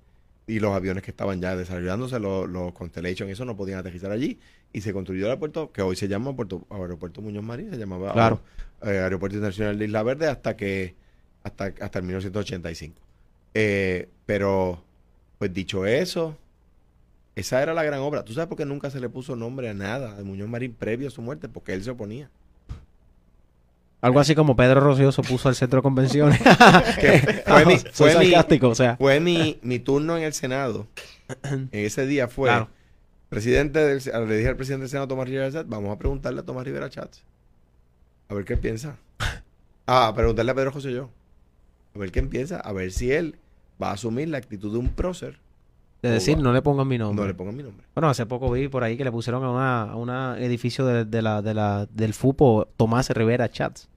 Y 0.45 0.59
los 0.59 0.73
aviones 0.73 1.03
que 1.03 1.11
estaban 1.11 1.39
ya 1.41 1.55
desarrollándose, 1.55 2.19
los, 2.19 2.49
los 2.49 2.73
Constellation, 2.73 3.29
eso 3.29 3.45
no 3.45 3.55
podían 3.55 3.79
aterrizar 3.79 4.11
allí. 4.11 4.39
Y 4.73 4.81
se 4.81 4.91
construyó 4.91 5.21
el 5.25 5.29
aeropuerto, 5.31 5.71
que 5.71 5.81
hoy 5.81 5.95
se 5.95 6.07
llama 6.07 6.35
Puerto, 6.35 6.65
Aeropuerto 6.69 7.21
Muñoz 7.21 7.43
Marín, 7.43 7.69
se 7.69 7.77
llamaba 7.77 8.11
Claro. 8.11 8.41
eh, 8.81 8.89
Aeropuerto 8.99 9.35
Internacional 9.37 9.77
de 9.79 9.85
Isla 9.85 10.03
Verde 10.03 10.27
hasta 10.27 10.57
que 10.57 10.95
hasta, 11.43 11.73
hasta 11.79 11.99
el 11.99 12.05
1985. 12.05 12.99
Eh, 13.53 14.09
pero, 14.25 14.83
pues 15.37 15.53
dicho 15.53 15.85
eso, 15.85 16.37
esa 17.35 17.61
era 17.63 17.73
la 17.73 17.83
gran 17.83 17.99
obra. 17.99 18.23
¿Tú 18.23 18.33
sabes 18.33 18.47
por 18.47 18.57
qué 18.57 18.65
nunca 18.65 18.89
se 18.89 18.99
le 18.99 19.09
puso 19.09 19.35
nombre 19.35 19.69
a 19.69 19.73
nada 19.73 20.15
de 20.15 20.23
Muñoz 20.23 20.49
Marín 20.49 20.73
previo 20.73 21.07
a 21.07 21.11
su 21.11 21.21
muerte? 21.21 21.47
Porque 21.49 21.73
él 21.73 21.83
se 21.83 21.91
oponía. 21.91 22.29
Algo 24.03 24.19
así 24.19 24.35
como 24.35 24.55
Pedro 24.55 24.81
Rocío 24.81 25.11
se 25.11 25.21
puso 25.23 25.49
al 25.49 25.55
centro 25.55 25.77
de 25.79 25.83
convenciones. 25.83 26.39
Fue 27.47 27.65
mi, 27.65 27.77
fue 27.77 28.17
mi- 28.19 28.25
sarcástico, 28.31 28.69
o 28.69 28.75
sea. 28.75 28.97
fue 28.97 29.19
mi, 29.19 29.59
mi 29.63 29.79
turno 29.79 30.17
en 30.17 30.23
el 30.23 30.33
Senado. 30.33 30.87
En 31.43 31.69
ese 31.71 32.05
día 32.05 32.27
fue 32.27 32.49
Claro. 32.49 32.67
presidente 33.29 33.79
del, 33.79 34.01
le 34.27 34.37
dije 34.37 34.49
al 34.49 34.55
presidente 34.57 34.81
del 34.83 34.89
Senado, 34.89 35.07
Tomás 35.07 35.27
Rivera 35.27 35.51
Chats, 35.51 35.67
vamos 35.69 35.91
a 35.91 35.97
preguntarle 35.97 36.41
a 36.41 36.43
Tomás 36.43 36.65
Rivera 36.65 36.89
Chats. 36.89 37.23
A 38.29 38.33
ver 38.35 38.45
qué 38.45 38.57
piensa. 38.57 38.95
Ah, 39.85 40.07
a 40.07 40.15
preguntarle 40.15 40.49
a 40.51 40.55
Pedro 40.55 40.71
José 40.71 40.93
yo. 40.93 41.09
A 41.93 41.99
ver 41.99 42.09
qué 42.11 42.23
piensa. 42.23 42.57
A 42.57 42.71
ver 42.71 42.91
si 42.93 43.11
él 43.11 43.35
va 43.81 43.89
a 43.89 43.93
asumir 43.93 44.29
la 44.29 44.37
actitud 44.37 44.71
de 44.71 44.77
un 44.77 44.87
prócer 44.87 45.37
De 46.01 46.09
decir, 46.09 46.37
no 46.37 46.53
le 46.53 46.61
pongan 46.61 46.87
mi 46.87 46.97
nombre. 46.97 47.21
No 47.21 47.27
le 47.27 47.33
pongan 47.33 47.53
mi 47.53 47.63
nombre. 47.63 47.85
Bueno, 47.93 48.07
hace 48.09 48.25
poco 48.25 48.49
vi 48.49 48.69
por 48.69 48.85
ahí 48.85 48.95
que 48.95 49.03
le 49.03 49.11
pusieron 49.11 49.43
a 49.43 49.49
una, 49.51 49.81
a 49.91 49.95
una 49.97 50.37
edificio 50.39 50.85
de, 50.85 51.03
de 51.03 51.21
la, 51.21 51.41
de 51.41 51.53
la, 51.53 51.85
del 51.93 52.13
FUPO 52.13 52.69
Tomás 52.77 53.09
Rivera 53.09 53.49
Chats. 53.51 53.89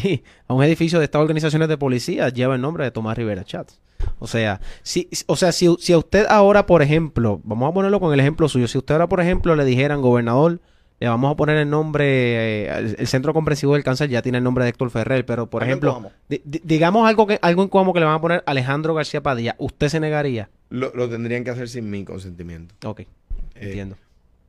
Sí. 0.00 0.22
A 0.48 0.54
un 0.54 0.62
edificio 0.64 0.98
de 0.98 1.04
estas 1.06 1.20
organizaciones 1.22 1.68
de 1.68 1.76
policía 1.78 2.28
lleva 2.28 2.54
el 2.54 2.60
nombre 2.60 2.84
de 2.84 2.90
Tomás 2.90 3.16
Rivera 3.16 3.44
Chats. 3.44 3.80
O 4.18 4.26
sea, 4.26 4.60
si, 4.82 5.08
o 5.26 5.36
sea, 5.36 5.52
si, 5.52 5.74
si 5.78 5.92
a 5.92 5.98
usted 5.98 6.26
ahora, 6.28 6.66
por 6.66 6.82
ejemplo, 6.82 7.40
vamos 7.44 7.70
a 7.70 7.74
ponerlo 7.74 8.00
con 8.00 8.12
el 8.12 8.20
ejemplo 8.20 8.48
suyo, 8.48 8.68
si 8.68 8.76
usted 8.78 8.94
ahora, 8.94 9.08
por 9.08 9.20
ejemplo, 9.20 9.54
le 9.56 9.64
dijeran, 9.64 10.02
gobernador, 10.02 10.60
le 11.00 11.08
vamos 11.08 11.32
a 11.32 11.36
poner 11.36 11.56
el 11.56 11.70
nombre, 11.70 12.04
eh, 12.06 12.78
el, 12.78 12.96
el 12.98 13.06
Centro 13.06 13.32
Comprensivo 13.32 13.74
del 13.74 13.82
Cáncer 13.82 14.08
ya 14.10 14.20
tiene 14.22 14.38
el 14.38 14.44
nombre 14.44 14.64
de 14.64 14.70
Héctor 14.70 14.90
Ferrer, 14.90 15.24
pero 15.26 15.48
por 15.48 15.62
ejemplo, 15.62 15.92
Coamo. 15.92 16.12
di- 16.28 16.42
di- 16.44 16.60
digamos 16.64 17.08
algo 17.08 17.26
que 17.26 17.38
algo 17.42 17.62
en 17.62 17.68
Cuamo 17.68 17.92
que 17.92 18.00
le 18.00 18.06
van 18.06 18.14
a 18.16 18.20
poner 18.20 18.42
Alejandro 18.46 18.94
García 18.94 19.22
Padilla, 19.22 19.54
¿usted 19.58 19.88
se 19.88 20.00
negaría? 20.00 20.50
Lo, 20.70 20.92
lo 20.94 21.08
tendrían 21.08 21.42
que 21.44 21.50
hacer 21.50 21.68
sin 21.68 21.90
mi 21.90 22.04
consentimiento. 22.04 22.74
Ok, 22.88 23.00
Eh, 23.00 23.08
entiendo. 23.56 23.96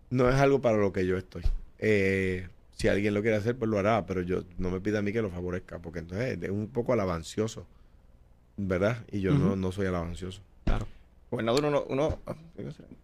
No 0.10 0.30
es 0.30 0.36
algo 0.36 0.60
para 0.62 0.78
lo 0.78 0.92
que 0.94 1.06
yo 1.08 1.18
estoy. 1.18 1.44
Eh, 1.80 2.48
si 2.76 2.88
alguien 2.88 3.14
lo 3.14 3.22
quiere 3.22 3.38
hacer, 3.38 3.58
pues 3.58 3.70
lo 3.70 3.80
hará, 3.80 4.06
pero 4.06 4.22
yo 4.22 4.44
no 4.58 4.70
me 4.70 4.80
pida 4.80 5.00
a 5.00 5.02
mí 5.02 5.12
que 5.12 5.22
lo 5.22 5.30
favorezca, 5.30 5.80
porque 5.80 6.00
entonces 6.00 6.38
es 6.42 6.50
un 6.50 6.68
poco 6.68 6.94
alabancioso, 6.94 7.66
¿verdad? 8.58 8.98
Y 9.12 9.22
yo 9.22 9.34
no, 9.34 9.56
no 9.56 9.72
soy 9.72 9.88
alabancioso. 9.88 10.42
Claro. 10.66 10.86
Gobernador, 11.32 11.66
uno... 11.66 11.84
uno 11.90 12.20
ah, 12.28 12.36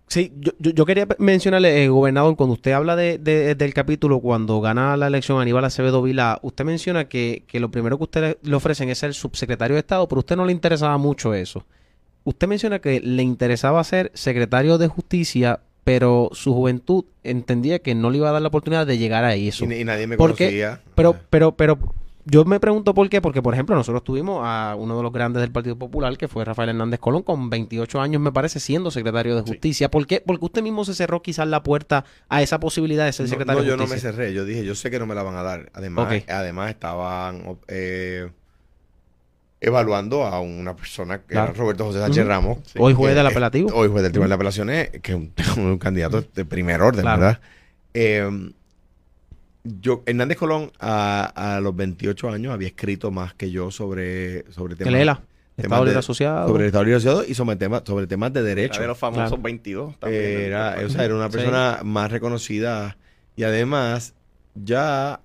Sí, 0.07 0.33
yo, 0.39 0.51
yo, 0.59 0.71
yo 0.71 0.85
quería 0.85 1.07
mencionarle, 1.19 1.83
eh, 1.85 1.87
gobernador, 1.87 2.35
cuando 2.35 2.53
usted 2.55 2.73
habla 2.73 2.97
de, 2.97 3.17
de- 3.17 3.55
del 3.55 3.73
capítulo, 3.73 4.19
cuando 4.19 4.59
gana 4.59 4.97
la 4.97 5.07
elección 5.07 5.39
Aníbal 5.41 5.63
Acevedo 5.63 6.01
Vila, 6.01 6.37
usted 6.41 6.65
menciona 6.65 7.07
que, 7.07 7.45
que 7.47 7.61
lo 7.61 7.71
primero 7.71 7.97
que 7.97 8.03
usted 8.03 8.21
le, 8.21 8.49
le 8.49 8.55
ofrecen 8.55 8.89
es 8.89 8.97
ser 8.97 9.13
subsecretario 9.13 9.75
de 9.75 9.79
Estado, 9.79 10.05
pero 10.09 10.19
a 10.19 10.23
usted 10.23 10.35
no 10.35 10.45
le 10.45 10.51
interesaba 10.51 10.97
mucho 10.97 11.33
eso. 11.33 11.65
Usted 12.25 12.47
menciona 12.49 12.79
que 12.79 12.99
le 12.99 13.23
interesaba 13.23 13.81
ser 13.85 14.11
secretario 14.13 14.77
de 14.77 14.89
Justicia, 14.89 15.61
pero 15.83 16.29
su 16.33 16.53
juventud 16.53 17.05
entendía 17.23 17.79
que 17.79 17.95
no 17.95 18.09
le 18.11 18.17
iba 18.17 18.29
a 18.29 18.31
dar 18.31 18.41
la 18.41 18.47
oportunidad 18.49 18.85
de 18.87 18.97
llegar 18.97 19.23
a 19.23 19.35
eso. 19.35 19.65
Y, 19.65 19.73
y 19.73 19.83
nadie 19.83 20.07
me 20.07 20.17
¿Por 20.17 20.35
qué? 20.35 20.45
conocía. 20.45 20.81
Pero, 20.95 21.15
pero, 21.29 21.55
pero, 21.55 21.77
yo 22.25 22.45
me 22.45 22.59
pregunto 22.59 22.93
por 22.93 23.09
qué, 23.09 23.19
porque 23.19 23.41
por 23.41 23.55
ejemplo 23.55 23.75
nosotros 23.75 24.03
tuvimos 24.03 24.41
a 24.45 24.75
uno 24.77 24.95
de 24.95 25.01
los 25.01 25.11
grandes 25.11 25.41
del 25.41 25.51
Partido 25.51 25.75
Popular, 25.75 26.15
que 26.19 26.27
fue 26.27 26.45
Rafael 26.45 26.69
Hernández 26.69 26.99
Colón, 26.99 27.23
con 27.23 27.49
28 27.49 27.99
años 27.99 28.21
me 28.21 28.31
parece, 28.31 28.59
siendo 28.59 28.91
secretario 28.91 29.35
de 29.35 29.41
Sí. 29.41 29.47
Justicia. 29.49 29.89
¿Por 29.89 30.05
qué? 30.05 30.21
Porque 30.23 30.45
usted 30.45 30.61
mismo 30.61 30.85
se 30.85 30.93
cerró 30.93 31.23
quizás 31.23 31.47
la 31.47 31.63
puerta 31.63 32.05
a 32.29 32.43
esa 32.43 32.59
posibilidad 32.59 33.05
de 33.05 33.13
ser 33.13 33.27
secretario 33.27 33.61
no, 33.61 33.65
yo 33.65 33.71
de 33.71 33.77
no 33.77 33.83
me 33.85 33.87
Justicia. 33.89 34.11
cerré. 34.11 34.33
Yo 34.33 34.45
dije, 34.45 34.63
yo 34.63 34.75
sé 34.75 34.91
que 34.91 34.99
no 34.99 35.07
me 35.07 35.15
la 35.15 35.23
van 35.23 35.35
a 35.35 35.41
dar. 35.41 35.71
Además, 35.73 36.23
además 36.27 36.69
estaban 36.69 37.57
eh, 37.67 38.29
evaluando 39.61 40.25
a 40.25 40.41
una 40.41 40.75
persona 40.75 41.19
que 41.19 41.27
Claro. 41.27 41.51
era 41.51 41.59
Roberto 41.59 41.85
José 41.85 41.99
Sánchez. 41.99 42.25
Ramos. 42.25 42.57
Hoy 42.77 42.93
juez 42.93 43.15
del 43.15 43.27
apelativo. 43.27 43.69
Hoy 43.73 43.87
juez 43.89 44.01
del 44.03 44.11
Tribunal 44.11 44.29
de 44.29 44.35
Apelaciones, 44.35 44.89
que 45.01 45.11
es 45.11 45.17
un, 45.17 45.31
un 45.63 45.77
candidato 45.77 46.21
de 46.21 46.45
primer 46.45 46.81
orden, 46.81 47.01
Claro. 47.03 47.21
¿verdad? 47.21 47.39
Eh, 47.93 48.51
yo, 49.63 50.01
Hernández 50.07 50.37
Colón 50.39 50.71
a, 50.79 51.55
a 51.55 51.61
los 51.61 51.75
28 51.75 52.29
años 52.31 52.51
había 52.53 52.67
escrito 52.69 53.11
más 53.11 53.35
que 53.35 53.51
yo 53.51 53.69
sobre, 53.69 54.51
sobre 54.51 54.75
temas, 54.75 54.93
Lela, 54.93 55.21
temas 55.55 55.63
Estado 55.65 55.81
de- 55.81 55.85
Libre 55.89 55.99
Asociado. 55.99 56.47
sobre 56.47 56.63
el 56.63 56.67
Estado 56.67 56.83
Libre 56.85 56.97
Asociado 56.97 57.23
y 57.27 57.33
sobre 57.35 57.55
temas, 57.57 57.83
sobre 57.85 58.07
temas 58.07 58.33
de 58.33 58.41
derecho. 58.41 58.75
Era 58.77 58.81
de 58.81 58.87
los 58.87 58.97
famosos 58.97 59.27
Claro. 59.29 59.43
22. 59.43 59.99
también, 59.99 60.23
Era, 60.23 60.75
del- 60.75 60.85
o 60.87 60.89
sea, 60.89 61.05
era 61.05 61.13
una 61.15 61.27
Sí. 61.27 61.33
persona 61.37 61.79
más 61.83 62.11
reconocida 62.11 62.97
y 63.35 63.43
además 63.43 64.15
ya 64.55 65.19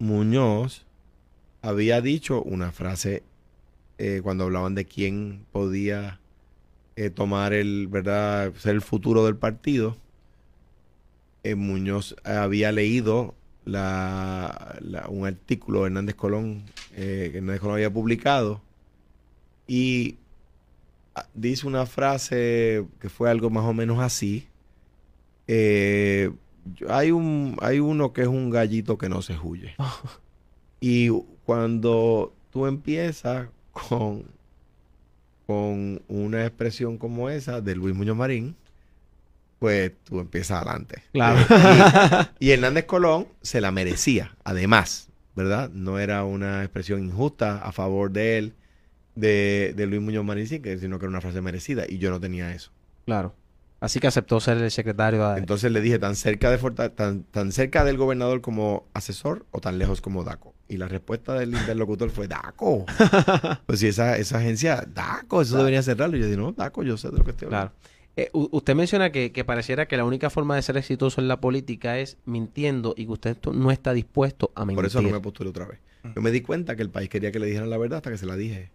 Muñoz 0.00 0.84
había 1.62 2.00
dicho 2.00 2.42
una 2.42 2.72
frase 2.72 3.22
eh, 3.98 4.20
cuando 4.22 4.44
hablaban 4.44 4.74
de 4.74 4.84
quién 4.84 5.44
podía 5.52 6.20
eh, 6.96 7.10
tomar 7.10 7.52
el, 7.52 7.86
¿verdad?, 7.88 8.52
ser 8.58 8.74
el 8.74 8.80
futuro 8.82 9.24
del 9.24 9.36
partido. 9.36 9.96
Eh, 11.44 11.54
Muñoz 11.54 12.16
había 12.24 12.72
leído 12.72 13.34
la, 13.64 14.76
la- 14.80 15.08
un 15.08 15.26
artículo 15.26 15.80
de 15.80 15.86
Hernández 15.86 16.14
Colón 16.16 16.64
que 16.94 17.26
Hernández 17.36 17.60
Colón 17.60 17.74
había 17.74 17.92
publicado 17.92 18.60
y 19.68 20.16
ah, 21.14 21.26
dice 21.34 21.66
una 21.66 21.86
frase 21.86 22.84
que 23.00 23.08
fue 23.08 23.30
algo 23.30 23.50
más 23.50 23.64
o 23.64 23.72
menos 23.74 24.00
así. 24.00 24.48
Hay, 26.88 27.10
un, 27.10 27.56
hay 27.60 27.78
uno 27.80 28.12
que 28.12 28.22
es 28.22 28.28
un 28.28 28.50
gallito 28.50 28.98
que 28.98 29.08
no 29.08 29.22
se 29.22 29.36
huye. 29.38 29.74
y 30.80 31.08
cuando 31.44 32.34
tú 32.50 32.66
empiezas 32.66 33.48
con, 33.88 34.24
con 35.46 36.02
una 36.08 36.44
expresión 36.46 36.98
como 36.98 37.30
esa 37.30 37.60
de 37.60 37.74
Luis 37.74 37.94
Muñoz 37.94 38.16
Marín, 38.16 38.56
pues 39.58 39.92
tú 40.04 40.20
empiezas 40.20 40.62
adelante. 40.62 41.02
Claro. 41.12 41.40
Y, 42.38 42.46
y 42.46 42.50
Hernández 42.52 42.84
Colón 42.84 43.28
se 43.42 43.60
la 43.60 43.70
merecía, 43.72 44.36
además, 44.44 45.08
¿verdad? 45.34 45.70
No 45.70 45.98
era 45.98 46.24
una 46.24 46.62
expresión 46.62 47.04
injusta 47.04 47.58
a 47.58 47.72
favor 47.72 48.10
de 48.10 48.38
él, 48.38 48.54
de, 49.14 49.74
de 49.76 49.86
Luis 49.86 50.00
Muñoz 50.00 50.24
Marín, 50.24 50.46
sino 50.46 50.60
que 50.98 51.04
era 51.04 51.08
una 51.08 51.20
frase 51.20 51.40
merecida. 51.40 51.84
Y 51.88 51.98
yo 51.98 52.10
no 52.10 52.20
tenía 52.20 52.54
eso. 52.54 52.70
Claro. 53.04 53.34
Así 53.80 54.00
que 54.00 54.08
aceptó 54.08 54.40
ser 54.40 54.58
el 54.58 54.70
secretario 54.72 55.28
de... 55.28 55.38
Entonces 55.38 55.70
le 55.70 55.80
dije, 55.80 55.98
tan 56.00 56.16
cerca, 56.16 56.50
de 56.50 56.58
Forta- 56.58 56.90
tan, 56.94 57.22
tan 57.22 57.52
cerca 57.52 57.84
del 57.84 57.96
gobernador 57.96 58.40
como 58.40 58.86
asesor 58.92 59.46
o 59.52 59.60
tan 59.60 59.78
lejos 59.78 60.00
como 60.00 60.24
DACO. 60.24 60.52
Y 60.68 60.78
la 60.78 60.88
respuesta 60.88 61.34
del 61.34 61.54
interlocutor 61.54 62.10
fue, 62.10 62.26
DACO. 62.26 62.84
pues 63.66 63.78
si 63.78 63.86
esa, 63.86 64.16
esa 64.18 64.38
agencia, 64.38 64.84
DACO, 64.92 65.42
eso 65.42 65.56
debería 65.58 65.82
cerrarlo. 65.82 66.16
Y 66.16 66.20
yo 66.20 66.26
dije, 66.26 66.36
no, 66.38 66.52
DACO, 66.52 66.82
yo 66.82 66.96
sé 66.96 67.10
de 67.10 67.18
lo 67.18 67.24
que 67.24 67.30
estoy 67.30 67.48
Claro. 67.48 67.70
hablando. 67.70 67.88
Eh, 68.16 68.30
u- 68.32 68.48
usted 68.50 68.74
menciona 68.74 69.12
que, 69.12 69.30
que 69.30 69.44
pareciera 69.44 69.86
que 69.86 69.96
la 69.96 70.04
única 70.04 70.28
forma 70.28 70.56
de 70.56 70.62
ser 70.62 70.76
exitoso 70.76 71.20
en 71.20 71.28
la 71.28 71.40
política 71.40 71.98
es 72.00 72.16
mintiendo 72.24 72.94
y 72.96 73.06
que 73.06 73.12
usted 73.12 73.36
to- 73.36 73.52
no 73.52 73.70
está 73.70 73.92
dispuesto 73.92 74.50
a 74.56 74.64
mentir. 74.64 74.74
Por 74.76 74.86
eso 74.86 75.00
no 75.00 75.10
me 75.10 75.20
postulé 75.20 75.50
otra 75.50 75.66
vez. 75.66 75.78
Yo 76.16 76.20
me 76.20 76.32
di 76.32 76.40
cuenta 76.40 76.74
que 76.74 76.82
el 76.82 76.90
país 76.90 77.08
quería 77.08 77.30
que 77.30 77.38
le 77.38 77.46
dijeran 77.46 77.70
la 77.70 77.78
verdad 77.78 77.98
hasta 77.98 78.10
que 78.10 78.18
se 78.18 78.26
la 78.26 78.34
dije. 78.36 78.70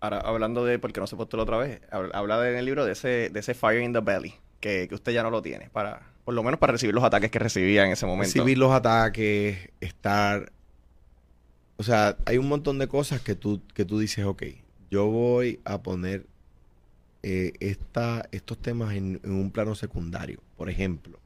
Ahora, 0.00 0.18
hablando 0.20 0.64
de, 0.64 0.78
porque 0.78 0.98
no 1.00 1.06
se 1.06 1.16
postuló 1.16 1.42
otra 1.42 1.58
vez, 1.58 1.80
hab- 1.90 2.10
habla 2.14 2.40
de- 2.40 2.52
en 2.52 2.56
el 2.58 2.64
libro 2.64 2.84
de 2.84 2.92
ese, 2.92 3.28
de 3.30 3.40
ese 3.40 3.54
fire 3.54 3.82
in 3.82 3.92
the 3.92 4.00
belly, 4.00 4.34
que, 4.60 4.86
que 4.88 4.94
usted 4.94 5.12
ya 5.12 5.22
no 5.22 5.30
lo 5.30 5.42
tiene, 5.42 5.68
para, 5.70 6.02
por 6.24 6.32
lo 6.34 6.42
menos 6.42 6.58
para 6.58 6.72
recibir 6.72 6.94
los 6.94 7.04
ataques 7.04 7.30
que 7.30 7.38
recibía 7.38 7.84
en 7.84 7.92
ese 7.92 8.06
momento. 8.06 8.32
Recibir 8.32 8.58
los 8.58 8.72
ataques, 8.72 9.68
estar... 9.80 10.52
O 11.76 11.82
sea, 11.82 12.16
hay 12.26 12.36
un 12.38 12.48
montón 12.48 12.78
de 12.78 12.88
cosas 12.88 13.20
que 13.22 13.34
tú, 13.34 13.62
que 13.74 13.84
tú 13.84 13.98
dices, 13.98 14.24
ok, 14.24 14.42
yo 14.90 15.06
voy 15.06 15.60
a 15.64 15.82
poner 15.82 16.26
eh, 17.22 17.52
esta, 17.60 18.26
estos 18.32 18.58
temas 18.58 18.94
en 18.94 19.20
un 19.24 19.50
plano 19.50 19.74
secundario. 19.74 20.40
Por 20.56 20.68
ejemplo, 20.68 21.18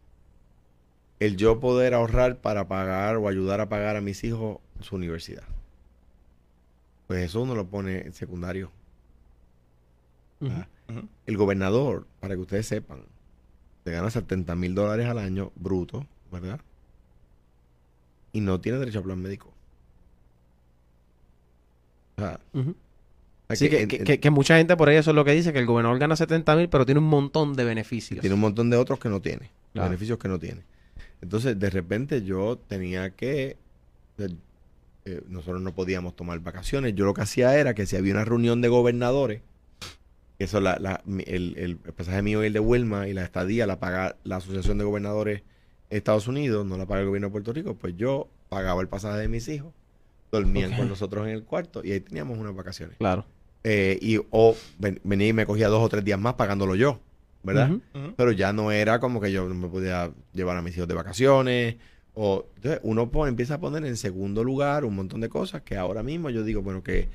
el 1.20 1.36
yo 1.36 1.58
poder 1.60 1.94
ahorrar 1.94 2.36
para 2.38 2.68
pagar 2.68 3.16
o 3.16 3.28
ayudar 3.28 3.60
a 3.60 3.68
pagar 3.68 3.96
a 3.96 4.00
mis 4.00 4.22
hijos 4.24 4.58
su 4.80 4.94
universidad. 4.96 5.42
Pues 7.06 7.24
eso 7.24 7.42
uno 7.42 7.54
lo 7.54 7.66
pone 7.66 8.00
en 8.02 8.12
secundario. 8.12 8.70
Ah. 10.42 10.66
El 11.26 11.36
gobernador, 11.36 12.06
para 12.20 12.34
que 12.34 12.40
ustedes 12.40 12.66
sepan, 12.66 13.00
se 13.84 13.90
gana 13.90 14.10
70 14.10 14.54
mil 14.54 14.74
dólares 14.74 15.06
al 15.06 15.18
año 15.18 15.52
bruto, 15.56 16.06
¿verdad? 16.30 16.60
Y 18.32 18.40
no 18.40 18.60
tiene 18.60 18.78
derecho 18.78 18.98
a 18.98 19.02
plan 19.02 19.20
médico. 19.20 19.52
O 22.16 22.20
sea, 22.20 22.40
Sí, 23.54 23.68
que, 23.68 23.86
que- 23.86 23.96
en- 23.96 24.04
que- 24.04 24.20
que 24.20 24.30
mucha 24.30 24.56
gente 24.56 24.76
por 24.76 24.88
ahí 24.88 24.96
eso 24.96 25.10
es 25.10 25.14
lo 25.16 25.24
que 25.24 25.32
dice, 25.32 25.52
que 25.52 25.58
el 25.58 25.66
gobernador 25.66 25.98
gana 25.98 26.16
70 26.16 26.56
mil, 26.56 26.68
pero 26.68 26.84
tiene 26.86 26.98
un 27.00 27.08
montón 27.08 27.54
de 27.54 27.64
beneficios. 27.64 28.20
tiene 28.20 28.34
un 28.34 28.40
montón 28.40 28.70
de 28.70 28.76
otros 28.76 28.98
que 28.98 29.08
no 29.08 29.20
tiene, 29.20 29.50
Claro. 29.72 29.90
beneficios 29.90 30.18
que 30.18 30.28
no 30.28 30.38
tiene. 30.38 30.62
Entonces, 31.20 31.58
de 31.58 31.70
repente 31.70 32.22
yo 32.24 32.58
tenía 32.68 33.10
que... 33.10 33.56
eh, 35.04 35.22
nosotros 35.28 35.60
no 35.62 35.74
podíamos 35.74 36.16
tomar 36.16 36.38
vacaciones. 36.40 36.94
Yo 36.94 37.04
lo 37.04 37.14
que 37.14 37.22
hacía 37.22 37.56
era 37.58 37.74
que 37.74 37.86
si 37.86 37.96
había 37.96 38.14
una 38.14 38.24
reunión 38.24 38.60
de 38.60 38.68
gobernadores, 38.68 39.42
eso 40.38 40.60
la, 40.60 40.78
la- 40.80 41.00
mi- 41.04 41.24
el, 41.26 41.54
el 41.58 41.76
pasaje 41.76 42.22
mío 42.22 42.42
y 42.42 42.46
el 42.48 42.52
de 42.52 42.60
Wilma 42.60 43.06
y 43.08 43.12
la 43.12 43.22
estadía 43.24 43.66
la 43.66 43.78
paga 43.78 44.16
la 44.24 44.36
Asociación 44.36 44.78
de 44.78 44.84
Gobernadores 44.84 45.42
de 45.90 45.96
Estados 45.96 46.26
Unidos, 46.26 46.66
no 46.66 46.76
la 46.76 46.86
paga 46.86 47.02
el 47.02 47.06
gobierno 47.06 47.28
de 47.28 47.32
Puerto 47.32 47.52
Rico, 47.52 47.74
pues 47.76 47.94
yo 47.96 48.28
pagaba 48.48 48.80
el 48.80 48.88
pasaje 48.88 49.18
de 49.18 49.28
mis 49.28 49.46
hijos, 49.48 49.72
dormían 50.32 50.76
con 50.76 50.88
nosotros 50.88 51.26
en 51.26 51.34
el 51.34 51.44
cuarto 51.44 51.82
y 51.84 51.92
ahí 51.92 52.00
teníamos 52.00 52.38
unas 52.38 52.54
vacaciones. 52.54 52.96
Claro. 52.98 53.24
Eh, 53.62 53.98
y 54.02 54.18
o 54.30 54.56
ven- 54.78 55.00
venía 55.04 55.28
y 55.28 55.32
me 55.32 55.46
cogía 55.46 55.68
dos 55.68 55.82
o 55.82 55.88
tres 55.88 56.04
días 56.04 56.18
más 56.18 56.34
pagándolo 56.34 56.74
yo, 56.74 57.00
¿verdad? 57.44 57.70
Pero 58.16 58.32
ya 58.32 58.52
no 58.52 58.72
era 58.72 58.98
como 58.98 59.20
que 59.20 59.30
yo 59.30 59.46
me 59.46 59.68
podía 59.68 60.10
llevar 60.32 60.56
a 60.56 60.62
mis 60.62 60.76
hijos 60.76 60.88
de 60.88 60.94
vacaciones. 60.94 61.76
O, 62.14 62.46
entonces 62.56 62.80
uno 62.84 63.10
pone- 63.10 63.30
empieza 63.30 63.54
a 63.54 63.58
poner 63.60 63.84
en 63.84 63.96
segundo 63.96 64.44
lugar 64.44 64.84
un 64.84 64.94
montón 64.94 65.20
de 65.20 65.28
cosas 65.28 65.62
que 65.62 65.76
ahora 65.76 66.02
mismo 66.02 66.30
yo 66.30 66.44
digo, 66.44 66.62
bueno, 66.62 66.82
que, 66.82 67.08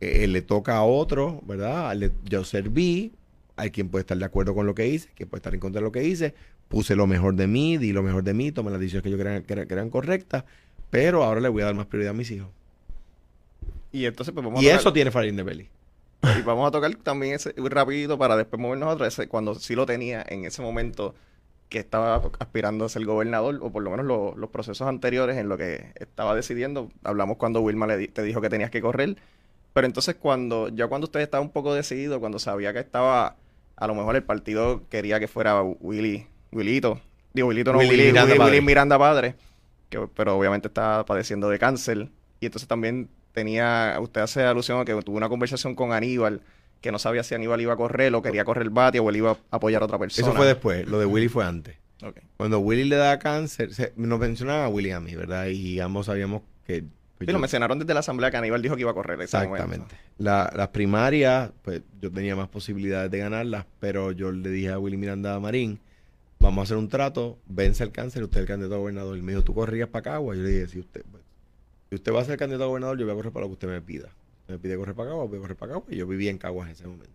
que 0.00 0.26
le 0.26 0.40
toca 0.42 0.76
a 0.76 0.82
otro, 0.84 1.40
¿verdad? 1.46 1.94
Le- 1.96 2.12
yo 2.24 2.44
serví, 2.44 3.12
hay 3.56 3.70
quien 3.70 3.88
puede 3.88 4.02
estar 4.02 4.16
de 4.16 4.24
acuerdo 4.24 4.54
con 4.54 4.64
lo 4.66 4.74
que 4.74 4.86
hice, 4.88 5.08
quien 5.14 5.28
puede 5.28 5.38
estar 5.40 5.52
en 5.54 5.60
contra 5.60 5.80
de 5.80 5.84
lo 5.84 5.92
que 5.92 6.04
hice. 6.04 6.34
Puse 6.68 6.96
lo 6.96 7.06
mejor 7.06 7.34
de 7.34 7.46
mí, 7.46 7.76
di 7.78 7.92
lo 7.92 8.02
mejor 8.02 8.22
de 8.24 8.34
mí, 8.34 8.52
tomé 8.52 8.70
las 8.70 8.80
decisiones 8.80 9.02
que 9.04 9.10
yo 9.10 9.18
creía 9.18 9.42
que, 9.42 9.52
eran- 9.52 9.66
que 9.68 9.74
eran 9.74 9.90
correctas, 9.90 10.44
pero 10.90 11.24
ahora 11.24 11.40
le 11.40 11.48
voy 11.48 11.62
a 11.62 11.66
dar 11.66 11.74
más 11.74 11.86
prioridad 11.86 12.10
a 12.10 12.16
mis 12.16 12.30
hijos. 12.30 12.48
Y 13.92 14.04
entonces, 14.04 14.32
pues 14.34 14.44
vamos 14.44 14.62
Y 14.62 14.66
a 14.66 14.70
tocar- 14.72 14.80
eso 14.80 14.92
tiene 14.92 15.10
Farid 15.10 15.42
Belly. 15.42 15.68
Y 16.38 16.42
vamos 16.42 16.66
a 16.68 16.70
tocar 16.70 16.94
también 16.96 17.34
ese 17.34 17.54
rapidito 17.56 18.18
para 18.18 18.36
después 18.36 18.60
movernos 18.60 19.00
a. 19.00 19.06
Ese, 19.06 19.28
cuando 19.28 19.54
sí 19.54 19.74
lo 19.74 19.86
tenía 19.86 20.24
en 20.28 20.44
ese 20.44 20.62
momento 20.62 21.14
que 21.68 21.78
estaba 21.78 22.22
aspirando 22.38 22.84
a 22.84 22.88
ser 22.88 23.04
gobernador, 23.04 23.58
o 23.62 23.70
por 23.70 23.82
lo 23.82 23.90
menos 23.90 24.06
lo- 24.06 24.34
los 24.36 24.50
procesos 24.50 24.88
anteriores 24.88 25.36
en 25.36 25.48
lo 25.48 25.58
que 25.58 25.92
estaba 25.96 26.34
decidiendo. 26.34 26.90
Hablamos 27.04 27.36
cuando 27.36 27.60
Wilma 27.60 27.86
le 27.86 27.96
di- 27.98 28.08
te 28.08 28.22
dijo 28.22 28.40
que 28.40 28.48
tenías 28.48 28.70
que 28.70 28.80
correr. 28.80 29.16
Pero 29.74 29.86
entonces 29.86 30.16
cuando, 30.16 30.68
ya 30.68 30.86
cuando 30.88 31.04
usted 31.06 31.20
estaba 31.20 31.42
un 31.42 31.50
poco 31.50 31.74
decidido, 31.74 32.20
cuando 32.20 32.38
sabía 32.38 32.72
que 32.72 32.78
estaba, 32.80 33.36
a 33.76 33.86
lo 33.86 33.94
mejor 33.94 34.16
el 34.16 34.22
partido 34.24 34.82
quería 34.88 35.20
que 35.20 35.28
fuera 35.28 35.62
Willy, 35.62 36.26
Willito, 36.52 37.00
digo 37.34 37.48
Willito 37.48 37.72
no, 37.72 37.78
Willy 37.78 37.90
Willy, 37.90 38.02
Miranda 38.06 38.24
Willy- 38.24 38.38
padre. 38.38 38.50
Willy 38.56 38.66
Miranda 38.66 38.98
padre, 38.98 39.34
que, 39.90 40.08
pero 40.16 40.36
obviamente 40.38 40.68
está 40.68 41.04
padeciendo 41.04 41.48
de 41.50 41.58
cáncer. 41.58 42.08
Y 42.40 42.46
entonces 42.46 42.66
también 42.66 43.08
tenía, 43.32 43.96
usted 44.00 44.22
hace 44.22 44.42
alusión 44.42 44.80
a 44.80 44.84
que 44.86 44.94
tuvo 45.02 45.16
una 45.18 45.28
conversación 45.28 45.74
con 45.74 45.92
Aníbal, 45.92 46.40
que 46.80 46.92
no 46.92 46.98
sabía 46.98 47.22
si 47.22 47.34
Aníbal 47.34 47.60
iba 47.60 47.72
a 47.72 47.76
correr 47.76 48.14
o 48.14 48.22
quería 48.22 48.44
correr 48.44 48.70
Batia 48.70 49.02
o 49.02 49.10
él 49.10 49.16
iba 49.16 49.32
a 49.32 49.36
apoyar 49.50 49.82
a 49.82 49.86
otra 49.86 49.98
persona. 49.98 50.26
Eso 50.28 50.36
fue 50.36 50.46
después. 50.46 50.86
Lo 50.86 50.98
de 50.98 51.06
Willy 51.06 51.28
fue 51.28 51.44
antes. 51.44 51.76
Cuando 52.36 52.60
Willy 52.60 52.84
le 52.84 52.96
da 52.96 53.18
cáncer, 53.18 53.74
se- 53.74 53.92
nos 53.96 54.20
mencionaban 54.20 54.64
a 54.64 54.68
Willy 54.68 54.90
y 54.90 54.92
a 54.92 55.00
mí, 55.00 55.14
¿verdad? 55.16 55.46
Y 55.48 55.80
ambos 55.80 56.06
sabíamos 56.06 56.42
que... 56.66 56.82
pues, 57.16 57.26
Sí, 57.26 57.32
lo 57.32 57.40
mencionaron 57.40 57.78
desde 57.80 57.92
la 57.94 58.00
asamblea 58.00 58.30
que 58.30 58.36
Aníbal 58.36 58.62
dijo 58.62 58.76
que 58.76 58.82
iba 58.82 58.92
a 58.92 58.94
correr. 58.94 59.20
ese. 59.20 59.36
Exactamente. 59.36 59.96
La- 60.18 60.52
las 60.54 60.68
primarias, 60.68 61.50
pues 61.62 61.82
yo 62.00 62.12
tenía 62.12 62.36
más 62.36 62.48
posibilidades 62.48 63.10
de 63.10 63.18
ganarlas, 63.18 63.66
pero 63.80 64.12
yo 64.12 64.30
le 64.30 64.48
dije 64.50 64.70
a 64.70 64.78
Willy 64.78 64.96
Miranda 64.96 65.38
Marín, 65.40 65.80
vamos 66.38 66.62
a 66.62 66.62
hacer 66.62 66.76
un 66.76 66.88
trato, 66.88 67.36
vence 67.46 67.82
el 67.82 67.90
cáncer, 67.90 68.22
usted 68.22 68.36
es 68.38 68.42
el 68.42 68.46
candidato 68.48 68.76
a 68.76 68.78
gobernador. 68.78 69.18
Y 69.18 69.22
me 69.22 69.32
dijo, 69.32 69.42
¿tú 69.42 69.52
corrías 69.52 69.88
para 69.88 70.02
Cagua? 70.04 70.36
Yo 70.36 70.42
le 70.42 70.50
dije, 70.50 70.68
si 70.68 70.78
usted, 70.78 71.02
pues, 71.10 71.24
si 71.88 71.96
usted 71.96 72.12
va 72.12 72.20
a 72.20 72.24
ser 72.24 72.38
candidato 72.38 72.62
a 72.62 72.68
gobernador, 72.68 72.96
yo 72.96 73.06
voy 73.06 73.12
a 73.14 73.16
correr 73.16 73.32
para 73.32 73.42
lo 73.46 73.48
que 73.48 73.54
usted 73.54 73.68
me 73.68 73.80
pida. 73.80 74.08
Me 74.48 74.58
pide 74.58 74.76
correr 74.76 74.94
para 74.94 75.10
Cagua, 75.10 75.26
voy 75.26 75.38
a 75.38 75.40
correr 75.40 75.56
para. 75.56 75.80
Y 75.88 75.96
yo 75.96 76.06
vivía 76.06 76.30
en 76.30 76.38
Caguas 76.38 76.68
en 76.68 76.72
ese 76.72 76.86
momento. 76.86 77.12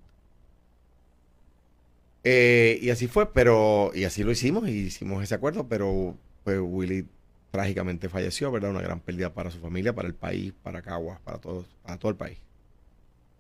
Eh, 2.24 2.80
y 2.82 2.90
así 2.90 3.08
fue, 3.08 3.34
pero, 3.34 3.92
y 3.94 4.06
así 4.06 4.24
lo 4.24 4.32
hicimos, 4.32 4.70
y 4.70 4.72
hicimos 4.72 5.22
ese 5.24 5.36
acuerdo, 5.36 5.68
pero 5.68 6.16
pues 6.44 6.60
Willy 6.62 7.06
trágicamente 7.52 8.10
falleció, 8.10 8.52
¿verdad? 8.52 8.72
Una 8.72 8.82
gran 8.82 9.00
pérdida 9.00 9.34
para 9.34 9.52
su 9.52 9.60
familia, 9.60 9.94
para 9.94 10.08
el 10.08 10.16
país, 10.16 10.54
para 10.64 10.82
Caguas, 10.82 11.20
para 11.22 11.40
todos, 11.40 11.66
para 11.84 11.98
todo 11.98 12.12
el 12.12 12.18
país. 12.18 12.38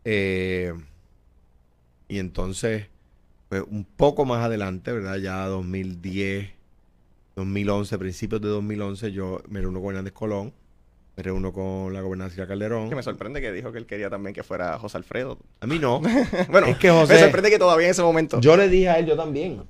Eh, 0.05 0.73
y 2.07 2.19
entonces, 2.19 2.87
pues 3.49 3.63
un 3.69 3.85
poco 3.85 4.25
más 4.25 4.43
adelante, 4.43 4.91
¿verdad? 4.91 5.17
Ya 5.17 5.45
2010, 5.47 6.51
2011, 7.35 7.97
principios 7.97 8.41
de 8.41 8.49
2011, 8.49 9.11
yo 9.11 9.41
me 9.49 9.61
reúno 9.61 9.81
con 9.81 9.91
Hernández 9.91 10.13
Colón, 10.13 10.53
me 11.15 11.21
reúno 11.23 11.53
con 11.53 11.93
la 11.93 12.01
gobernadora 12.01 12.47
Calderón. 12.47 12.89
Que 12.89 12.95
me 12.95 13.03
sorprende 13.03 13.39
que 13.41 13.51
dijo 13.51 13.71
que 13.71 13.77
él 13.77 13.85
quería 13.85 14.09
también 14.09 14.33
que 14.33 14.43
fuera 14.43 14.77
José 14.79 14.97
Alfredo. 14.97 15.37
A 15.59 15.67
mí 15.67 15.77
no. 15.79 16.01
bueno, 16.49 16.67
Es 16.67 16.77
que 16.77 16.89
José- 16.89 17.13
me 17.13 17.19
sorprende 17.19 17.49
que 17.51 17.59
todavía 17.59 17.87
en 17.87 17.91
ese 17.91 18.01
momento. 18.01 18.39
Yo 18.41 18.57
le 18.57 18.67
dije 18.69 18.89
a 18.89 18.97
él, 18.99 19.05
yo 19.05 19.15
también. 19.15 19.61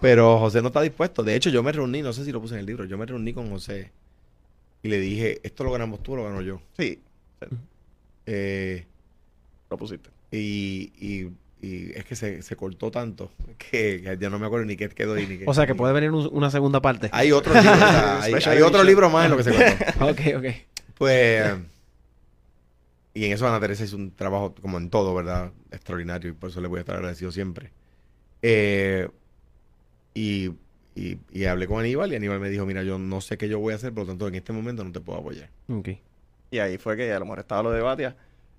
Pero 0.00 0.38
José 0.38 0.60
no 0.62 0.68
está 0.68 0.80
dispuesto. 0.80 1.22
De 1.22 1.34
hecho, 1.36 1.50
yo 1.50 1.62
me 1.62 1.72
reuní, 1.72 2.02
no 2.02 2.12
sé 2.12 2.24
si 2.24 2.32
lo 2.32 2.40
puse 2.40 2.54
en 2.54 2.60
el 2.60 2.66
libro, 2.66 2.84
yo 2.84 2.96
me 2.98 3.06
reuní 3.06 3.32
con 3.32 3.50
José 3.50 3.92
y 4.82 4.88
le 4.88 4.98
dije, 4.98 5.40
esto 5.42 5.62
lo 5.64 5.72
ganamos 5.72 6.02
tú 6.02 6.14
o 6.14 6.16
lo 6.16 6.24
gano 6.24 6.40
yo. 6.40 6.60
Sí, 6.76 7.00
Eh, 8.26 8.84
lo 9.70 9.76
pusiste. 9.76 10.10
y, 10.32 10.92
y- 10.98 11.30
y 11.62 11.90
es 11.96 12.04
que 12.04 12.14
se, 12.16 12.42
se 12.42 12.54
cortó 12.56 12.90
tanto 12.90 13.30
que, 13.58 14.02
que 14.02 14.16
ya 14.20 14.30
no 14.30 14.38
me 14.38 14.46
acuerdo 14.46 14.66
ni 14.66 14.76
qué 14.76 14.88
quedó 14.88 15.18
y 15.18 15.26
ni 15.26 15.38
qué. 15.38 15.44
O 15.46 15.54
sea 15.54 15.66
que 15.66 15.74
puede 15.74 15.92
venir 15.94 16.10
un- 16.10 16.28
una 16.32 16.50
segunda 16.50 16.80
parte. 16.80 17.08
Hay 17.12 17.32
otro 17.32 17.54
libro, 17.54 17.72
o 17.72 17.76
sea, 17.76 18.20
hay, 18.52 18.62
otro 18.62 18.84
libro 18.84 19.10
más 19.10 19.24
en 19.26 19.30
lo 19.32 19.36
que 19.36 19.44
se 19.44 19.52
cortó. 19.52 20.06
ok, 20.10 20.20
ok. 20.38 20.54
Pues, 20.98 21.54
y 23.14 23.24
en 23.24 23.32
eso 23.32 23.46
Ana 23.48 23.60
Teresa 23.60 23.84
hizo 23.84 23.96
un 23.96 24.10
trabajo, 24.14 24.54
como 24.60 24.76
en 24.78 24.90
todo, 24.90 25.14
¿verdad? 25.14 25.52
Extraordinario, 25.70 26.30
y 26.30 26.32
por 26.34 26.50
eso 26.50 26.60
le 26.60 26.68
voy 26.68 26.78
a 26.78 26.80
estar 26.80 26.96
agradecido 26.96 27.32
siempre. 27.32 27.70
Eh, 28.42 29.08
y, 30.14 30.50
y, 30.94 31.18
y 31.32 31.44
hablé 31.46 31.66
con 31.66 31.80
Aníbal, 31.80 32.12
y 32.12 32.16
Aníbal 32.16 32.40
me 32.40 32.50
dijo, 32.50 32.66
mira, 32.66 32.82
yo 32.82 32.98
no 32.98 33.20
sé 33.22 33.38
qué 33.38 33.48
yo 33.48 33.58
voy 33.58 33.72
a 33.72 33.76
hacer, 33.76 33.92
por 33.92 34.02
lo 34.04 34.08
tanto, 34.08 34.28
en 34.28 34.34
este 34.34 34.52
momento 34.52 34.84
no 34.84 34.92
te 34.92 35.00
puedo 35.00 35.18
apoyar. 35.18 35.48
Ok. 35.68 35.88
Y 36.50 36.58
ahí 36.58 36.76
fue 36.78 36.96
que 36.96 37.10
a 37.12 37.18
lo 37.18 37.24
mejor 37.24 37.40
estaba 37.40 37.62
lo 37.62 37.70
de 37.72 37.80
Batia. 37.80 38.16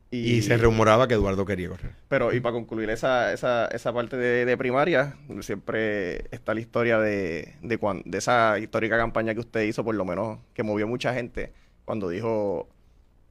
Y, 0.09 0.41
se 0.41 0.55
rumoraba 0.57 1.07
que 1.07 1.15
Eduardo 1.15 1.45
quería 1.45 1.67
correr. 1.67 1.91
Pero, 2.07 2.33
y 2.33 2.39
para 2.39 2.53
concluir 2.53 2.89
esa, 2.89 3.33
esa, 3.33 3.65
esa 3.67 3.91
parte 3.93 4.15
de, 4.15 4.45
de 4.45 4.57
primaria, 4.57 5.15
siempre 5.41 6.23
está 6.33 6.53
la 6.53 6.61
historia 6.61 6.97
de, 6.99 7.55
de, 7.61 7.77
cuan- 7.77 8.03
de 8.05 8.17
esa 8.19 8.57
histórica 8.57 8.97
campaña 8.97 9.33
que 9.33 9.41
usted 9.41 9.63
hizo, 9.63 9.83
por 9.83 9.95
lo 9.95 10.05
menos, 10.05 10.39
que 10.53 10.63
movió 10.63 10.87
mucha 10.87 11.13
gente, 11.13 11.51
cuando 11.83 12.07
dijo, 12.07 12.69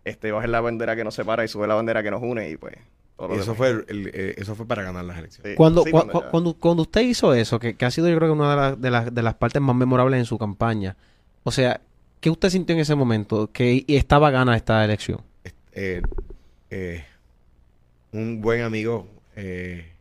este, 0.05 0.33
baje 0.33 0.49
la 0.49 0.61
bandera 0.61 0.95
que 0.97 1.05
nos 1.05 1.15
separa 1.15 1.45
y 1.45 1.49
sube 1.49 1.67
la 1.67 1.75
bandera 1.77 2.03
que 2.03 2.11
nos 2.11 2.23
une, 2.23 2.51
y 2.51 2.57
pues... 2.59 2.75
todo 3.17 3.29
lo 3.29 3.37
Y 3.37 3.39
eso 3.39 3.55
fue, 3.55 3.71
el- 3.71 3.85
el- 3.89 4.11
eh, 4.13 4.35
eso 4.37 4.55
fue 4.55 4.67
para 4.67 4.83
ganar 4.83 5.05
las 5.07 5.17
elecciones. 5.17 5.53
Sí, 5.53 5.57
Cuando, 5.57 5.83
sí, 5.83 5.91
cuando 5.91 6.31
cuando, 6.31 6.55
cuando 6.55 6.83
usted 6.83 7.01
hizo 7.01 7.33
eso, 7.33 7.59
que, 7.59 7.75
que 7.75 7.87
ha 7.87 7.91
sido 7.91 8.09
yo 8.11 8.17
creo 8.17 8.29
que 8.29 8.33
una 8.39 8.51
de, 8.51 8.57
las- 8.57 8.81
de, 8.83 8.91
las, 8.91 9.15
de 9.15 9.23
las 9.23 9.35
partes 9.35 9.63
más 9.63 9.75
memorables 9.77 10.19
en 10.19 10.27
su 10.27 10.37
campaña, 10.37 10.95
o 11.43 11.51
sea, 11.51 11.81
¿qué 12.21 12.29
usted 12.29 12.51
sintió 12.51 12.75
en 12.75 12.81
ese 12.83 12.95
momento 12.95 13.51
que 13.51 13.83
y 13.87 13.97
estaba 13.97 14.31
gana 14.31 14.55
esta 14.57 14.85
elección? 14.85 15.21
eh, 15.73 16.03
eh, 16.71 17.05
un 18.13 18.41
buen 18.41 18.63
amigo 18.63 19.09
eh, 19.35 19.93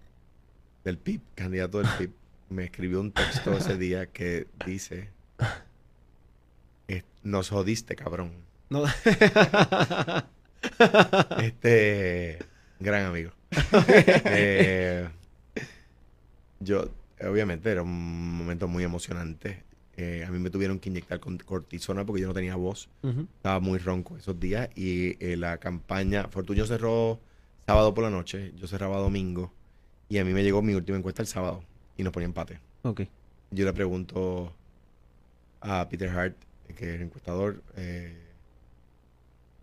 del 0.84 0.98
PIB, 0.98 1.22
candidato 1.36 1.80
del 1.80 1.88
PIB, 1.98 2.12
me 2.50 2.66
escribió 2.66 3.02
un 3.02 3.12
texto 3.12 3.58
ese 3.58 3.78
día 3.80 4.08
que 4.08 4.48
dice, 4.66 5.10
nos 7.24 7.50
jodiste, 7.50 7.96
cabrón. 7.96 8.32
No. 8.70 8.86
Este, 11.38 12.40
gran 12.80 13.06
amigo. 13.06 13.32
Eh, 14.26 15.08
yo, 16.60 16.90
obviamente, 17.22 17.72
era 17.72 17.84
un 17.84 18.38
momento 18.38 18.68
muy 18.68 18.84
emocionante. 18.84 19.64
Eh, 19.98 20.26
a 20.28 20.32
mí 20.32 20.40
me 20.40 20.50
tuvieron 20.50 20.80
que 20.80 20.90
inyectar 20.90 21.20
con 21.22 21.38
cortisona 21.38 22.06
porque 22.06 22.22
yo 22.22 22.28
no 22.28 22.34
tenía 22.34 22.56
voz. 22.56 22.90
Estaba 23.38 23.60
muy 23.62 23.80
ronco 23.80 24.18
esos 24.18 24.38
días 24.40 24.70
y 24.76 25.16
eh, 25.26 25.38
la 25.38 25.58
campaña, 25.58 26.28
Fortunio 26.28 26.66
cerró 26.66 27.20
sábado 27.66 27.94
por 27.94 28.04
la 28.04 28.10
noche, 28.10 28.52
yo 28.58 28.68
cerraba 28.68 28.98
domingo 28.98 29.52
y 30.10 30.18
a 30.18 30.26
mí 30.26 30.34
me 30.34 30.44
llegó 30.44 30.62
mi 30.62 30.74
última 30.74 30.98
encuesta 30.98 31.22
el 31.22 31.28
sábado 31.28 31.64
y 31.98 32.04
nos 32.04 32.12
ponía 32.12 32.26
empate. 32.28 32.60
Ok. 32.84 33.02
Yo 33.52 33.66
le 33.66 33.72
pregunto 33.74 34.54
a 35.62 35.88
Peter 35.90 36.10
Hart, 36.10 36.36
que 36.76 36.90
es 36.90 36.96
el 36.96 37.02
encuestador, 37.04 37.64
eh, 37.78 38.18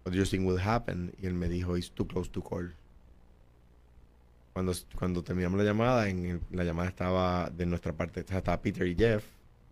what 0.04 0.12
do 0.12 0.18
you 0.18 0.24
think 0.24 0.46
will 0.46 0.58
happen? 0.58 1.12
Y 1.20 1.26
él 1.26 1.34
me 1.34 1.48
dijo, 1.48 1.76
it's 1.76 1.90
too 1.90 2.06
close 2.06 2.30
to 2.30 2.42
call. 2.42 2.74
Cuando, 4.52 4.72
cuando 4.98 5.22
terminamos 5.22 5.58
la 5.58 5.64
llamada, 5.64 6.08
en 6.08 6.26
el- 6.26 6.40
la 6.50 6.64
llamada 6.64 6.88
estaba 6.88 7.50
de 7.50 7.66
nuestra 7.66 7.92
parte, 7.92 8.20
estaba 8.20 8.60
Peter 8.60 8.86
y 8.86 8.94
Jeff, 8.94 9.24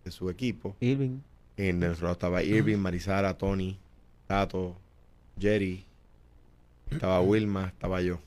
de 0.03 0.11
su 0.11 0.29
equipo. 0.29 0.75
Irving. 0.79 1.19
En 1.57 1.79
nuestro 1.79 2.05
lado 2.05 2.13
estaba 2.13 2.43
Irving, 2.43 2.77
Marisara, 2.77 3.37
Tony, 3.37 3.77
Tato, 4.27 4.75
Jerry, 5.39 5.83
estaba 6.89 7.21
Wilma, 7.21 7.67
estaba 7.67 8.01
yo, 8.01 8.19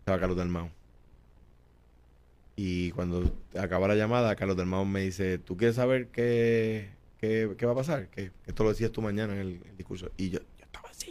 estaba 0.00 0.20
Carlos 0.20 0.36
Dalmau. 0.36 0.70
Y 2.56 2.90
cuando 2.92 3.32
acaba 3.58 3.88
la 3.88 3.94
llamada, 3.94 4.34
Carlos 4.36 4.56
Dalmau 4.56 4.84
me 4.84 5.00
dice, 5.00 5.38
¿tú 5.38 5.56
quieres 5.56 5.76
saber 5.76 6.08
qué, 6.08 6.90
qué, 7.20 7.54
qué 7.56 7.66
va 7.66 7.72
a 7.72 7.76
pasar? 7.76 8.08
Que 8.08 8.32
esto 8.46 8.64
lo 8.64 8.70
decías 8.70 8.90
tú 8.90 9.00
mañana 9.00 9.34
en 9.34 9.40
el, 9.40 9.60
el 9.68 9.76
discurso. 9.76 10.10
Y 10.16 10.30
yo, 10.30 10.40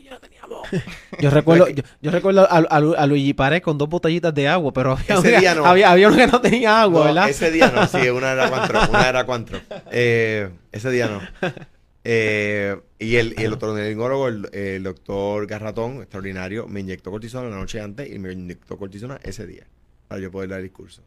yo 0.08 0.10
yo 0.10 0.14
no 0.16 0.20
tenía 0.20 0.46
voz. 0.46 0.68
Yo 1.20 1.30
recuerdo, 1.32 1.68
yo, 1.70 1.84
yo 2.02 2.12
recuerdo 2.12 2.42
a, 2.42 2.58
a, 2.58 2.80
Lu- 2.80 2.96
a 2.96 3.06
Luigi 3.08 3.34
Pared 3.34 3.62
con 3.62 3.78
dos 3.78 3.90
botellitas 3.90 4.34
de 4.34 4.48
agua, 4.48 4.72
pero 4.72 4.92
había, 4.94 5.16
Ese 5.18 5.30
una- 5.30 5.40
día 5.40 5.56
no. 5.56 5.66
había, 5.66 5.92
había 5.92 6.08
uno 6.10 6.18
que 6.18 6.28
no 6.28 6.40
tenía 6.42 6.82
agua, 6.82 7.00
No, 7.00 7.06
¿verdad? 7.06 7.30
Ese 7.30 7.52
día 7.52 7.72
no, 7.72 7.88
sí, 7.88 8.10
una 8.10 8.32
era 8.34 8.50
cuatro, 8.50 8.80
una 8.90 9.10
era 9.10 9.26
cuatro. 9.26 9.60
Eh, 9.92 10.50
ese 10.72 10.92
día 10.92 11.08
no. 11.08 11.22
Eh, 12.04 12.80
y 13.00 13.16
el, 13.18 13.36
y 13.38 13.44
el 13.44 13.54
otorrinolaringólogo, 13.54 14.28
el, 14.30 14.50
el 14.54 14.84
doctor 14.84 15.46
Garratón, 15.48 15.98
extraordinario, 16.02 16.68
me 16.68 16.80
inyectó 16.80 17.12
cortisona 17.12 17.50
la 17.50 17.56
noche 17.58 17.82
antes 17.82 18.10
y 18.10 18.18
me 18.20 18.32
inyectó 18.32 18.78
cortisona 18.78 19.20
ese 19.24 19.46
día 19.46 19.66
para 20.08 20.22
yo 20.22 20.32
poder 20.32 20.50
dar 20.50 20.60
el 20.60 20.66
discurso. 20.66 21.02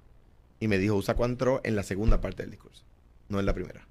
Y 0.58 0.68
me 0.68 0.76
dijo, 0.78 0.94
usa 0.96 1.14
Cuantro 1.14 1.60
en 1.64 1.74
la 1.76 1.82
segunda 1.82 2.20
parte 2.20 2.42
del 2.42 2.50
discurso, 2.50 2.84
no 3.28 3.40
en 3.40 3.46
la 3.46 3.54
primera. 3.54 3.86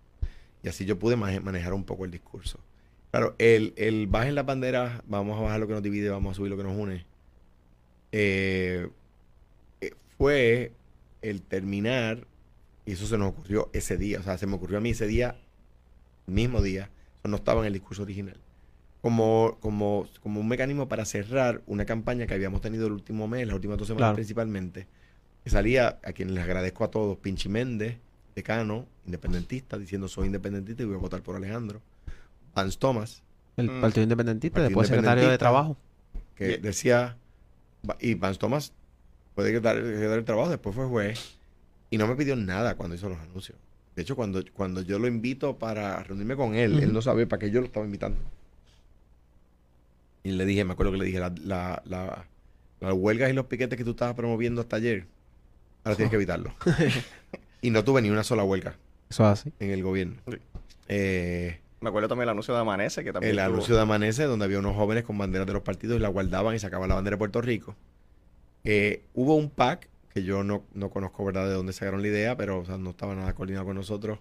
Y 0.62 0.70
así 0.70 0.86
yo 0.86 1.00
pude 1.00 1.16
manejar 1.16 1.74
un 1.74 1.84
poco 1.84 2.06
el 2.06 2.12
discurso. 2.12 2.60
Claro, 3.12 3.36
el, 3.40 3.74
el 3.78 4.08
bajen 4.08 4.36
las 4.36 4.46
banderas, 4.46 5.02
vamos 5.08 5.38
a 5.40 5.42
bajar 5.42 5.60
lo 5.60 5.68
que 5.68 5.74
nos 5.74 5.82
divide, 5.84 6.10
vamos 6.10 6.32
a 6.32 6.36
subir 6.36 6.52
lo 6.52 6.58
que 6.58 6.64
nos 6.64 6.78
une. 6.78 7.06
eh, 8.12 8.88
eh, 9.82 9.92
fue 10.18 10.72
el 11.22 11.42
terminar, 11.42 12.26
y 12.86 12.94
eso 12.94 13.06
se 13.08 13.18
nos 13.18 13.30
ocurrió 13.30 13.70
ese 13.74 13.98
día, 13.98 14.20
o 14.20 14.24
sea, 14.24 14.38
se 14.38 14.48
me 14.48 14.56
ocurrió 14.56 14.78
a 14.78 14.82
mí 14.82 14.92
ese 14.92 15.08
día, 15.08 15.36
mismo 16.28 16.62
día, 16.62 16.90
eso 17.20 17.28
no 17.28 17.38
estaba 17.38 17.62
en 17.62 17.68
el 17.68 17.74
discurso 17.74 18.04
original, 18.04 18.38
como, 19.02 19.58
como, 19.60 20.08
como 20.22 20.40
un 20.40 20.48
mecanismo 20.48 20.88
para 20.88 21.06
cerrar 21.06 21.62
una 21.68 21.86
campaña 21.86 22.28
que 22.28 22.34
habíamos 22.34 22.62
tenido 22.62 22.88
el 22.88 22.94
último 22.94 23.28
mes, 23.28 23.48
las 23.48 23.56
últimas 23.56 23.78
dos 23.78 23.88
semanas 23.88 24.08
Claro. 24.08 24.16
principalmente, 24.16 24.88
que 25.44 25.50
salía, 25.50 26.00
a 26.04 26.14
quienes 26.14 26.36
les 26.36 26.44
agradezco 26.44 26.84
a 26.84 26.92
todos, 26.92 27.18
Pinchi 27.18 27.50
Méndez, 27.50 27.98
decano, 28.36 28.86
independentista, 29.06 29.78
diciendo 29.78 30.08
soy 30.08 30.28
independentista 30.28 30.84
y 30.84 30.86
voy 30.86 30.96
a 30.96 31.00
votar 31.00 31.22
por 31.22 31.36
Alejandro, 31.36 31.82
Vance 32.56 32.78
Thomas, 32.78 33.24
El 33.58 33.70
Mm. 33.70 33.82
Partido 33.82 34.04
Independiente, 34.04 34.50
Partido 34.52 34.70
después 34.70 34.88
secretario 34.88 35.24
de 35.24 35.34
Independentista. 35.34 35.38
Trabajo. 35.46 35.78
que 36.36 36.58
decía, 36.58 37.18
y 38.00 38.14
Vance 38.16 38.40
Thomas 38.40 38.74
puede 39.36 39.52
dar, 39.60 39.76
dar 39.76 40.20
el 40.20 40.26
trabajo, 40.26 40.50
después 40.50 40.76
fue 40.76 40.86
juez. 40.88 41.38
Y 41.92 41.98
no 41.98 42.08
me 42.08 42.16
pidió 42.16 42.36
nada 42.36 42.76
cuando 42.76 42.96
hizo 42.96 43.10
los 43.10 43.18
anuncios. 43.20 43.58
De 43.96 44.04
hecho, 44.04 44.16
cuando, 44.16 44.42
cuando 44.54 44.82
yo 44.82 45.00
lo 45.00 45.08
invito 45.08 45.58
para 45.58 46.02
reunirme 46.04 46.36
con 46.36 46.56
él, 46.56 46.80
él 46.80 46.94
no 46.94 47.02
sabía 47.02 47.28
para 47.28 47.40
qué 47.40 47.52
yo 47.52 47.60
lo 47.60 47.66
estaba 47.68 47.86
invitando. 47.86 48.18
Y 50.24 50.32
le 50.32 50.46
dije, 50.46 50.64
me 50.66 50.74
acuerdo 50.74 50.92
que 50.92 50.98
le 51.00 51.06
dije, 51.06 51.20
la, 51.20 51.34
la, 51.44 51.82
la- 51.86 52.26
las 52.82 52.94
huelgas 52.94 53.30
y 53.30 53.34
los 53.34 53.46
piquetes 53.48 53.78
que 53.78 53.84
tú 53.84 53.92
estabas 53.92 54.16
promoviendo 54.16 54.62
hasta 54.62 54.78
ayer, 54.78 55.06
ahora 55.84 55.98
tienes 55.98 56.10
que 56.12 56.16
evitarlo. 56.16 56.54
y 57.62 57.72
no 57.72 57.84
tuve 57.84 58.02
ni 58.02 58.10
una 58.10 58.24
sola 58.24 58.44
huelga 58.46 58.78
Eso 59.10 59.24
es 59.30 59.40
así. 59.42 59.54
en 59.60 59.72
el 59.72 59.84
gobierno. 59.84 60.16
Sí. 60.30 60.38
Eh, 60.88 61.60
Me 61.82 61.90
acuerdo 61.90 62.10
también 62.10 62.24
el 62.24 62.30
anuncio 62.30 62.54
de 62.54 62.60
Amanece, 62.60 63.04
que 63.04 63.14
también 63.14 63.32
el 63.32 63.40
anuncio 63.40 63.76
de 63.76 63.82
Amanece, 63.82 64.24
donde 64.24 64.46
había 64.46 64.60
unos 64.60 64.76
jóvenes 64.76 65.04
con 65.06 65.18
banderas 65.18 65.48
de 65.48 65.54
los 65.54 65.62
partidos 65.64 65.98
y 65.98 66.00
la 66.00 66.10
guardaban 66.10 66.56
y 66.56 66.60
sacaban 66.60 66.90
la 66.90 66.96
bandera 66.96 67.16
de 67.16 67.20
Puerto 67.20 67.42
Rico. 67.42 67.76
Eh, 68.66 69.04
hubo 69.14 69.36
un 69.36 69.50
PAC, 69.50 69.88
que 70.14 70.24
yo 70.24 70.44
no, 70.44 70.64
no 70.74 70.90
conozco 70.90 71.24
verdad 71.24 71.48
de 71.48 71.54
dónde 71.54 71.72
sacaron 71.72 72.02
la 72.02 72.08
idea, 72.10 72.36
pero 72.36 72.60
o 72.60 72.66
sea, 72.66 72.78
no 72.78 72.90
estaba 72.90 73.16
nada 73.16 73.34
coordinado 73.34 73.66
con 73.66 73.76
nosotros, 73.78 74.20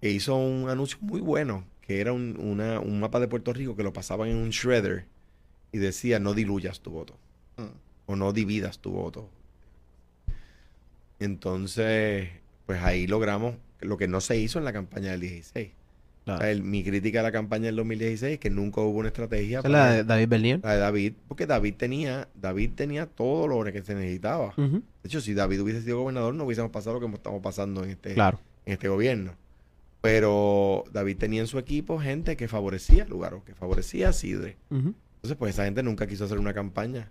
e 0.00 0.10
hizo 0.10 0.36
un 0.36 0.68
anuncio 0.68 0.98
muy 1.00 1.20
bueno, 1.20 1.64
que 1.80 2.00
era 2.00 2.12
un, 2.12 2.36
una- 2.38 2.78
un 2.80 3.00
mapa 3.00 3.18
de 3.18 3.26
Puerto 3.28 3.52
Rico 3.52 3.74
que 3.74 3.82
lo 3.82 3.92
pasaban 3.92 4.28
en 4.28 4.36
un 4.36 4.50
shredder 4.50 5.06
y 5.72 5.78
decía 5.78 6.18
no 6.20 6.34
diluyas 6.34 6.80
tu 6.80 6.90
voto 6.90 7.18
Mm. 7.56 7.64
o 8.06 8.16
no 8.16 8.32
dividas 8.32 8.78
tu 8.78 8.90
voto. 8.92 9.28
Entonces, 11.18 12.28
pues 12.66 12.82
ahí 12.82 13.06
logramos 13.06 13.54
lo 13.80 13.96
que 13.96 14.08
no 14.08 14.20
se 14.20 14.36
hizo 14.38 14.58
en 14.58 14.64
la 14.64 14.72
campaña 14.72 15.10
del 15.12 15.20
16. 15.20 15.70
O 16.28 16.38
sea, 16.38 16.50
el- 16.50 16.62
mi 16.64 16.82
crítica 16.82 17.20
a 17.20 17.22
la 17.22 17.30
campaña 17.32 17.66
del 17.66 17.76
2016 17.76 18.34
es 18.34 18.38
que 18.40 18.50
nunca 18.50 18.80
hubo 18.80 18.98
una 18.98 19.08
estrategia 19.08 19.60
Esa 19.60 19.68
es 19.68 19.72
la 19.72 19.90
de 19.92 20.04
David 20.04 20.28
Bernier. 20.28 20.60
la 20.62 20.74
de 20.74 20.80
David, 20.80 21.12
porque 21.28 21.46
David 21.46 21.74
tenía, 21.76 22.28
David 22.34 22.70
tenía 22.74 23.06
todo 23.06 23.46
lo 23.46 23.64
que 23.72 23.82
se 23.82 23.94
necesitaba. 23.94 24.52
De 24.56 24.82
hecho, 25.04 25.20
si 25.20 25.34
David 25.34 25.60
hubiese 25.62 25.82
sido 25.82 26.00
gobernador, 26.00 26.34
no 26.34 26.44
hubiésemos 26.44 26.70
pasado 26.72 26.98
lo 26.98 27.06
que 27.08 27.14
estamos 27.14 27.40
pasando 27.42 27.84
en 27.84 27.90
este, 27.90 28.14
Claro. 28.14 28.40
en 28.64 28.72
este 28.72 28.88
gobierno. 28.88 29.34
Pero 30.00 30.84
David 30.92 31.16
tenía 31.16 31.40
en 31.40 31.46
su 31.46 31.58
equipo 31.58 31.98
gente 31.98 32.36
que 32.36 32.48
favorecía 32.48 33.04
a 33.04 33.06
Lugaro, 33.06 33.44
que 33.44 33.54
favorecía 33.54 34.10
a 34.10 34.12
Sidre. 34.12 34.56
Entonces, 34.70 35.36
pues 35.38 35.54
esa 35.54 35.64
gente 35.64 35.82
nunca 35.82 36.06
quiso 36.06 36.24
hacer 36.24 36.38
una 36.38 36.54
campaña. 36.54 37.10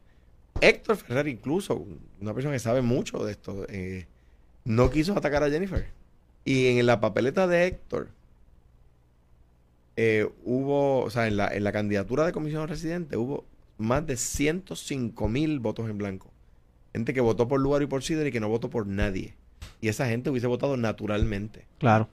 Héctor 0.61 0.95
Ferrer, 0.97 1.28
incluso, 1.28 1.86
una 2.22 2.34
persona 2.34 2.53
que 2.53 2.59
sabe 2.59 2.82
mucho 2.82 3.24
de 3.26 3.32
esto, 3.34 3.66
eh, 3.70 4.07
no 4.63 4.89
quiso 4.89 5.18
atacar 5.18 5.43
a 5.43 5.49
Jennifer. 5.49 5.88
Y 6.45 6.68
en 6.78 6.86
la 6.86 7.01
papeleta 7.01 7.47
de 7.47 7.66
Héctor, 7.68 8.07
eh, 9.98 10.30
hubo, 10.43 11.02
o 11.02 11.10
sea, 11.10 11.28
en 11.28 11.38
la, 11.38 11.48
en 11.48 11.64
la 11.64 11.72
candidatura 11.72 12.26
de 12.26 12.32
comisionado 12.32 12.68
residente, 12.68 13.18
hubo 13.18 13.46
más 13.78 14.06
de 14.06 14.18
105 14.18 15.28
mil 15.28 15.60
votos 15.60 15.89
en 15.89 15.98
blanco. 15.98 16.32
Gente 16.93 17.14
que 17.14 17.22
votó 17.22 17.48
por 17.48 17.60
Lugaro 17.60 17.84
y 17.84 17.88
por 17.88 18.04
Sidre 18.04 18.30
y 18.30 18.32
que 18.32 18.39
no 18.39 18.50
votó 18.50 18.70
por 18.70 18.88
nadie. 18.88 19.36
Y 19.82 19.89
esa 19.89 20.08
gente 20.08 20.30
hubiese 20.30 20.48
votado 20.48 20.78
naturalmente. 20.78 21.66
Claro. 21.78 22.10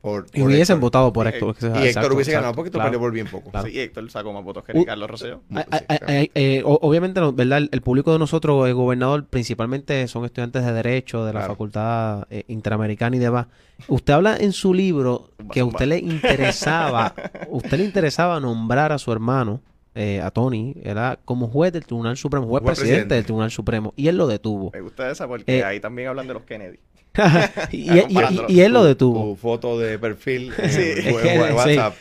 Por, 0.00 0.26
Y 0.32 0.38
por 0.40 0.46
hubiesen 0.48 0.74
Héctor. 0.74 0.78
votado 0.80 1.12
por 1.12 1.26
Y- 1.26 1.30
Héctor. 1.30 1.56
Y 1.60 1.64
Héctor 1.66 1.84
exacto, 1.86 2.14
hubiese 2.14 2.30
ganado 2.30 2.46
exacto, 2.50 2.56
porque 2.56 2.70
tú 2.70 2.74
claro. 2.78 2.86
perdió 2.90 3.00
por 3.00 3.12
bien 3.12 3.26
poco. 3.26 3.50
Claro. 3.50 3.66
Sí, 3.66 3.80
Héctor 3.80 4.10
sacó 4.12 4.32
más 4.32 4.44
votos 4.44 4.62
que 4.64 4.78
Uh, 4.78 4.84
Carlos 4.84 5.10
Sí, 5.20 5.26
claro. 5.50 5.66
ay, 6.06 6.30
eh, 6.36 6.62
o- 6.64 6.78
obviamente, 6.82 7.18
no, 7.20 7.32
¿verdad? 7.32 7.58
El, 7.58 7.68
el 7.72 7.80
público 7.82 8.12
de 8.12 8.18
nosotros, 8.20 8.68
el 8.68 8.74
gobernador, 8.74 9.26
principalmente 9.26 10.06
son 10.06 10.24
estudiantes 10.24 10.64
de 10.64 10.72
Derecho, 10.72 11.24
de 11.24 11.32
la 11.32 11.40
Claro. 11.40 11.54
Facultad 11.54 12.26
eh, 12.30 12.44
Interamericana 12.46 13.16
y 13.16 13.18
demás. 13.18 13.48
Usted 13.88 14.12
habla 14.12 14.36
en 14.36 14.52
su 14.52 14.72
libro 14.72 15.30
que 15.52 15.60
a 15.60 15.64
usted 15.64 15.86
le 15.86 15.98
interesaba, 15.98 17.12
usted 17.50 17.78
le 17.78 17.84
interesaba 17.84 18.38
nombrar 18.40 18.92
a 18.92 18.98
su 18.98 19.10
hermano, 19.12 19.60
eh, 19.94 20.20
a 20.22 20.30
Tony, 20.30 20.76
era 20.84 21.18
como 21.24 21.48
juez 21.48 21.72
del 21.72 21.84
Tribunal 21.84 22.16
Supremo, 22.16 22.46
juez, 22.46 22.62
Juez 22.62 22.78
presidente, 22.78 22.90
presidente. 22.92 23.14
del 23.16 23.24
Tribunal 23.24 23.50
Supremo, 23.50 23.92
y 23.96 24.06
él 24.06 24.16
lo 24.16 24.28
detuvo. 24.28 24.70
Me 24.72 24.80
gusta 24.80 25.10
esa 25.10 25.26
porque 25.26 25.58
Eh, 25.58 25.64
ahí 25.64 25.80
también 25.80 26.06
hablan 26.08 26.28
de 26.28 26.34
los 26.34 26.44
Kennedy. 26.44 26.78
y, 27.72 27.76
y- 27.90 27.98
y- 28.48 28.52
y 28.54 28.60
él 28.60 28.72
lo 28.72 28.84
detuvo. 28.84 29.30
Tu 29.30 29.36
foto 29.36 29.78
de 29.78 29.98
perfil 29.98 30.52
en, 30.58 30.70
Sí. 30.70 31.10
WhatsApp. 31.54 31.94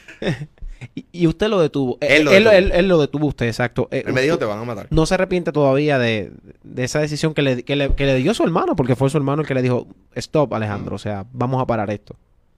Y, 0.93 1.05
y 1.11 1.27
usted 1.27 1.47
lo 1.47 1.59
detuvo. 1.59 1.97
Él 2.01 2.25
lo 2.25 2.31
él, 2.31 2.43
detuvo. 2.43 2.71
él- 2.75 2.87
lo 2.87 2.99
detuvo 3.01 3.25
usted, 3.27 3.47
exacto. 3.47 3.87
Eh, 3.91 4.03
Él 4.05 4.13
me 4.13 4.21
dijo 4.21 4.37
te 4.37 4.45
van 4.45 4.59
a 4.59 4.63
matar. 4.63 4.87
no 4.91 5.05
se 5.07 5.15
arrepiente 5.15 5.51
todavía 5.51 5.97
de, 5.97 6.31
de 6.63 6.83
esa 6.83 6.99
decisión 6.99 7.33
que 7.33 7.41
le, 7.41 7.63
que, 7.63 7.75
le, 7.75 7.95
que 7.95 8.05
le 8.05 8.15
dio 8.17 8.33
su 8.35 8.43
hermano, 8.43 8.75
porque 8.75 8.95
fue 8.95 9.09
su 9.09 9.17
hermano 9.17 9.41
el 9.41 9.47
que 9.47 9.55
le 9.55 9.63
dijo, 9.63 9.87
stop 10.13 10.53
Alejandro, 10.53 10.95
o 10.95 10.99
sea, 10.99 11.25
vamos 11.33 11.61
a 11.61 11.65
parar 11.65 11.89
esto. 11.89 12.15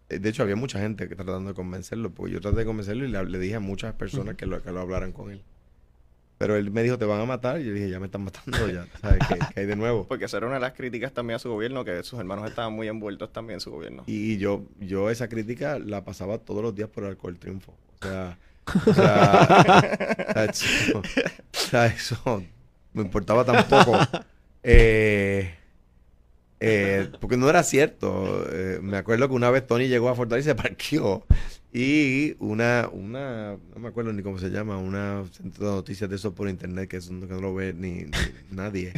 Eh, 0.10 0.20
De 0.20 0.30
hecho, 0.30 0.44
había 0.44 0.58
mucha 0.58 0.80
gente 0.80 1.08
que 1.08 1.16
tratando 1.16 1.50
de 1.50 1.54
convencerlo, 1.56 2.10
porque 2.12 2.34
yo 2.34 2.42
traté 2.42 2.58
de 2.58 2.66
convencerlo 2.66 3.06
y 3.06 3.10
le, 3.10 3.24
le 3.26 3.40
dije 3.40 3.56
a 3.56 3.60
muchas 3.62 3.94
personas 3.94 4.36
que, 4.36 4.46
lo, 4.46 4.62
que 4.62 4.72
lo 4.72 4.82
hablaran 4.82 5.14
con 5.14 5.32
él. 5.32 5.42
Pero 6.40 6.56
él 6.56 6.72
me 6.72 6.82
dijo, 6.84 6.98
te 6.98 7.04
van 7.04 7.20
a 7.20 7.26
matar. 7.26 7.60
Y 7.60 7.66
yo 7.66 7.74
dije, 7.74 7.90
ya 7.90 8.00
me 8.00 8.06
están 8.06 8.24
matando 8.24 8.68
ya. 8.70 8.88
¿Sabes 9.02 9.20
qué, 9.28 9.40
qué 9.54 9.60
hay 9.60 9.66
de 9.66 9.76
nuevo? 9.76 10.06
Porque 10.08 10.26
esa 10.26 10.38
era 10.38 10.48
una 10.48 10.56
de 10.56 10.62
las 10.62 10.72
críticas 10.72 11.12
también 11.12 11.36
a 11.36 11.40
su 11.40 11.50
gobierno, 11.50 11.84
que 11.84 12.02
sus 12.02 12.18
hermanos 12.18 12.50
estaban 12.50 12.72
muy 12.72 12.88
envueltos 12.88 13.32
también 13.34 13.56
en 13.56 13.60
su 13.60 13.72
gobierno. 13.72 14.04
Y 14.08 14.38
yo, 14.38 14.64
yo 14.80 15.10
esa 15.10 15.28
crítica 15.28 15.78
la 15.78 16.06
pasaba 16.06 16.38
todos 16.38 16.64
los 16.64 16.74
días 16.74 16.88
por 16.88 17.04
el 17.04 17.10
alcohol 17.10 17.38
triunfo. 17.38 17.76
O 18.00 18.08
sea, 18.08 18.38
o 18.88 18.94
sea, 18.94 19.98
o 20.30 20.34
sea, 20.34 20.46
eso, 20.46 21.00
o 21.00 21.04
sea, 21.52 21.86
eso 21.88 22.44
me 22.94 23.02
importaba 23.02 23.44
tampoco. 23.44 23.98
Eh, 24.64 25.56
eh, 26.62 27.10
porque 27.20 27.36
no 27.36 27.50
era 27.50 27.64
cierto. 27.64 28.46
Eh, 28.52 28.80
me 28.82 28.98
acuerdo 28.98 29.28
que 29.28 29.36
una 29.36 29.50
vez 29.50 29.68
Tony 29.68 29.88
llegó 29.88 30.10
a 30.10 30.16
Fortaleza 30.16 30.52
y 30.52 30.52
se 30.52 30.56
parqueó. 30.56 31.26
Y 31.72 32.36
una, 32.40 32.90
una, 32.92 33.52
no 33.74 33.80
me 33.80 33.90
acuerdo 33.90 34.12
ni 34.12 34.24
cómo 34.24 34.40
se 34.40 34.50
llama, 34.50 34.78
una 34.80 35.24
centro 35.32 35.68
de 35.70 35.76
noticias 35.76 36.10
de 36.10 36.16
eso 36.16 36.34
por 36.34 36.50
internet, 36.50 36.90
que 36.90 36.98
eso 36.98 37.14
no, 37.14 37.28
que 37.28 37.34
no 37.36 37.42
lo 37.42 37.54
ve 37.54 37.74
ni, 37.74 38.06
ni 38.06 38.12
nadie, 38.52 38.92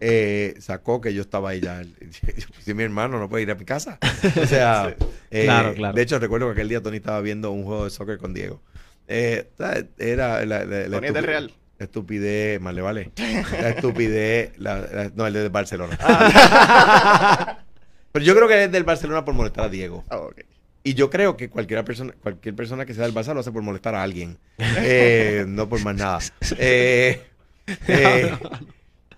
eh, 0.00 0.54
sacó 0.58 1.00
que 1.00 1.14
yo 1.14 1.22
estaba 1.22 1.50
ahí 1.50 1.60
ya. 1.60 1.82
Si 2.62 2.74
mi 2.74 2.82
hermano 2.82 3.18
no 3.18 3.28
puede 3.30 3.44
ir 3.44 3.50
a 3.50 3.54
mi 3.54 3.64
casa. 3.64 3.98
O 4.42 4.46
sea, 4.46 4.94
eh, 5.30 5.44
Claro, 5.44 5.72
claro. 5.74 5.94
de 5.96 6.02
hecho 6.02 6.18
recuerdo 6.18 6.46
que 6.48 6.52
aquel 6.52 6.68
día 6.68 6.82
Tony 6.82 6.98
estaba 6.98 7.22
viendo 7.22 7.50
un 7.52 7.64
juego 7.64 7.84
de 7.84 7.90
soccer 7.90 8.18
con 8.18 8.34
Diego. 8.34 8.60
Eh, 9.08 9.48
era 9.96 10.44
la, 10.44 10.64
la- 10.66 10.86
la 10.88 10.96
Tony 10.98 11.06
es 11.08 11.14
del 11.14 11.24
Real. 11.24 11.52
la 11.78 11.84
estupidez, 11.86 12.60
más 12.60 12.74
le 12.74 12.82
vale. 12.82 13.12
La 13.60 13.70
estupidez, 13.70 14.52
la- 14.58 14.78
la- 14.80 15.10
no, 15.16 15.26
el 15.26 15.32
de 15.32 15.48
Barcelona. 15.48 15.98
Pero 18.12 18.24
yo 18.24 18.34
creo 18.34 18.46
que 18.46 18.64
es 18.64 18.70
del 18.72 18.84
Barcelona 18.84 19.24
por 19.24 19.32
molestar 19.34 19.64
a 19.64 19.68
Diego. 19.70 20.04
Ah, 20.10 20.18
ok. 20.18 20.40
Y 20.82 20.94
yo 20.94 21.10
creo 21.10 21.36
que 21.36 21.50
cualquier 21.50 21.84
persona, 21.84 22.14
cualquier 22.22 22.54
persona 22.54 22.86
que 22.86 22.94
sea 22.94 23.04
del 23.04 23.14
Barça 23.14 23.34
lo 23.34 23.40
hace 23.40 23.52
por 23.52 23.62
molestar 23.62 23.94
a 23.94 24.02
alguien. 24.02 24.38
Eh, 24.78 25.44
no 25.46 25.68
por 25.68 25.82
más 25.84 25.96
nada. 25.96 26.18
Eh, 26.58 27.22
eh, 27.86 28.36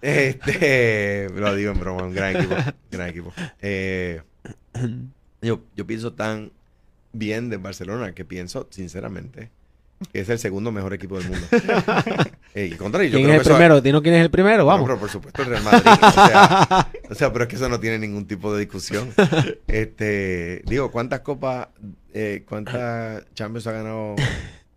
este, 0.03 1.29
lo 1.31 1.55
digo 1.55 1.73
en 1.73 1.81
broma, 1.81 2.03
un 2.05 2.13
gran 2.13 2.37
equipo. 2.37 2.57
Gran 2.91 3.09
equipo. 3.09 3.33
Eh, 3.63 4.21
yo, 5.41 5.63
yo 5.75 5.87
pienso 5.87 6.13
tan 6.13 6.53
bien 7.13 7.49
del 7.49 7.61
Barcelona 7.61 8.13
que 8.13 8.25
pienso, 8.25 8.67
sinceramente, 8.71 9.51
que 10.13 10.21
es 10.21 10.29
el 10.29 10.39
segundo 10.39 10.73
mejor 10.73 10.95
equipo 10.95 11.19
del 11.19 11.29
mundo. 11.31 11.47
Eh, 12.55 12.67
y 12.67 12.77
contrario, 12.77 13.09
yo 13.09 13.17
¿Quién 13.17 13.29
creo 13.29 13.37
es 13.37 13.41
el 13.41 13.45
que 13.45 13.49
eso- 13.49 13.57
primero? 13.57 13.81
¿Dinos 13.81 14.03
quién 14.03 14.15
es 14.15 14.21
el 14.21 14.31
primero? 14.31 14.67
Vamos. 14.67 14.87
pero 14.87 14.99
por 15.01 15.09
supuesto 15.09 15.41
el 15.41 15.49
Real 15.49 15.63
Madrid. 15.63 15.91
O 16.03 16.11
sea, 16.13 16.89
o 17.11 17.15
sea, 17.15 17.33
pero 17.33 17.45
es 17.45 17.49
que 17.49 17.57
eso 17.57 17.67
no 17.71 17.81
tiene 17.81 17.99
ningún 17.99 18.27
tipo 18.27 18.53
de 18.53 18.61
discusión. 18.61 19.09
Este, 19.67 20.61
digo, 20.67 20.91
¿cuántas 20.91 21.21
copas, 21.21 21.69
eh, 22.13 22.45
cuántas 22.47 23.25
Champions 23.35 23.67
ha 23.69 23.73
ganado 23.73 24.17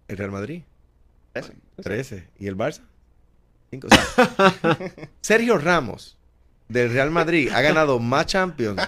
el 0.08 0.18
Real 0.18 0.32
Madrid? 0.32 0.62
Ese. 1.34 1.52
13. 1.84 2.30
¿Y 2.40 2.48
el 2.48 2.56
Barça? 2.56 2.80
5. 3.72 3.88
O 3.88 3.90
sea, 3.94 4.78
Sergio 5.20 5.58
Ramos 5.58 6.18
del 6.70 6.94
Real 6.94 7.12
Madrid 7.12 7.50
ha 7.54 7.60
ganado 7.60 8.00
más 8.00 8.26
Champions 8.28 8.82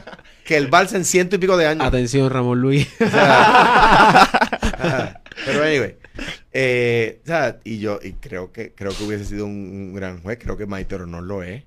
que 0.45 0.55
el 0.55 0.71
Barça 0.71 0.95
en 0.95 1.03
ciento 1.03 1.35
y 1.35 1.39
pico 1.39 1.57
de 1.57 1.67
años. 1.67 1.85
Atención, 1.85 2.29
Ramón 2.29 2.61
Luis. 2.61 2.88
O 3.01 3.09
sea, 3.09 4.29
pero 5.45 5.63
anyway, 5.63 5.95
eh, 6.51 7.19
o 7.23 7.27
sea, 7.27 7.59
y 7.63 7.79
yo 7.79 7.99
y 8.03 8.13
creo 8.13 8.51
que 8.51 8.73
creo 8.73 8.91
que 8.95 9.03
hubiese 9.03 9.25
sido 9.25 9.45
un, 9.45 9.51
un 9.53 9.93
gran 9.93 10.21
juez, 10.21 10.38
creo 10.41 10.57
que 10.57 10.65
Maite 10.65 10.97
no 10.99 11.21
lo 11.21 11.43
es. 11.43 11.63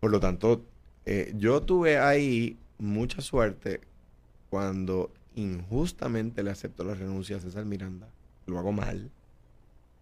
Por 0.00 0.10
lo 0.10 0.20
tanto, 0.20 0.64
eh, 1.06 1.32
yo 1.36 1.62
tuve 1.62 1.98
ahí 1.98 2.56
mucha 2.78 3.20
suerte 3.20 3.80
cuando 4.50 5.12
injustamente 5.34 6.42
le 6.42 6.50
aceptó 6.50 6.84
la 6.84 6.94
renuncia 6.94 7.36
a 7.36 7.40
César 7.40 7.64
Miranda. 7.64 8.08
Lo 8.46 8.58
hago 8.58 8.72
mal. 8.72 9.10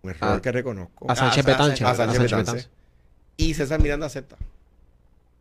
Un 0.03 0.11
error 0.11 0.35
Ah, 0.37 0.41
que 0.43 0.53
reconozco. 0.53 1.11
A 1.11 1.17
Sánchez 1.17 1.47
a 1.47 1.49
Sánchez- 1.49 1.57
Petanche. 1.75 1.85
a 1.85 2.45
Sánchez. 2.45 2.71
Y 3.37 3.55
César 3.55 3.81
Miranda 3.83 4.07
acepta. 4.07 4.37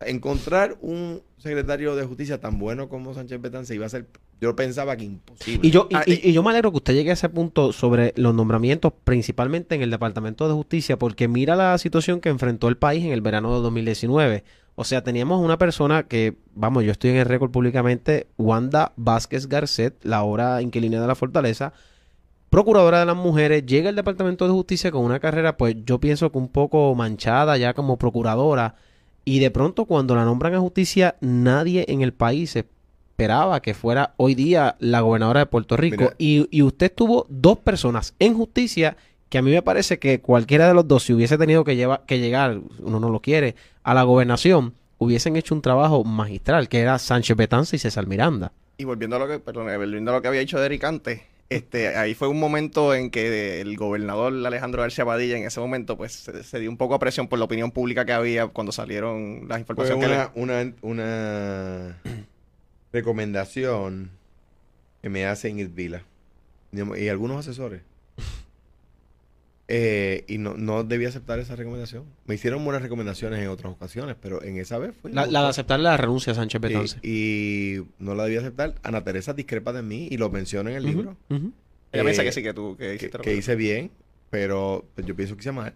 Encontrar 0.02 0.78
un 0.82 1.22
secretario 1.38 1.96
de 1.96 2.04
justicia 2.06 2.40
tan 2.40 2.60
bueno 2.60 2.90
como 2.90 3.14
Sánchez 3.14 3.40
Betance 3.42 3.74
iba 3.76 3.86
a 3.86 3.90
ser, 3.90 4.08
yo 4.42 4.56
pensaba 4.56 4.96
que 4.98 5.06
imposible. 5.06 5.68
Y 5.68 5.72
yo, 5.72 5.88
y, 5.90 5.96
Ah, 5.96 6.04
y- 6.06 6.30
y 6.30 6.34
yo 6.34 6.44
me 6.44 6.50
alegro 6.52 6.72
que 6.72 6.78
usted 6.78 6.94
llegue 6.94 7.10
a 7.10 7.14
ese 7.14 7.30
punto 7.30 7.72
sobre 7.74 8.14
los 8.18 8.34
nombramientos, 8.36 8.94
principalmente 9.04 9.76
en 9.76 9.82
el 9.82 9.90
Departamento 9.92 10.48
de 10.48 10.54
Justicia, 10.54 10.98
porque 11.00 11.28
mira 11.28 11.56
la 11.56 11.78
situación 11.78 12.20
que 12.20 12.30
enfrentó 12.30 12.68
el 12.68 12.78
país 12.78 13.04
en 13.06 13.12
el 13.12 13.22
verano 13.22 13.56
de 13.56 13.62
2019. 13.62 14.44
O 14.76 14.84
sea, 14.84 15.04
teníamos 15.04 15.42
una 15.42 15.58
persona 15.58 16.04
que, 16.04 16.36
vamos, 16.54 16.84
yo 16.84 16.92
estoy 16.92 17.12
en 17.12 17.16
el 17.18 17.26
récord 17.26 17.50
públicamente, 17.50 18.28
Wanda 18.38 18.92
Vázquez 18.98 19.48
Garcet, 19.48 19.96
la 20.04 20.18
ahora 20.18 20.62
inquilina 20.62 21.00
de 21.00 21.08
la 21.08 21.16
Fortaleza, 21.16 21.72
procuradora 22.50 23.00
de 23.00 23.06
las 23.06 23.16
mujeres, 23.16 23.66
llega 23.66 23.90
al 23.90 23.96
Departamento 23.96 24.46
de 24.46 24.52
Justicia 24.54 24.92
con 24.92 25.04
una 25.04 25.20
carrera, 25.20 25.58
pues 25.58 25.76
yo 25.86 26.00
pienso 26.00 26.32
que 26.32 26.38
un 26.38 26.48
poco 26.50 26.94
manchada 26.96 27.58
ya 27.58 27.74
como 27.74 27.98
procuradora. 27.98 28.76
Y 29.24 29.40
de 29.40 29.50
pronto 29.50 29.86
cuando 29.86 30.16
la 30.16 30.24
nombran 30.24 30.54
a 30.54 30.60
justicia, 30.60 31.16
nadie 31.20 31.86
en 31.88 32.02
el 32.02 32.14
país 32.14 32.56
esperaba 33.16 33.62
que 33.62 33.74
fuera 33.74 34.14
hoy 34.18 34.36
día 34.36 34.76
la 34.80 35.00
gobernadora 35.00 35.40
de 35.40 35.46
Puerto 35.46 35.78
Rico. 35.78 36.04
Mira. 36.04 36.16
Y, 36.18 36.48
y 36.52 36.62
usted 36.64 36.92
tuvo 36.94 37.26
dos 37.30 37.58
personas 37.60 38.14
en 38.20 38.34
justicia 38.34 38.98
que 39.30 39.38
a 39.38 39.42
mí 39.42 39.52
me 39.52 39.62
parece 39.62 40.00
que 40.00 40.20
cualquiera 40.20 40.68
de 40.68 40.74
los 40.74 40.86
dos, 40.86 41.04
si 41.04 41.14
hubiese 41.14 41.38
tenido 41.38 41.64
que, 41.64 41.78
llevar, 41.78 42.04
que 42.06 42.20
llegar, 42.20 42.60
uno 42.80 43.00
no 43.00 43.10
lo 43.10 43.22
quiere, 43.22 43.56
a 43.84 43.94
la 43.94 44.04
gobernación, 44.04 44.74
hubiesen 44.98 45.38
hecho 45.38 45.56
un 45.56 45.62
trabajo 45.62 46.04
magistral, 46.04 46.68
que 46.68 46.80
era 46.82 47.00
Sánchez 47.00 47.38
Betanza 47.38 47.78
y 47.78 47.80
César 47.80 48.06
Miranda. 48.06 48.52
Y 48.78 48.84
volviendo 48.84 49.16
a 49.16 49.20
lo 49.20 49.28
que, 49.30 49.40
perdón, 49.40 49.68
volviendo 49.78 50.12
a 50.12 50.16
lo 50.16 50.22
que 50.22 50.28
había 50.28 50.42
dicho 50.42 50.60
Derek 50.60 50.84
antes, 50.84 51.22
este, 51.50 51.96
ahí 51.96 52.16
fue 52.16 52.28
un 52.28 52.40
momento 52.40 52.94
en 52.94 53.10
que 53.12 53.62
el 53.62 53.78
gobernador 53.78 54.34
Alejandro 54.46 54.82
García 54.82 55.06
Padilla 55.06 55.38
en 55.38 55.46
ese 55.46 55.62
momento 55.62 55.96
pues 55.96 56.12
se, 56.12 56.44
se 56.44 56.60
dio 56.60 56.70
un 56.70 56.76
poco 56.78 56.96
a 56.96 57.00
presión 57.00 57.28
por 57.30 57.40
la 57.40 57.46
opinión 57.46 57.72
pública 57.72 58.04
que 58.06 58.12
había 58.14 58.48
cuando 58.48 58.74
salieron 58.74 59.48
las 59.48 59.58
Fue 59.58 59.60
informaciones 59.60 60.04
que 60.06 60.10
le- 60.10 60.42
una, 60.44 60.54
una, 60.54 60.74
una 60.82 61.98
recomendación 62.96 64.10
que 65.02 65.10
me 65.10 65.26
hace 65.26 65.50
Ingrid 65.50 65.70
Vila 65.70 66.04
y 66.72 67.08
algunos 67.10 67.38
asesores. 67.40 67.82
Eh, 69.68 70.26
y 70.28 70.38
no, 70.38 70.54
no 70.54 70.84
debí 70.84 71.06
aceptar 71.06 71.40
esa 71.40 71.56
recomendación. 71.56 72.04
Me 72.28 72.36
hicieron 72.36 72.64
buenas 72.64 72.84
recomendaciones 72.84 73.40
en 73.40 73.48
otras 73.48 73.74
ocasiones, 73.74 74.16
pero 74.22 74.44
en 74.44 74.58
esa 74.58 74.78
vez 74.78 74.94
fue. 75.02 75.12
La, 75.12 75.26
la 75.26 75.42
de 75.42 75.48
aceptar 75.48 75.80
la 75.80 75.98
renuncia 75.98 76.34
a 76.34 76.36
Sánchez 76.36 76.62
Betanza. 76.62 76.98
y, 77.02 77.78
y 77.78 77.88
no 77.98 78.14
la 78.14 78.26
debí 78.26 78.38
aceptar. 78.38 78.76
Ana 78.84 79.04
Teresa 79.04 79.34
discrepa 79.34 79.74
de 79.74 79.82
mí 79.82 80.08
y 80.12 80.18
lo 80.18 80.30
menciona 80.30 80.70
en 80.70 80.76
el 80.78 80.84
libro. 80.84 81.18
Ella 81.32 81.42
Eh, 81.94 82.04
piensa 82.04 82.24
que 82.24 82.32
sí, 82.32 82.44
que 82.44 82.54
tú 82.54 82.78
que 82.78 82.98
que, 83.00 83.10
que 83.10 83.36
hice 83.36 83.56
bien, 83.56 83.90
pero 84.30 84.86
pues, 84.94 85.08
yo 85.08 85.16
pienso 85.16 85.36
que 85.36 85.42
hice 85.42 85.52
mal. 85.52 85.74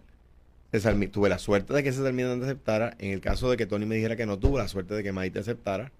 César 0.70 0.94
tuve 1.10 1.28
la 1.28 1.40
suerte 1.40 1.74
de 1.74 1.82
que 1.82 1.90
César 1.92 2.12
Miranda 2.12 2.46
aceptara. 2.46 2.94
En 3.00 3.10
el 3.10 3.20
caso 3.20 3.50
de 3.50 3.56
que 3.56 3.66
Tony 3.66 3.86
me 3.86 3.96
dijera 3.96 4.14
que 4.14 4.24
no, 4.24 4.38
tuve 4.38 4.58
la 4.58 4.68
suerte 4.68 4.94
de 4.94 5.02
que 5.02 5.10
Maite 5.10 5.40
aceptara. 5.40 5.90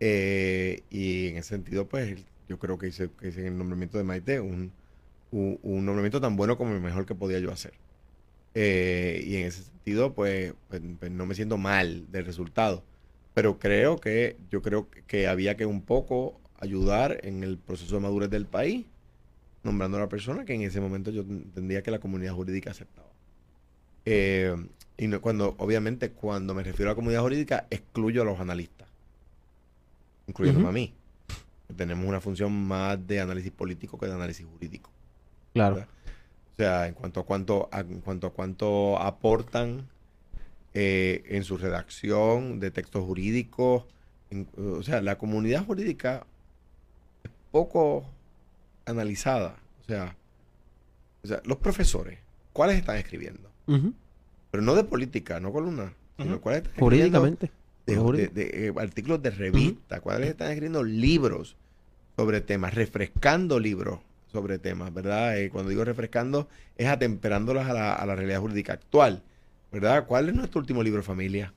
Eh, 0.00 0.84
y 0.90 1.28
en 1.28 1.36
ese 1.38 1.50
sentido, 1.50 1.88
pues 1.88 2.24
yo 2.48 2.58
creo 2.58 2.78
que 2.78 2.88
hice, 2.88 3.10
que 3.18 3.28
hice 3.28 3.46
el 3.46 3.58
nombramiento 3.58 3.98
de 3.98 4.04
Maite 4.04 4.40
un, 4.40 4.72
un, 5.30 5.86
nombramiento 5.86 6.20
tan 6.20 6.36
bueno 6.36 6.56
como 6.58 6.74
el 6.74 6.80
mejor 6.80 7.06
que 7.06 7.14
podía 7.14 7.38
yo 7.40 7.52
hacer. 7.52 7.74
Eh, 8.54 9.22
y 9.26 9.36
en 9.36 9.46
ese 9.46 9.64
sentido, 9.64 10.14
pues, 10.14 10.54
pues, 10.68 10.82
pues, 10.98 11.10
no 11.12 11.26
me 11.26 11.34
siento 11.34 11.58
mal 11.58 12.10
del 12.12 12.26
resultado. 12.26 12.84
Pero 13.34 13.58
creo 13.58 14.00
que, 14.00 14.36
yo 14.50 14.62
creo 14.62 14.88
que 15.06 15.28
había 15.28 15.56
que 15.56 15.66
un 15.66 15.82
poco 15.82 16.40
ayudar 16.60 17.20
en 17.24 17.44
el 17.44 17.58
proceso 17.58 17.96
de 17.96 18.02
madurez 18.02 18.30
del 18.30 18.46
país 18.46 18.86
nombrando 19.62 19.98
a 19.98 20.00
la 20.00 20.08
persona 20.08 20.44
que 20.44 20.54
en 20.54 20.62
ese 20.62 20.80
momento 20.80 21.10
yo 21.10 21.22
entendía 21.22 21.82
que 21.82 21.90
la 21.90 21.98
comunidad 22.00 22.34
jurídica 22.34 22.70
aceptaba. 22.70 23.08
Eh, 24.04 24.54
y 24.96 25.08
no- 25.08 25.20
cuando, 25.20 25.54
obviamente, 25.58 26.12
cuando 26.12 26.54
me 26.54 26.62
refiero 26.62 26.90
a 26.90 26.92
la 26.92 26.96
comunidad 26.96 27.22
jurídica, 27.22 27.66
excluyo 27.70 28.22
a 28.22 28.24
los 28.24 28.40
analistas, 28.40 28.85
incluyéndome 30.26 30.68
a 30.68 30.72
mí. 30.72 30.94
Tenemos 31.76 32.06
una 32.06 32.20
función 32.20 32.52
más 32.66 33.04
de 33.06 33.20
análisis 33.20 33.50
político 33.52 33.98
que 33.98 34.06
de 34.06 34.12
análisis 34.14 34.46
jurídico. 34.46 34.90
Claro. 35.52 35.76
¿verdad? 35.76 35.90
O 36.52 36.56
sea, 36.56 36.86
en 36.86 36.94
cuanto 36.94 37.20
a 37.20 37.24
cuánto, 37.26 37.68
a- 37.72 37.80
en 37.80 38.00
cuanto 38.00 38.26
a 38.28 38.32
cuánto 38.32 38.98
aportan 38.98 39.88
eh, 40.78 41.24
en 41.28 41.42
su 41.44 41.56
redacción 41.56 42.60
de 42.60 42.70
textos 42.70 43.04
jurídicos. 43.04 43.84
en- 44.30 44.48
o 44.58 44.82
sea, 44.82 45.00
la 45.00 45.16
comunidad 45.18 45.64
jurídica 45.64 46.26
es 47.24 47.30
poco 47.52 48.04
analizada. 48.84 49.56
O 49.82 49.84
sea, 49.84 50.16
o 51.22 51.26
sea, 51.28 51.40
los 51.44 51.58
profesores, 51.58 52.18
¿cuáles 52.52 52.76
están 52.76 52.96
escribiendo? 52.96 53.48
Pero 54.50 54.62
no 54.62 54.74
de 54.74 54.84
política, 54.84 55.40
no 55.40 55.52
columna, 55.52 55.92
sino 56.18 56.32
Ujú. 56.34 56.40
cuáles 56.40 56.62
están 56.62 56.78
Jurídicamente. 56.78 57.50
De, 57.86 57.96
Jurídico. 57.96 58.34
de- 58.34 58.44
de, 58.46 58.66
eh, 58.68 58.72
artículos 58.76 59.22
de 59.22 59.30
revista, 59.30 60.00
cuáles 60.00 60.30
están 60.30 60.48
escribiendo 60.48 60.82
libros 60.82 61.56
sobre 62.16 62.40
temas, 62.40 62.74
refrescando 62.74 63.58
libros 63.60 64.00
sobre 64.32 64.58
temas, 64.58 64.92
¿verdad? 64.92 65.38
Eh, 65.38 65.50
cuando 65.50 65.70
digo 65.70 65.84
refrescando, 65.84 66.48
es 66.76 66.88
atemperándolos 66.88 67.66
a 67.66 67.72
la, 67.72 67.94
a 67.94 68.04
la 68.06 68.16
realidad 68.16 68.40
jurídica 68.40 68.72
actual, 68.74 69.22
¿verdad? 69.72 70.04
¿Cuál 70.06 70.28
es 70.28 70.34
nuestro 70.34 70.60
último 70.60 70.82
libro, 70.82 71.02
familia? 71.02 71.52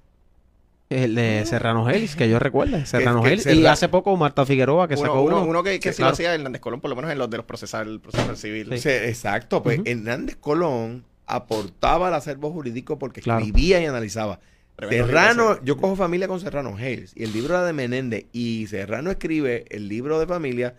El 0.90 1.14
de 1.16 1.46
Serrano 1.46 1.86
Gelis, 1.86 2.16
que 2.16 2.28
yo 2.30 2.40
recuerdo. 2.40 2.84
Serrano 2.86 3.22
que 3.22 3.30
Gelis. 3.38 3.46
Y 3.46 3.66
hace 3.68 3.90
poco 3.90 4.16
Marta 4.18 4.46
Figueroa, 4.46 4.88
que 4.88 4.96
uno, 4.96 5.02
sacó 5.04 5.22
uno, 5.22 5.38
uno. 5.42 5.50
uno 5.50 5.64
que, 5.64 5.80
que 5.80 5.92
Sí, 5.92 5.98
claro. 5.98 6.10
lo 6.10 6.14
hacía 6.14 6.34
Hernández 6.34 6.62
Colón, 6.62 6.82
por 6.82 6.90
lo 6.90 6.96
menos 6.96 7.12
en 7.12 7.18
los 7.20 7.30
de 7.30 7.38
los 7.38 7.46
procesal, 7.46 7.88
el 7.88 8.00
procesal 8.00 8.38
civil. 8.38 8.76
Sí. 8.80 8.90
Exacto, 8.90 9.62
pues. 9.62 9.82
Hernández 9.86 10.36
Colón 10.38 11.04
aportaba 11.28 12.08
al 12.08 12.16
acervo 12.16 12.52
jurídico 12.52 12.98
porque 12.98 13.22
Claro. 13.22 13.40
escribía 13.40 13.80
y 13.82 13.86
analizaba. 13.86 14.40
Tremendo 14.80 15.06
Serrano, 15.08 15.60
yo 15.64 15.78
cojo 15.78 15.96
familia 15.96 16.28
con 16.28 16.40
Serrano 16.40 16.76
Hayes 16.78 17.12
y 17.16 17.24
el 17.24 17.34
libro 17.34 17.54
era 17.56 17.66
de 17.66 17.74
Menéndez 17.74 18.26
y 18.32 18.68
Serrano 18.68 19.12
escribe 19.12 19.66
el 19.70 19.88
libro 19.88 20.20
de 20.20 20.28
familia 20.28 20.76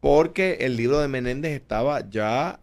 porque 0.00 0.58
el 0.60 0.76
libro 0.76 0.98
de 1.00 1.08
Menéndez 1.08 1.52
estaba 1.52 2.08
ya 2.08 2.58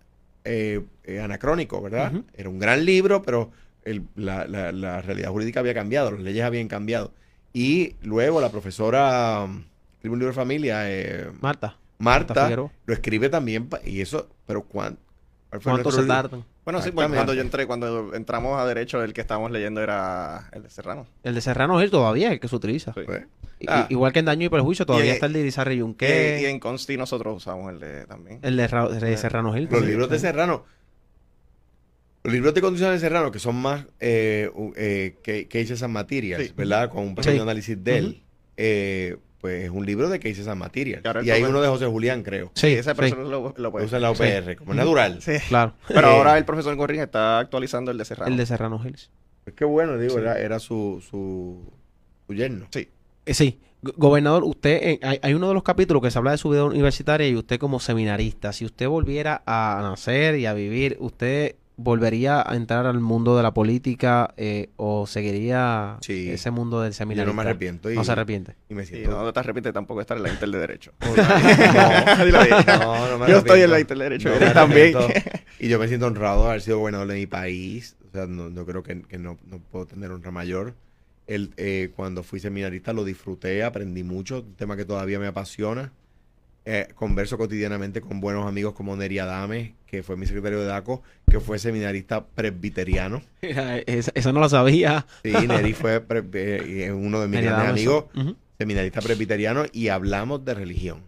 eh, 0.46 0.82
eh, 1.04 1.20
anacrónico, 1.20 1.82
¿verdad? 1.82 2.12
Era 2.34 2.50
un 2.50 2.60
gran 2.60 2.86
libro, 2.86 3.22
pero 3.22 3.52
el- 3.84 4.04
la, 4.16 4.46
la- 4.48 4.72
la 4.72 5.02
realidad 5.02 5.30
jurídica 5.32 5.60
había 5.60 5.74
cambiado, 5.74 6.12
las 6.12 6.22
leyes 6.22 6.44
habían 6.44 6.68
cambiado. 6.68 7.14
Y 7.54 7.96
luego 8.02 8.42
la 8.42 8.50
profesora 8.50 9.42
um, 9.44 9.64
escribe 9.96 10.14
un 10.14 10.20
libro 10.20 10.34
de 10.34 10.36
familia, 10.36 10.82
eh, 10.92 11.28
Marta. 11.42 11.78
Marta 12.00 12.34
lo 12.86 12.94
escribe 12.94 13.30
también, 13.30 13.68
y 13.86 14.02
eso, 14.02 14.30
pero 14.48 14.64
¿cuán- 14.64 14.98
¿cuál 15.50 15.62
fue 15.62 15.72
¿Cuánto 15.74 15.90
nuestro 15.90 16.02
se 16.04 16.08
tardan? 16.08 16.46
Bueno, 16.72 16.84
sí, 16.84 16.91
porque 16.91 17.13
cuando 17.15 17.34
yo 17.34 17.41
entré, 17.41 17.65
cuando 17.65 18.13
entramos 18.13 18.59
a 18.59 18.65
derecho, 18.67 19.03
el 19.03 19.11
que 19.13 19.22
estábamos 19.22 19.49
leyendo 19.51 19.82
era 19.82 20.49
el 20.51 20.61
de 20.63 20.70
Serrano. 20.70 21.07
El 21.24 21.34
de 21.34 21.41
Serrano 21.41 21.78
Gelis 21.78 21.89
todavía 21.91 22.28
es 22.28 22.34
el 22.34 22.39
que 22.39 22.47
se 22.47 22.55
utiliza. 22.55 22.93
Sí. 22.93 23.01
Pues, 23.05 23.24
I- 23.59 23.65
Ah. 23.67 23.88
Igual 23.89 24.13
que 24.13 24.20
en 24.20 24.26
Daño 24.26 24.45
y 24.45 24.49
Perjuicio, 24.49 24.86
todavía 24.86 25.11
Y- 25.11 25.13
está 25.15 25.26
el 25.26 25.34
de 25.34 25.39
Irizarry 25.39 25.72
Que, 25.72 25.76
y 25.76 25.80
Yunque. 25.80 26.49
en 26.49 26.59
Consti 26.59 26.95
nosotros 26.95 27.38
usamos 27.38 27.74
el 27.74 27.80
de 27.80 28.05
también. 28.05 28.39
El 28.43 28.55
de, 28.55 28.67
Ra- 28.67 28.88
de 28.88 29.17
Serrano 29.17 29.51
Gelis. 29.53 29.72
Los 29.72 29.82
Sí. 29.82 29.88
libros 29.88 30.09
de 30.11 30.20
Serrano. 30.20 30.63
Los 32.24 32.34
libros 32.34 32.53
de 32.53 32.61
condiciones 32.61 33.01
de 33.01 33.07
Serrano, 33.07 33.32
que 33.32 33.39
son 33.39 33.55
más 33.55 33.86
eh, 33.99 34.51
eh, 34.76 35.15
que- 35.24 35.47
cases 35.47 35.82
and 35.84 35.93
materials, 35.93 36.45
Sí. 36.47 36.53
¿verdad? 36.55 36.89
Con 36.89 37.03
un 37.03 37.15
pequeño 37.15 37.36
Sí. 37.38 37.41
análisis 37.41 37.84
de 37.84 37.97
él. 37.97 38.24
eh, 38.57 39.17
pues 39.42 39.64
es 39.66 39.70
un 39.70 39.86
libro 39.86 40.10
de 40.10 40.20
materials. 40.56 41.02
Y 41.04 41.08
ahora 41.08 41.20
el 41.22 41.28
Y 41.28 41.32
hay 41.32 41.44
uno 41.44 41.62
de 41.62 41.68
José 41.68 41.86
Julián, 41.86 42.24
creo. 42.24 42.52
Sí, 42.56 42.68
ese 42.68 42.94
profesor 42.96 43.20
lo, 43.20 43.28
lo 43.28 43.54
Lo 43.58 43.72
puede 43.72 43.86
usa 43.86 43.98
en 43.98 44.02
la 44.04 44.16
Sí. 44.16 44.24
OPR, 44.24 44.56
como 44.58 44.72
es 44.72 44.78
natural. 44.78 45.22
Sí. 45.22 45.34
claro. 45.48 45.74
Pero 45.88 46.08
Eh, 46.08 46.12
ahora 46.12 46.38
el 46.38 46.46
profesor 46.46 46.76
Gorrín 46.76 47.02
está 47.02 47.40
actualizando 47.40 47.92
el 47.92 47.98
de 47.98 48.06
Serrano. 48.06 48.32
El 48.32 48.38
de 48.38 48.46
Serrano 48.46 48.80
Gelis. 48.80 49.10
Pues 49.44 49.56
qué 49.56 49.66
bueno, 49.66 49.98
digo, 49.98 50.16
Sí. 50.16 50.20
era, 50.22 50.40
era 50.40 50.60
su, 50.60 51.04
su, 51.10 51.64
su 52.28 52.34
yerno. 52.34 52.68
Sí. 52.72 52.90
Eh, 53.26 53.34
sí. 53.34 53.60
Go- 53.82 53.94
Gobernador, 53.96 54.44
usted, 54.44 54.72
eh, 54.84 55.00
hay, 55.02 55.20
hay 55.22 55.34
uno 55.34 55.48
de 55.48 55.54
los 55.54 55.64
capítulos 55.64 56.04
que 56.04 56.12
se 56.12 56.18
habla 56.18 56.32
de 56.32 56.38
su 56.38 56.50
vida 56.50 56.66
universitaria 56.66 57.26
y 57.30 57.36
usted 57.38 57.58
como 57.60 57.80
seminarista, 57.80 58.52
si 58.52 58.66
usted 58.66 58.88
volviera 58.90 59.42
a 59.46 59.80
nacer 59.82 60.36
y 60.38 60.46
a 60.48 60.54
vivir, 60.54 60.98
¿usted 61.00 61.56
volvería 61.82 62.43
a 62.45 62.55
entrar 62.55 62.86
al 62.86 62.99
mundo 62.99 63.38
de 63.38 63.43
la 63.43 63.53
política 63.53 64.34
eh, 64.36 64.69
o 64.75 65.07
seguiría 65.07 65.97
Sí. 66.01 66.30
ese 66.30 66.51
mundo 66.51 66.82
del 66.82 66.91
Yo 66.91 66.97
seminarista? 66.97 67.32
no 67.32 67.41
me 67.41 67.41
arrepiento. 67.49 67.89
Y, 67.89 67.95
No 67.95 68.03
se 68.03 68.11
arrepiente. 68.11 68.55
y 68.69 68.73
me 68.75 68.86
Sí, 68.86 68.95
siento... 68.97 69.11
no 69.23 69.32
te 69.32 69.39
arrepientes 69.39 69.73
tampoco 69.73 69.99
de 69.99 70.03
estar 70.03 70.17
en 70.17 70.23
la 70.23 70.30
Inter 70.30 70.49
de 70.49 70.59
Derecho. 70.59 70.91
No, 71.09 71.15
no, 72.80 73.09
no 73.11 73.17
me 73.19 73.30
Yo 73.32 73.38
estoy 73.38 73.61
en 73.61 73.71
la 73.71 73.80
Inter 73.80 73.97
de 73.97 74.03
Derecho. 74.03 74.30
No, 74.30 74.39
me 74.39 74.51
también. 74.51 74.93
Y 75.59 75.69
yo 75.69 75.80
me 75.80 75.88
siento 75.88 76.07
honrado 76.07 76.43
de 76.43 76.49
haber 76.49 76.61
sido 76.61 76.80
gobernador 76.80 77.07
de 77.07 77.15
mi 77.15 77.27
país. 77.27 77.95
O 78.09 78.11
sea, 78.11 78.25
no, 78.27 78.49
no 78.49 78.65
creo 78.65 78.84
que, 78.84 79.01
que 79.03 79.17
no, 79.17 79.38
no 79.45 79.59
puedo 79.59 79.86
tener 79.86 80.11
honra 80.11 80.32
mayor. 80.32 80.73
El, 81.27 81.53
eh, 81.57 81.91
cuando 81.95 82.23
fui 82.23 82.39
seminarista 82.39 82.91
lo 82.91 83.03
disfruté, 83.03 83.63
aprendí 83.63 84.03
mucho, 84.03 84.39
un 84.39 84.55
tema 84.55 84.75
que 84.75 84.84
todavía 84.86 85.19
me 85.19 85.27
apasiona. 85.27 85.91
Eh, 86.66 86.88
converso 86.93 87.38
cotidianamente 87.38 87.99
con 88.01 88.20
buenos 88.20 88.45
amigos 88.45 88.74
como 88.74 88.95
Neri 88.95 89.18
Adame, 89.18 89.76
que 89.88 90.03
fue 90.03 90.18
mi 90.18 90.26
secretario 90.28 90.60
de 90.60 90.66
DACO, 90.66 91.01
que 91.28 91.39
fue 91.39 91.57
seminarista 91.57 92.26
presbiteriano. 92.28 93.24
esa, 93.41 94.12
esa 94.14 94.32
no 94.34 94.39
la 94.39 94.49
sabía. 94.49 95.05
Sí, 95.24 95.32
Neri 95.47 95.74
fue 95.74 96.01
pre- 96.01 96.24
eh, 96.34 96.91
uno 96.91 97.22
de 97.22 97.28
mis 97.28 97.41
grandes 97.41 97.70
amigos 97.70 98.05
seminarista 98.57 99.01
presbiteriano 99.01 99.64
y 99.72 99.88
hablamos 99.88 100.43
de 100.45 100.53
religión. 100.53 101.01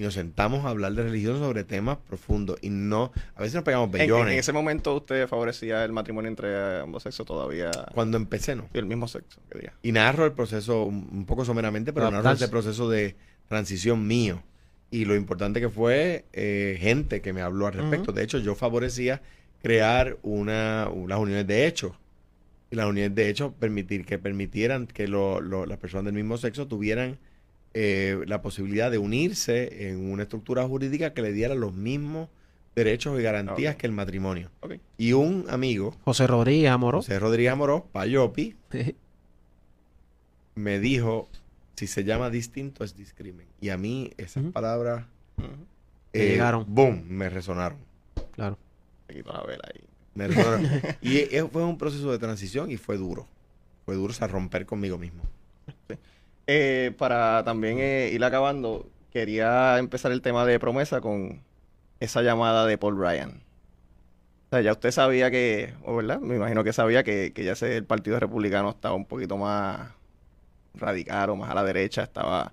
Y 0.00 0.04
nos 0.04 0.14
sentamos 0.14 0.64
a 0.64 0.68
hablar 0.68 0.92
de 0.94 1.02
religión 1.04 1.38
sobre 1.38 1.64
temas 1.64 1.98
profundos. 2.06 2.58
Y 2.60 2.70
no, 2.70 3.10
a 3.34 3.40
veces 3.40 3.54
nos 3.56 3.64
pegamos 3.64 3.86
En, 3.86 3.92
bellones. 3.92 4.32
en 4.34 4.38
ese 4.40 4.52
momento 4.52 4.94
usted 4.96 5.26
favorecía 5.26 5.84
el 5.84 5.92
matrimonio 5.92 6.28
entre 6.28 6.80
ambos 6.80 7.02
sexos 7.04 7.24
todavía. 7.26 7.70
Cuando 7.94 8.16
empecé, 8.16 8.54
no. 8.54 8.68
Y 8.74 8.78
el 8.78 8.86
mismo 8.86 9.08
sexo, 9.08 9.40
que 9.50 9.58
diga. 9.60 9.72
Y 9.82 9.90
narro 9.92 10.24
el 10.26 10.32
proceso 10.32 10.84
un, 10.84 11.08
un 11.10 11.24
poco 11.24 11.44
someramente, 11.44 11.92
pero 11.92 12.10
narro 12.10 12.30
ese 12.32 12.48
proceso 12.48 12.88
de 12.90 13.16
transición 13.48 14.06
mío. 14.06 14.42
Y 14.90 15.04
lo 15.04 15.14
importante 15.14 15.60
que 15.60 15.68
fue 15.68 16.24
eh, 16.32 16.76
gente 16.80 17.20
que 17.20 17.32
me 17.32 17.42
habló 17.42 17.66
al 17.66 17.74
respecto. 17.74 18.12
De 18.12 18.22
hecho, 18.24 18.38
yo 18.38 18.54
favorecía 18.54 19.20
crear 19.62 20.16
una, 20.22 20.88
u- 20.92 21.06
las 21.08 21.18
uniones 21.18 21.46
de 21.46 21.66
hechos. 21.66 21.92
Y 22.70 22.76
las 22.76 22.86
uniones 22.86 23.14
de 23.14 23.28
hechos 23.28 23.52
permitir 23.58 24.04
que 24.06 24.18
permitieran 24.18 24.86
que 24.86 25.06
lo- 25.08 25.40
lo- 25.40 25.66
las 25.66 25.78
personas 25.78 26.06
del 26.06 26.14
mismo 26.14 26.36
sexo 26.38 26.66
tuvieran 26.66 27.18
eh, 27.74 28.18
la 28.26 28.40
posibilidad 28.40 28.90
de 28.90 28.96
unirse 28.98 29.88
en 29.90 30.10
una 30.10 30.22
estructura 30.22 30.66
jurídica 30.66 31.12
que 31.12 31.20
le 31.22 31.32
diera 31.32 31.54
los 31.54 31.74
mismos 31.74 32.28
derechos 32.74 33.18
y 33.20 33.22
garantías 33.22 33.76
que 33.76 33.86
el 33.86 33.92
matrimonio. 33.92 34.50
Y 34.96 35.12
un 35.12 35.44
amigo, 35.50 35.94
José 36.04 36.26
Rodríguez 36.26 36.70
Amoró. 36.70 36.98
José 36.98 37.18
Rodríguez 37.18 37.52
Amoró, 37.52 37.86
Payopi, 37.92 38.54
me 40.54 40.78
dijo, 40.80 41.28
si 41.78 41.86
se 41.86 42.02
llama 42.02 42.28
distinto 42.28 42.82
es 42.82 42.96
discrimen. 42.96 43.46
Y 43.60 43.68
a 43.68 43.78
mí 43.78 44.10
esas 44.16 44.42
palabras. 44.52 45.06
Te 46.10 46.30
llegaron. 46.30 46.64
boom, 46.66 47.04
me 47.08 47.30
resonaron. 47.30 47.78
Claro. 48.32 48.58
Te 49.06 49.14
quito 49.14 49.32
la 49.32 49.44
vela 49.44 49.62
ahí. 49.72 49.80
Me 50.14 50.26
resonaron. 50.26 50.68
y 51.00 51.18
e- 51.18 51.48
fue 51.50 51.62
un 51.62 51.78
proceso 51.78 52.10
de 52.10 52.18
transición 52.18 52.72
y 52.72 52.78
fue 52.78 52.96
duro. 52.96 53.28
Fue 53.84 53.94
duro, 53.94 54.10
o 54.10 54.14
sea, 54.14 54.26
romper 54.26 54.66
conmigo 54.66 54.98
mismo. 54.98 55.22
Eh, 56.48 56.92
para 56.98 57.44
también 57.44 57.78
eh, 57.78 58.10
ir 58.12 58.24
acabando, 58.24 58.90
quería 59.12 59.78
empezar 59.78 60.10
el 60.10 60.20
tema 60.20 60.44
de 60.46 60.58
promesa 60.58 61.00
con 61.00 61.42
esa 62.00 62.22
llamada 62.22 62.66
de 62.66 62.76
Paul 62.76 62.98
Ryan. 62.98 63.42
O 64.46 64.50
sea, 64.50 64.62
ya 64.62 64.72
usted 64.72 64.90
sabía 64.90 65.30
que, 65.30 65.74
o 65.84 65.94
verdad, 65.94 66.18
me 66.18 66.34
imagino 66.34 66.64
que 66.64 66.72
sabía 66.72 67.04
que, 67.04 67.32
que 67.32 67.44
ya 67.44 67.52
ese, 67.52 67.76
el 67.76 67.84
Partido 67.84 68.18
Republicano 68.18 68.70
estaba 68.70 68.94
un 68.94 69.04
poquito 69.04 69.36
más 69.36 69.90
radical 70.78 71.30
o 71.30 71.36
más 71.36 71.50
a 71.50 71.54
la 71.54 71.64
derecha, 71.64 72.02
estaba, 72.02 72.52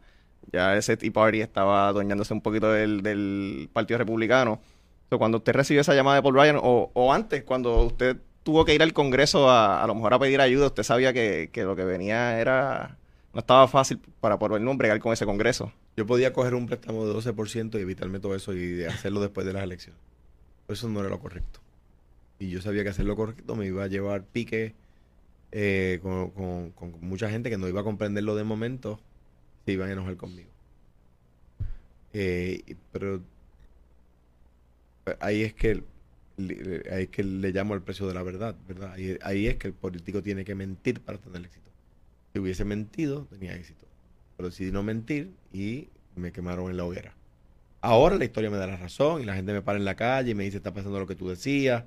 ya 0.51 0.75
ese 0.75 0.97
Tea 0.97 1.11
Party 1.11 1.41
estaba 1.41 1.89
adueñándose 1.89 2.33
un 2.33 2.41
poquito 2.41 2.71
del, 2.71 3.01
del 3.01 3.69
Partido 3.71 3.97
Republicano. 3.97 4.59
So, 5.09 5.17
cuando 5.19 5.37
usted 5.37 5.53
recibió 5.53 5.81
esa 5.81 5.93
llamada 5.93 6.17
de 6.17 6.23
Paul 6.23 6.35
Ryan, 6.35 6.59
o, 6.61 7.13
antes, 7.13 7.43
cuando 7.43 7.83
usted 7.83 8.17
tuvo 8.43 8.65
que 8.65 8.73
ir 8.73 8.81
al 8.81 8.93
Congreso 8.93 9.49
a, 9.49 9.83
a 9.83 9.87
lo 9.87 9.95
mejor 9.95 10.13
a 10.13 10.19
pedir 10.19 10.41
ayuda, 10.41 10.67
usted 10.67 10.83
sabía 10.83 11.13
que, 11.13 11.49
que 11.51 11.63
lo 11.63 11.75
que 11.75 11.83
venía 11.83 12.39
era, 12.39 12.97
no 13.33 13.39
estaba 13.39 13.67
fácil 13.67 13.99
para 14.19 14.39
por 14.39 14.59
no 14.59 14.75
bregar 14.75 14.99
con 14.99 15.13
ese 15.13 15.25
Congreso. 15.25 15.71
Yo 15.97 16.05
podía 16.05 16.33
coger 16.33 16.55
un 16.55 16.65
préstamo 16.65 17.05
de 17.05 17.13
12% 17.13 17.77
y 17.77 17.81
evitarme 17.81 18.19
todo 18.19 18.35
eso 18.35 18.53
y 18.53 18.83
hacerlo 18.83 19.21
después 19.21 19.45
de 19.45 19.53
las 19.53 19.63
elecciones. 19.63 20.01
Eso 20.67 20.89
no 20.89 20.99
era 20.99 21.09
lo 21.09 21.19
correcto. 21.19 21.59
Y 22.39 22.49
yo 22.49 22.61
sabía 22.61 22.83
que 22.83 22.89
hacer 22.89 23.05
lo 23.05 23.15
correcto 23.15 23.55
me 23.55 23.65
iba 23.65 23.83
a 23.83 23.87
llevar 23.87 24.23
pique 24.23 24.75
eh, 25.57 26.01
con, 26.01 26.73
mucha 26.99 27.29
gente 27.29 27.49
que 27.49 27.57
no 27.57 27.69
iba 27.69 27.79
a 27.79 27.83
comprenderlo 27.85 28.35
de 28.35 28.43
momento, 28.43 28.99
se 29.63 29.71
iban 29.71 29.87
a 29.87 29.93
enojar 29.93 30.17
conmigo. 30.17 30.49
Eh, 32.11 32.75
pero 32.91 33.21
ahí 35.21 35.43
es 35.43 35.53
que 35.53 35.81
ahí 36.91 37.03
es 37.03 37.09
que 37.09 37.23
le 37.23 37.53
llamo 37.53 37.73
el 37.73 37.81
precio 37.81 38.05
de 38.05 38.13
la 38.13 38.21
verdad, 38.21 38.53
¿verdad? 38.67 38.91
Ahí, 38.91 39.17
ahí 39.21 39.47
es 39.47 39.55
que 39.55 39.67
el 39.67 39.73
político 39.73 40.21
tiene 40.21 40.43
que 40.43 40.55
mentir 40.55 40.99
para 40.99 41.19
tener 41.19 41.45
éxito. 41.45 41.71
Si 42.33 42.39
hubiese 42.39 42.65
mentido, 42.65 43.25
tenía 43.29 43.55
éxito. 43.55 43.85
Pero 44.35 44.49
decidí 44.49 44.73
no 44.73 44.83
mentir 44.83 45.31
y 45.53 45.87
me 46.17 46.33
quemaron 46.33 46.69
en 46.69 46.75
la 46.75 46.83
hoguera. 46.83 47.13
Ahora 47.79 48.17
la 48.17 48.25
historia 48.25 48.49
me 48.49 48.57
da 48.57 48.67
la 48.67 48.75
razón 48.75 49.21
y 49.21 49.25
la 49.25 49.35
gente 49.35 49.53
me 49.53 49.61
para 49.61 49.79
en 49.79 49.85
la 49.85 49.95
calle 49.95 50.31
y 50.31 50.35
me 50.35 50.43
dice 50.43 50.57
está 50.57 50.73
pasando 50.73 50.99
lo 50.99 51.07
que 51.07 51.15
tú 51.15 51.29
decías, 51.29 51.85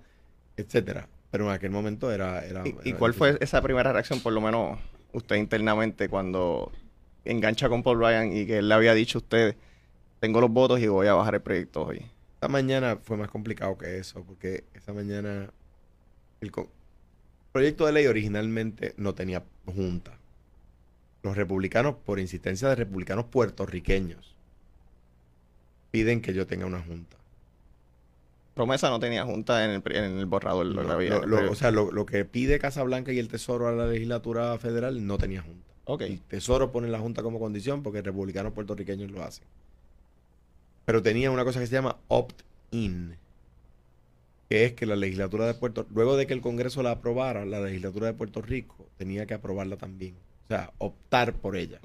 etcétera. 0.57 1.07
Pero 1.31 1.45
en 1.45 1.51
aquel 1.51 1.71
momento 1.71 2.11
era... 2.11 2.45
era 2.45 2.67
¿Y, 2.67 2.75
era 2.89 2.99
cuál 2.99 3.15
fue 3.15 3.37
esa 3.41 3.61
primera 3.63 3.93
reacción, 3.93 4.21
por 4.21 4.33
lo 4.33 4.41
menos 4.41 4.79
usted 5.13 5.37
internamente, 5.37 6.09
cuando 6.09 6.73
engancha 7.25 7.69
con 7.69 7.83
Paul 7.83 7.99
Ryan 7.99 8.33
y 8.33 8.47
que 8.47 8.59
él 8.59 8.69
le 8.69 8.75
había 8.75 8.95
dicho 8.95 9.19
a 9.19 9.21
usted, 9.21 9.57
tengo 10.21 10.41
los 10.41 10.51
votos 10.51 10.81
y 10.81 10.87
voy 10.89 11.07
a 11.07 11.15
bajar 11.15 11.35
el 11.35 11.43
proyecto 11.43 11.85
hoy? 11.85 12.05
Esta 12.35 12.49
mañana 12.49 12.97
fue 13.03 13.17
más 13.17 13.29
complicado 13.29 13.77
que 13.77 13.99
eso, 13.99 14.25
porque 14.25 14.65
esa 14.75 14.93
mañana 14.93 15.51
el 16.41 16.51
co- 16.51 16.71
proyecto 17.53 17.85
de 17.85 17.93
ley 17.93 18.07
originalmente 18.07 18.95
no 18.97 19.15
tenía 19.15 19.43
junta. 19.67 20.13
Los 21.23 21.37
republicanos, 21.37 21.97
por 21.97 22.21
insistencia 22.21 22.69
de 22.69 22.77
republicanos 22.77 23.27
puertorriqueños, 23.27 24.37
piden 25.91 26.23
que 26.23 26.33
yo 26.33 26.47
tenga 26.47 26.65
una 26.65 26.81
junta. 26.81 27.18
Promesa 28.59 28.91
no 28.91 28.99
tenía 28.99 29.25
junta 29.25 29.65
en 29.65 29.71
el, 29.71 29.83
en 29.97 30.19
el 30.19 30.27
borrador. 30.27 30.67
lo 30.67 30.83
que 30.83 30.87
No, 30.89 30.93
había- 30.95 31.11
lo- 31.21 31.27
lo- 31.27 31.53
o 31.53 31.55
sea, 31.55 31.71
lo, 31.71 32.05
que 32.07 32.25
pide 32.25 32.59
Casablanca 32.59 33.13
y 33.13 33.21
el 33.21 33.29
Tesoro 33.29 33.69
a 33.69 33.73
la 33.73 33.87
legislatura 33.87 34.59
federal 34.59 35.07
no 35.07 35.17
tenía 35.17 35.43
junta. 35.43 35.65
ok. 35.85 36.01
El 36.03 36.21
Tesoro 36.23 36.73
pone 36.73 36.89
la 36.89 36.99
junta 36.99 37.23
como 37.23 37.39
condición 37.39 37.85
porque 37.85 38.03
republicanos 38.03 38.53
puertorriqueños 38.53 39.13
lo 39.13 39.23
hacen. 39.23 39.45
Pero 40.87 41.03
tenía 41.03 41.31
una 41.31 41.45
cosa 41.45 41.61
que 41.61 41.67
se 41.69 41.73
llama 41.73 41.99
opt-in, 42.09 43.15
que 44.49 44.65
es 44.65 44.73
que 44.73 44.87
la 44.87 44.97
legislatura 44.97 45.47
de 45.47 45.55
Puerto 45.55 45.87
luego 45.95 46.17
de 46.17 46.27
que 46.27 46.33
el 46.35 46.41
Congreso 46.41 46.83
la 46.83 46.91
aprobara, 46.91 47.45
la 47.45 47.61
legislatura 47.61 48.07
de 48.09 48.15
Puerto 48.15 48.43
Rico 48.43 48.89
tenía 48.97 49.25
que 49.27 49.35
aprobarla 49.35 49.77
también. 49.77 50.15
O 50.47 50.49
sea, 50.49 50.73
optar 50.79 51.35
por 51.35 51.57
ella. 51.57 51.79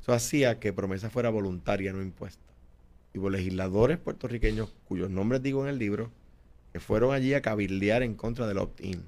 Eso 0.00 0.12
hacía 0.12 0.60
que 0.60 0.72
promesa 0.72 1.10
fuera 1.10 1.30
voluntaria, 1.30 1.92
no 1.92 2.00
impuesta. 2.02 2.42
Y 3.18 3.20
hubo 3.20 3.30
legisladores 3.30 3.98
puertorriqueños 3.98 4.68
cuyos 4.86 5.10
nombres 5.10 5.42
digo 5.42 5.64
en 5.64 5.68
el 5.70 5.76
libro, 5.78 6.12
que 6.72 6.78
fueron 6.78 7.12
allí 7.12 7.34
a 7.34 7.42
cabildear 7.42 8.04
en 8.04 8.14
contra 8.14 8.46
del 8.46 8.58
opt-in 8.58 9.02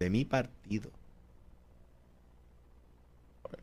de 0.00 0.10
mi 0.10 0.24
partido. 0.24 0.90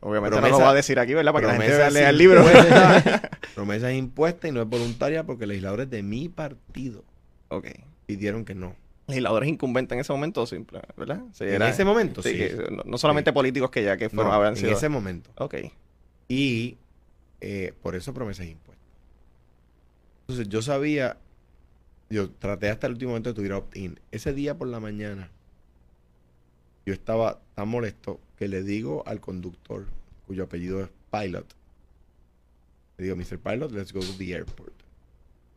Obviamente 0.00 0.36
no 0.36 0.42
Promesa- 0.42 0.58
lo 0.58 0.64
va 0.64 0.70
a 0.70 0.74
decir 0.74 0.98
aquí, 0.98 1.12
¿verdad? 1.12 1.32
Para 1.34 1.46
que 1.52 1.58
la 1.58 1.62
gente 1.64 1.90
lea 1.90 2.04
es 2.04 2.08
el 2.08 2.16
libro. 2.18 2.44
promesa 3.54 3.90
es 3.90 3.98
impuesta 3.98 4.48
y 4.48 4.52
no 4.52 4.62
es 4.62 4.68
voluntaria 4.68 5.24
porque 5.24 5.46
legisladores 5.46 5.90
de 5.90 6.02
mi 6.02 6.30
partido 6.30 7.04
ok. 7.48 7.66
pidieron 8.06 8.44
que 8.46 8.54
no. 8.54 8.74
Legisladores 9.06 9.50
incumbentes 9.50 9.96
en 9.96 10.00
ese 10.00 10.12
momento, 10.14 10.46
simple, 10.46 10.80
¿verdad? 10.96 11.20
Sí, 11.32 11.44
En 11.44 11.54
era- 11.54 11.68
ese 11.68 11.84
momento, 11.84 12.22
sí. 12.22 12.32
que 12.32 12.56
no, 12.70 12.84
no 12.86 12.96
solamente 12.98 13.32
Sí. 13.32 13.34
políticos 13.34 13.70
que 13.70 13.82
ya 13.82 13.96
que 13.98 14.08
fueron 14.08 14.32
No, 14.32 14.46
en 14.46 14.56
sido. 14.56 14.72
ese 14.72 14.88
momento. 14.88 15.30
Ok. 15.36 15.56
Y 16.28 16.76
eh, 17.40 17.72
por 17.82 17.96
eso 17.96 18.14
promesa 18.14 18.44
es 18.44 18.50
impuesta. 18.50 18.67
Entonces 20.30 20.50
yo 20.52 20.60
sabía, 20.60 21.16
yo 22.10 22.30
traté 22.32 22.68
hasta 22.68 22.86
el 22.86 22.92
último 22.92 23.12
momento 23.12 23.30
de 23.30 23.34
tuviera 23.34 23.56
opt-in. 23.56 23.98
Ese 24.10 24.34
día 24.34 24.58
por 24.58 24.68
la 24.68 24.78
mañana, 24.78 25.30
yo 26.84 26.92
estaba 26.92 27.40
tan 27.54 27.68
molesto 27.68 28.20
que 28.36 28.46
le 28.46 28.62
digo 28.62 29.02
al 29.06 29.20
conductor, 29.22 29.86
cuyo 30.26 30.44
apellido 30.44 30.82
es 30.82 30.90
Pilot, 31.10 31.46
le 32.98 33.04
digo, 33.04 33.16
Mr. 33.16 33.38
Pilot, 33.38 33.72
let's 33.72 33.90
go 33.94 34.00
to 34.00 34.12
the 34.18 34.34
airport. 34.34 34.74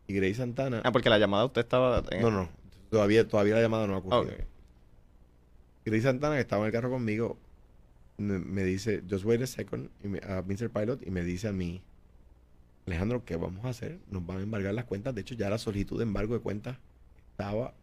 Y 0.06 0.14
Grace 0.14 0.36
Santana, 0.36 0.80
Ah, 0.84 0.90
porque 0.90 1.10
la 1.10 1.18
llamada 1.18 1.44
usted 1.44 1.60
estaba. 1.60 2.02
en- 2.10 2.22
no, 2.22 2.30
no, 2.30 2.48
todavía, 2.90 3.28
todavía 3.28 3.56
la 3.56 3.60
llamada 3.60 3.86
no 3.86 3.94
ha 3.96 3.98
ocurrido. 3.98 4.22
Ok. 4.22 4.44
Grace 5.84 6.02
Santana, 6.02 6.36
que 6.36 6.40
estaba 6.40 6.62
en 6.62 6.66
el 6.68 6.72
carro 6.72 6.88
conmigo, 6.90 7.36
me, 8.16 8.38
me 8.38 8.64
dice, 8.64 9.02
just 9.10 9.26
wait 9.26 9.42
a 9.42 9.46
second, 9.46 9.90
y 10.02 10.08
me- 10.08 10.20
a 10.20 10.40
Mr. 10.40 10.70
Pilot, 10.70 11.06
y 11.06 11.10
me 11.10 11.22
dice 11.24 11.48
a 11.48 11.52
mí, 11.52 11.82
Alejandro, 12.86 13.24
¿qué 13.24 13.36
vamos 13.36 13.64
a 13.64 13.68
hacer? 13.68 13.98
Nos 14.10 14.26
van 14.26 14.38
a 14.38 14.42
embargar 14.42 14.74
las 14.74 14.84
cuentas. 14.84 15.14
De 15.14 15.20
hecho, 15.20 15.34
ya 15.34 15.48
la 15.48 15.58
solicitud 15.58 15.98
de 15.98 16.04
embargo 16.04 16.34
de 16.34 16.40
cuentas 16.40 16.76
estaba 17.30 17.74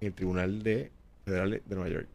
en 0.00 0.08
el 0.08 0.14
Tribunal 0.14 0.62
de 0.62 0.90
Federal 1.24 1.50
de 1.50 1.74
Nueva 1.74 1.88
York. 1.88 2.08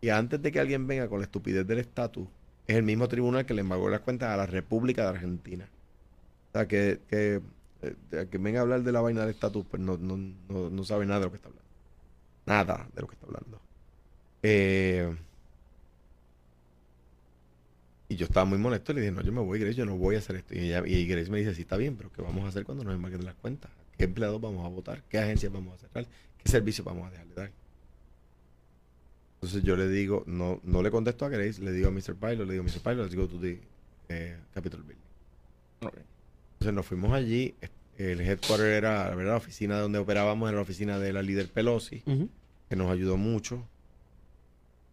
Y 0.00 0.10
antes 0.10 0.42
de 0.42 0.52
que 0.52 0.60
alguien 0.60 0.86
venga 0.86 1.08
con 1.08 1.20
la 1.20 1.24
estupidez 1.24 1.66
del 1.66 1.78
estatus, 1.78 2.26
es 2.66 2.76
el 2.76 2.82
mismo 2.82 3.08
tribunal 3.08 3.46
que 3.46 3.54
le 3.54 3.60
embargó 3.60 3.88
las 3.88 4.00
cuentas 4.00 4.30
a 4.30 4.36
la 4.36 4.46
República 4.46 5.02
de 5.02 5.08
Argentina. 5.08 5.68
O 6.50 6.52
sea, 6.52 6.68
que, 6.68 7.00
que, 7.08 7.40
eh, 7.82 8.26
que 8.30 8.38
venga 8.38 8.60
a 8.60 8.62
hablar 8.62 8.82
de 8.82 8.92
la 8.92 9.00
vaina 9.00 9.22
del 9.22 9.30
estatus, 9.30 9.64
pues 9.70 9.80
no, 9.82 9.96
no, 9.96 10.16
no, 10.16 10.70
no 10.70 10.84
sabe 10.84 11.06
nada 11.06 11.20
de 11.20 11.26
lo 11.26 11.30
que 11.30 11.36
está 11.36 11.48
hablando. 11.48 11.68
Nada 12.46 12.88
de 12.94 13.00
lo 13.00 13.06
que 13.06 13.14
está 13.14 13.26
hablando. 13.26 13.60
Eh, 14.42 15.16
y 18.12 18.16
yo 18.16 18.26
estaba 18.26 18.44
muy 18.44 18.58
molesto 18.58 18.92
y 18.92 18.96
le 18.96 19.00
dije, 19.00 19.12
no, 19.12 19.22
yo 19.22 19.32
me 19.32 19.40
voy, 19.40 19.58
Grace, 19.58 19.74
yo 19.74 19.86
no 19.86 19.96
voy 19.96 20.16
a 20.16 20.18
hacer 20.18 20.36
esto. 20.36 20.54
Y, 20.54 20.58
ella, 20.60 20.82
y 20.86 21.06
Grace 21.06 21.30
me 21.30 21.38
dice, 21.38 21.54
sí, 21.54 21.62
está 21.62 21.76
bien, 21.76 21.96
pero 21.96 22.12
¿qué 22.12 22.20
vamos 22.22 22.44
a 22.44 22.48
hacer 22.48 22.64
cuando 22.64 22.84
nos 22.84 22.94
embarguen 22.94 23.24
las 23.24 23.34
cuentas? 23.34 23.70
¿Qué 23.96 24.04
empleados 24.04 24.40
vamos 24.40 24.64
a 24.64 24.68
votar? 24.68 25.02
¿Qué 25.08 25.18
agencias 25.18 25.52
vamos 25.52 25.74
a 25.74 25.78
cerrar? 25.78 26.06
¿Qué 26.42 26.50
servicios 26.50 26.84
vamos 26.84 27.06
a 27.06 27.10
dejar 27.10 27.26
de 27.26 27.34
dar? 27.34 27.50
Entonces 29.36 29.62
yo 29.64 29.76
le 29.76 29.88
digo, 29.88 30.22
no, 30.26 30.60
no 30.62 30.82
le 30.82 30.90
contesto 30.90 31.24
a 31.24 31.28
Grace, 31.28 31.60
le 31.62 31.72
digo 31.72 31.88
a 31.88 31.90
Mr. 31.90 32.14
Pilot, 32.14 32.46
le 32.46 32.52
digo, 32.52 32.64
Mr. 32.64 32.80
Pilot, 32.80 32.98
let's 33.04 33.14
go 33.16 33.26
to 33.26 33.38
the 33.40 33.58
eh, 34.08 34.36
Capitol 34.54 34.82
Building. 34.82 35.02
Ok. 35.82 35.94
Entonces 36.54 36.74
nos 36.74 36.86
fuimos 36.86 37.12
allí, 37.12 37.54
el 37.98 38.20
headquarter 38.20 38.66
era, 38.68 39.08
la 39.08 39.14
verdad, 39.16 39.32
la 39.32 39.36
oficina 39.38 39.78
donde 39.80 39.98
operábamos 39.98 40.48
era 40.48 40.56
la 40.56 40.62
oficina 40.62 40.98
de 40.98 41.12
la 41.12 41.22
líder 41.22 41.48
Pelosi, 41.48 42.02
Ujú. 42.06 42.28
que 42.68 42.76
nos 42.76 42.90
ayudó 42.90 43.16
mucho. 43.16 43.66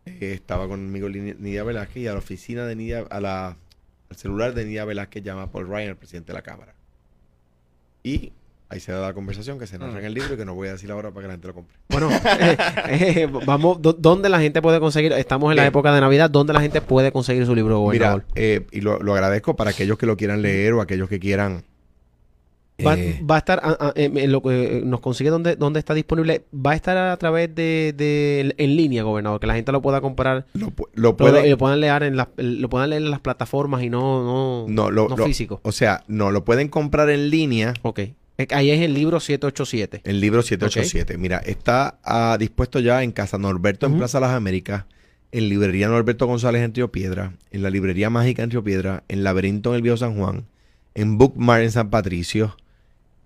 Eh, 0.06 0.34
estaba 0.34 0.68
conmigo 0.68 1.08
Nidia 1.10 1.64
Velázquez 1.64 1.98
y 2.04 2.08
a 2.08 2.14
la 2.14 2.20
oficina 2.20 2.66
de 2.66 2.76
Nidia, 2.76 3.06
a 3.10 3.20
la, 3.22 3.48
al 4.10 4.16
celular 4.16 4.54
de 4.54 4.66
Nidia 4.66 4.86
Velázquez 4.86 5.24
llama 5.24 5.52
Paul 5.52 5.68
Ryan, 5.68 5.90
el 5.90 5.96
presidente 5.98 6.28
de 6.32 6.34
la 6.34 6.42
Cámara. 6.42 6.74
Y 8.04 8.32
ahí 8.70 8.80
se 8.80 8.92
da 8.92 9.02
la 9.02 9.14
conversación 9.14 9.60
que 9.60 9.68
se 9.68 9.78
narra 9.78 9.94
Mm. 9.94 9.98
en 9.98 10.06
el 10.06 10.14
libro 10.14 10.34
y 10.34 10.38
que 10.38 10.46
no 10.46 10.54
voy 10.56 10.68
a 10.70 10.72
decir 10.74 10.90
ahora 10.92 11.10
para 11.12 11.24
que 11.24 11.28
la 11.28 11.34
gente 11.34 11.48
lo 11.48 11.54
compre. 11.54 11.76
Bueno, 11.90 12.10
eh, 12.40 12.58
eh, 12.90 13.28
vamos, 13.46 13.82
do- 13.82 13.94
¿dónde 13.94 14.30
la 14.30 14.40
gente 14.40 14.62
puede 14.62 14.80
conseguir? 14.80 15.12
Estamos 15.14 15.52
en 15.52 15.58
la 15.58 15.64
Bien. 15.64 15.70
época 15.70 15.94
de 15.94 16.02
Navidad, 16.02 16.30
¿dónde 16.30 16.54
la 16.54 16.62
gente 16.62 16.82
puede 16.82 17.12
conseguir 17.12 17.46
su 17.46 17.56
libro, 17.56 17.80
gobernador? 17.80 18.24
Mira, 18.36 18.42
eh, 18.48 18.66
y 18.72 18.82
lo, 18.82 19.00
lo 19.00 19.14
agradezco 19.14 19.56
para 19.56 19.72
aquellos 19.72 19.98
que 19.98 20.06
lo 20.06 20.18
quieran 20.18 20.42
leer 20.42 20.74
o 20.74 20.82
aquellos 20.82 21.10
que 21.10 21.20
quieran... 21.20 21.64
Va, 22.86 22.96
eh, 22.96 23.22
va 23.30 23.36
a 23.36 23.38
estar, 23.40 23.60
ah, 23.64 23.78
ah, 23.80 23.94
eh, 23.96 24.28
lo 24.28 24.42
que 24.42 24.78
eh, 24.80 24.82
nos 24.86 25.00
consigue 25.02 25.30
dónde, 25.30 25.56
dónde 25.56 25.80
está 25.80 25.94
disponible, 25.94 26.44
va 26.54 26.72
a 26.72 26.76
estar 26.76 26.98
a 26.98 27.16
través 27.18 27.54
de, 27.54 27.94
de- 27.96 28.54
en 28.58 28.76
línea, 28.76 29.04
gobernador, 29.04 29.40
que 29.40 29.48
la 29.48 29.56
gente 29.56 29.72
lo 29.72 29.82
pueda 29.82 30.02
comprar, 30.02 30.46
lo, 30.54 30.68
lo 30.68 30.74
lo, 30.94 31.18
puede- 31.18 31.48
y 31.48 31.50
lo 31.52 31.58
puedan 31.58 31.80
leer 31.80 32.04
en 32.04 32.16
las, 32.18 32.28
lo 32.38 32.70
puedan 32.70 32.90
leer 32.92 33.02
en 33.02 33.12
las 33.12 33.20
plataformas 33.20 33.84
y 33.84 33.90
no, 33.90 34.24
no, 34.24 34.66
no, 34.68 34.92
lo- 34.92 35.10
no 35.10 35.18
lo- 35.18 35.26
físico. 35.26 35.60
O 35.64 35.72
sea, 35.72 36.04
no, 36.08 36.32
lo 36.32 36.44
pueden 36.46 36.68
comprar 36.70 37.10
en 37.10 37.30
línea 37.30 37.74
Ok. 37.82 38.00
Ahí 38.52 38.72
es 38.72 38.80
el 38.80 38.94
libro 38.94 39.20
787. 39.20 40.02
El 40.06 40.22
libro 40.22 40.42
787. 40.42 41.18
Mira, 41.18 41.40
está 41.40 42.00
ah, 42.06 42.38
dispuesto 42.40 42.80
ya 42.80 43.04
en 43.04 43.12
Casa 43.12 43.38
Norberto, 43.38 43.88
en. 43.88 43.98
Plaza 43.98 44.22
Las 44.22 44.32
Américas, 44.32 44.86
en 45.34 45.50
librería 45.50 45.90
Norberto 45.90 46.26
González 46.26 46.62
en 46.64 46.74
Río 46.74 46.90
Piedra, 46.90 47.34
en 47.52 47.64
la 47.64 47.70
librería 47.70 48.10
Mágica 48.10 48.42
en 48.44 48.50
Río 48.52 48.64
Piedra, 48.64 49.04
en 49.10 49.26
Laberinto 49.26 49.72
en 49.72 49.76
el 49.76 49.82
Viejo 49.82 49.98
San 49.98 50.16
Juan, 50.18 50.46
en 50.96 51.18
Bookmart 51.18 51.64
en 51.64 51.72
San 51.74 51.90
Patricio, 51.90 52.56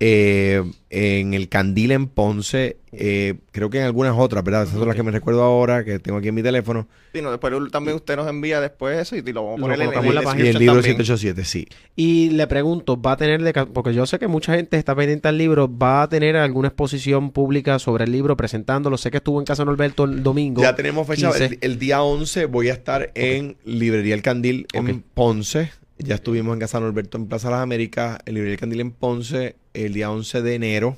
eh, 0.06 0.62
en 0.90 1.34
el 1.34 1.48
Candil 1.48 1.94
en 1.94 2.08
Ponce, 2.08 2.76
eh, 2.92 3.36
creo 3.54 3.70
que 3.70 3.78
en 3.78 3.86
algunas 3.86 4.14
otras, 4.18 4.44
¿verdad? 4.44 4.64
Esas 4.64 4.78
son 4.78 4.86
las 4.86 4.98
que 4.98 5.04
me 5.04 5.12
recuerdo 5.12 5.42
ahora, 5.42 5.86
que 5.86 5.98
tengo 6.00 6.18
aquí 6.18 6.28
en 6.28 6.36
mi 6.36 6.44
teléfono. 6.44 6.90
Sí, 7.14 7.22
no, 7.22 7.32
después 7.32 7.54
también 7.72 7.96
usted 7.96 8.18
nos 8.18 8.28
envía 8.28 8.60
después 8.60 9.00
eso 9.00 9.16
y 9.16 9.22
lo 9.22 9.46
vamos 9.46 9.60
a 9.60 9.60
Lo 9.60 9.64
poner 9.64 9.80
en, 9.80 9.86
colocamos 9.86 10.10
en 10.10 10.16
la 10.16 10.22
página. 10.22 10.44
Y 10.44 10.48
el 10.50 10.60
libro 10.60 10.76
también. 10.76 10.98
787, 10.98 11.46
sí. 11.46 11.70
Y 11.96 12.32
le 12.32 12.48
pregunto, 12.48 13.02
¿va 13.02 13.14
a 13.14 13.18
tener, 13.18 13.42
de 13.42 13.54
porque 13.68 13.94
yo 13.94 14.06
sé 14.06 14.20
que 14.20 14.28
mucha 14.28 14.56
gente 14.56 14.78
está 14.78 14.94
pendiente 14.94 15.30
al 15.30 15.38
libro, 15.38 15.72
¿va 15.74 16.02
a 16.02 16.10
tener 16.10 16.36
alguna 16.36 16.68
exposición 16.68 17.32
pública 17.32 17.80
sobre 17.80 18.04
el 18.04 18.12
libro 18.12 18.36
presentándolo? 18.36 18.98
Sé 18.98 19.10
que 19.10 19.18
estuvo 19.18 19.40
en 19.40 19.46
Casa 19.46 19.64
Norberto 19.64 20.04
el 20.04 20.22
domingo. 20.22 20.62
Ya 20.62 20.76
tenemos 20.76 21.08
fecha. 21.08 21.30
15. 21.30 21.46
El, 21.46 21.58
el 21.62 21.80
día 21.80 22.04
11 22.04 22.48
voy 22.48 22.68
a 22.68 22.74
estar 22.74 23.10
en 23.16 23.56
Librería 23.64 24.16
El 24.16 24.22
Candil 24.22 24.68
en. 24.74 25.02
Ponce. 25.14 25.72
Ya 25.98 26.16
estuvimos 26.16 26.54
en 26.54 26.60
Casa 26.60 26.80
Norberto 26.80 27.18
en 27.18 27.28
Plaza 27.28 27.50
Las 27.50 27.62
Américas, 27.62 28.20
en 28.26 28.34
Librería 28.34 28.58
Candil 28.58 28.82
en 28.82 28.92
Ponce, 28.92 29.56
el 29.74 29.94
día 29.94 30.12
11 30.12 30.42
de 30.42 30.56
enero. 30.56 30.98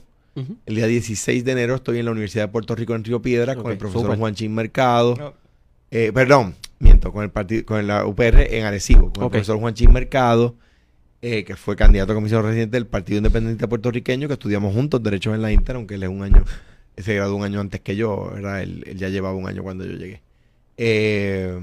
El 0.66 0.76
día 0.76 0.86
16 0.88 1.46
de 1.46 1.52
enero 1.54 1.76
estoy 1.76 2.00
en 2.00 2.06
la 2.06 2.12
Universidad 2.12 2.46
de 2.46 2.52
Puerto 2.52 2.76
Rico 2.76 2.94
en 2.94 3.06
Río 3.06 3.22
Piedra 3.22 3.56
con 3.56 3.72
el 3.72 3.78
profesor 3.78 4.02
súper. 4.02 4.20
Juan 4.20 4.36
Chin 4.36 4.54
Mercado. 4.54 5.16
No. 5.16 5.34
Eh, 5.92 6.12
perdón, 6.14 6.56
miento, 6.80 7.14
con 7.14 7.24
el 7.24 7.30
partido, 7.30 7.64
con 7.66 7.88
la 7.88 8.06
UPR 8.06 8.54
en 8.54 8.66
Arecibo, 8.66 9.14
con 9.14 9.26
el 9.26 9.30
profesor 9.30 9.58
Juan 9.60 9.74
Chin 9.74 9.94
Mercado, 9.94 10.56
eh, 11.22 11.46
que 11.46 11.56
fue 11.56 11.78
candidato 11.78 12.12
a 12.12 12.16
comisión 12.16 12.44
residente 12.44 12.76
del 12.76 12.86
Partido 12.86 13.18
Independiente 13.20 13.66
Puertorriqueño, 13.66 14.28
que 14.28 14.34
estudiamos 14.34 14.74
juntos 14.74 15.02
Derechos 15.02 15.34
en 15.34 15.42
la 15.42 15.54
Inter, 15.54 15.78
aunque 15.78 15.96
él 15.96 16.04
es 16.04 16.10
un 16.10 16.22
año, 16.22 16.44
él 16.98 17.04
se 17.04 17.16
graduó 17.16 17.38
un 17.38 17.46
año 17.46 17.62
antes 17.62 17.80
que 17.80 17.96
yo, 17.96 18.32
¿verdad? 18.34 18.62
Él, 18.62 18.84
él 18.88 18.98
ya 18.98 19.08
llevaba 19.08 19.36
un 19.36 19.48
año 19.48 19.64
cuando 19.64 19.86
yo 19.86 19.94
llegué. 19.94 20.22
Eh, 20.78 21.58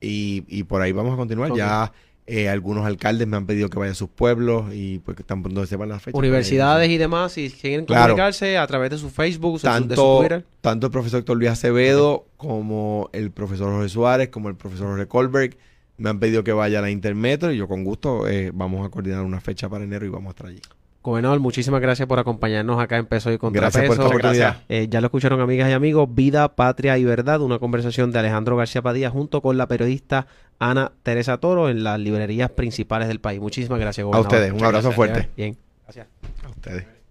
y, 0.00 0.44
y 0.48 0.64
por 0.64 0.82
ahí 0.82 0.90
vamos 0.90 1.14
a 1.14 1.16
continuar. 1.16 1.54
Ya 1.54 1.92
eh, 2.26 2.48
algunos 2.48 2.86
alcaldes 2.86 3.26
me 3.26 3.36
han 3.36 3.46
pedido 3.46 3.68
que 3.68 3.78
vaya 3.78 3.92
a 3.92 3.96
sus 3.96 4.08
pueblos 4.08 4.72
y 4.72 5.00
pues 5.00 5.16
que 5.16 5.22
están 5.22 5.42
pronto 5.42 5.66
sepan 5.66 5.88
las 5.88 6.02
fechas. 6.02 6.18
Universidades 6.18 6.88
y 6.88 6.96
demás, 6.98 7.32
si 7.32 7.50
quieren 7.50 7.84
Claro. 7.84 8.14
comunicarse 8.14 8.56
a 8.58 8.66
través 8.66 8.90
de 8.90 8.98
su 8.98 9.10
Facebook, 9.10 9.54
de 9.54 9.58
su- 9.60 9.66
de 9.66 9.72
su 9.72 9.88
tanto, 9.88 10.18
Twitter. 10.20 10.44
tanto 10.60 10.86
el 10.86 10.92
profesor 10.92 11.18
Héctor 11.20 11.36
Luis 11.36 11.50
Acevedo 11.50 12.26
como 12.36 13.10
el 13.12 13.30
profesor 13.32 13.70
Jorge 13.72 13.88
Suárez, 13.88 14.28
como 14.28 14.48
el 14.48 14.54
profesor 14.54 14.88
Jorge 14.88 15.06
Colberg, 15.06 15.56
me 15.98 16.10
han 16.10 16.18
pedido 16.20 16.42
que 16.44 16.52
vaya 16.52 16.78
a 16.78 16.82
la 16.82 16.90
Intermetro 16.90 17.52
y 17.52 17.58
yo 17.58 17.68
con 17.68 17.84
gusto 17.84 18.26
eh, 18.28 18.50
vamos 18.54 18.86
a 18.86 18.90
coordinar 18.90 19.22
una 19.22 19.40
fecha 19.40 19.68
para 19.68 19.84
enero 19.84 20.06
y 20.06 20.08
vamos 20.08 20.28
a 20.28 20.30
estar 20.30 20.46
allí. 20.46 20.60
Gobernador, 21.04 21.40
muchísimas 21.40 21.80
gracias 21.80 22.06
por 22.06 22.20
acompañarnos 22.20 22.80
acá 22.80 22.96
en 22.96 23.06
Peso 23.06 23.32
y 23.32 23.36
Gracias 23.36 23.50
por 23.86 23.96
esta 23.96 23.96
Contrapeso. 24.04 24.06
oportunidad. 24.06 24.62
Eh, 24.68 24.86
ya 24.88 25.00
lo 25.00 25.08
escucharon 25.08 25.40
amigas 25.40 25.68
y 25.68 25.72
amigos, 25.72 26.08
Vida, 26.14 26.54
Patria 26.54 26.96
y 26.96 27.02
Verdad, 27.04 27.40
una 27.40 27.58
conversación 27.58 28.12
de 28.12 28.20
Alejandro 28.20 28.56
García 28.56 28.82
Padilla 28.82 29.10
junto 29.10 29.42
con 29.42 29.58
la 29.58 29.66
periodista 29.66 30.28
Ana 30.70 30.92
Teresa 31.02 31.38
Toro 31.38 31.68
en 31.68 31.82
las 31.82 31.98
librerías 31.98 32.50
principales 32.50 33.08
del 33.08 33.20
país. 33.20 33.40
Muchísimas 33.40 33.80
gracias, 33.80 34.06
A 34.10 34.20
ustedes, 34.20 34.52
un 34.52 34.64
abrazo 34.64 34.90
gracias. 34.90 34.94
fuerte. 34.94 35.28
Bien. 35.36 35.56
Gracias. 35.84 36.06
A 36.44 36.48
ustedes. 36.50 37.01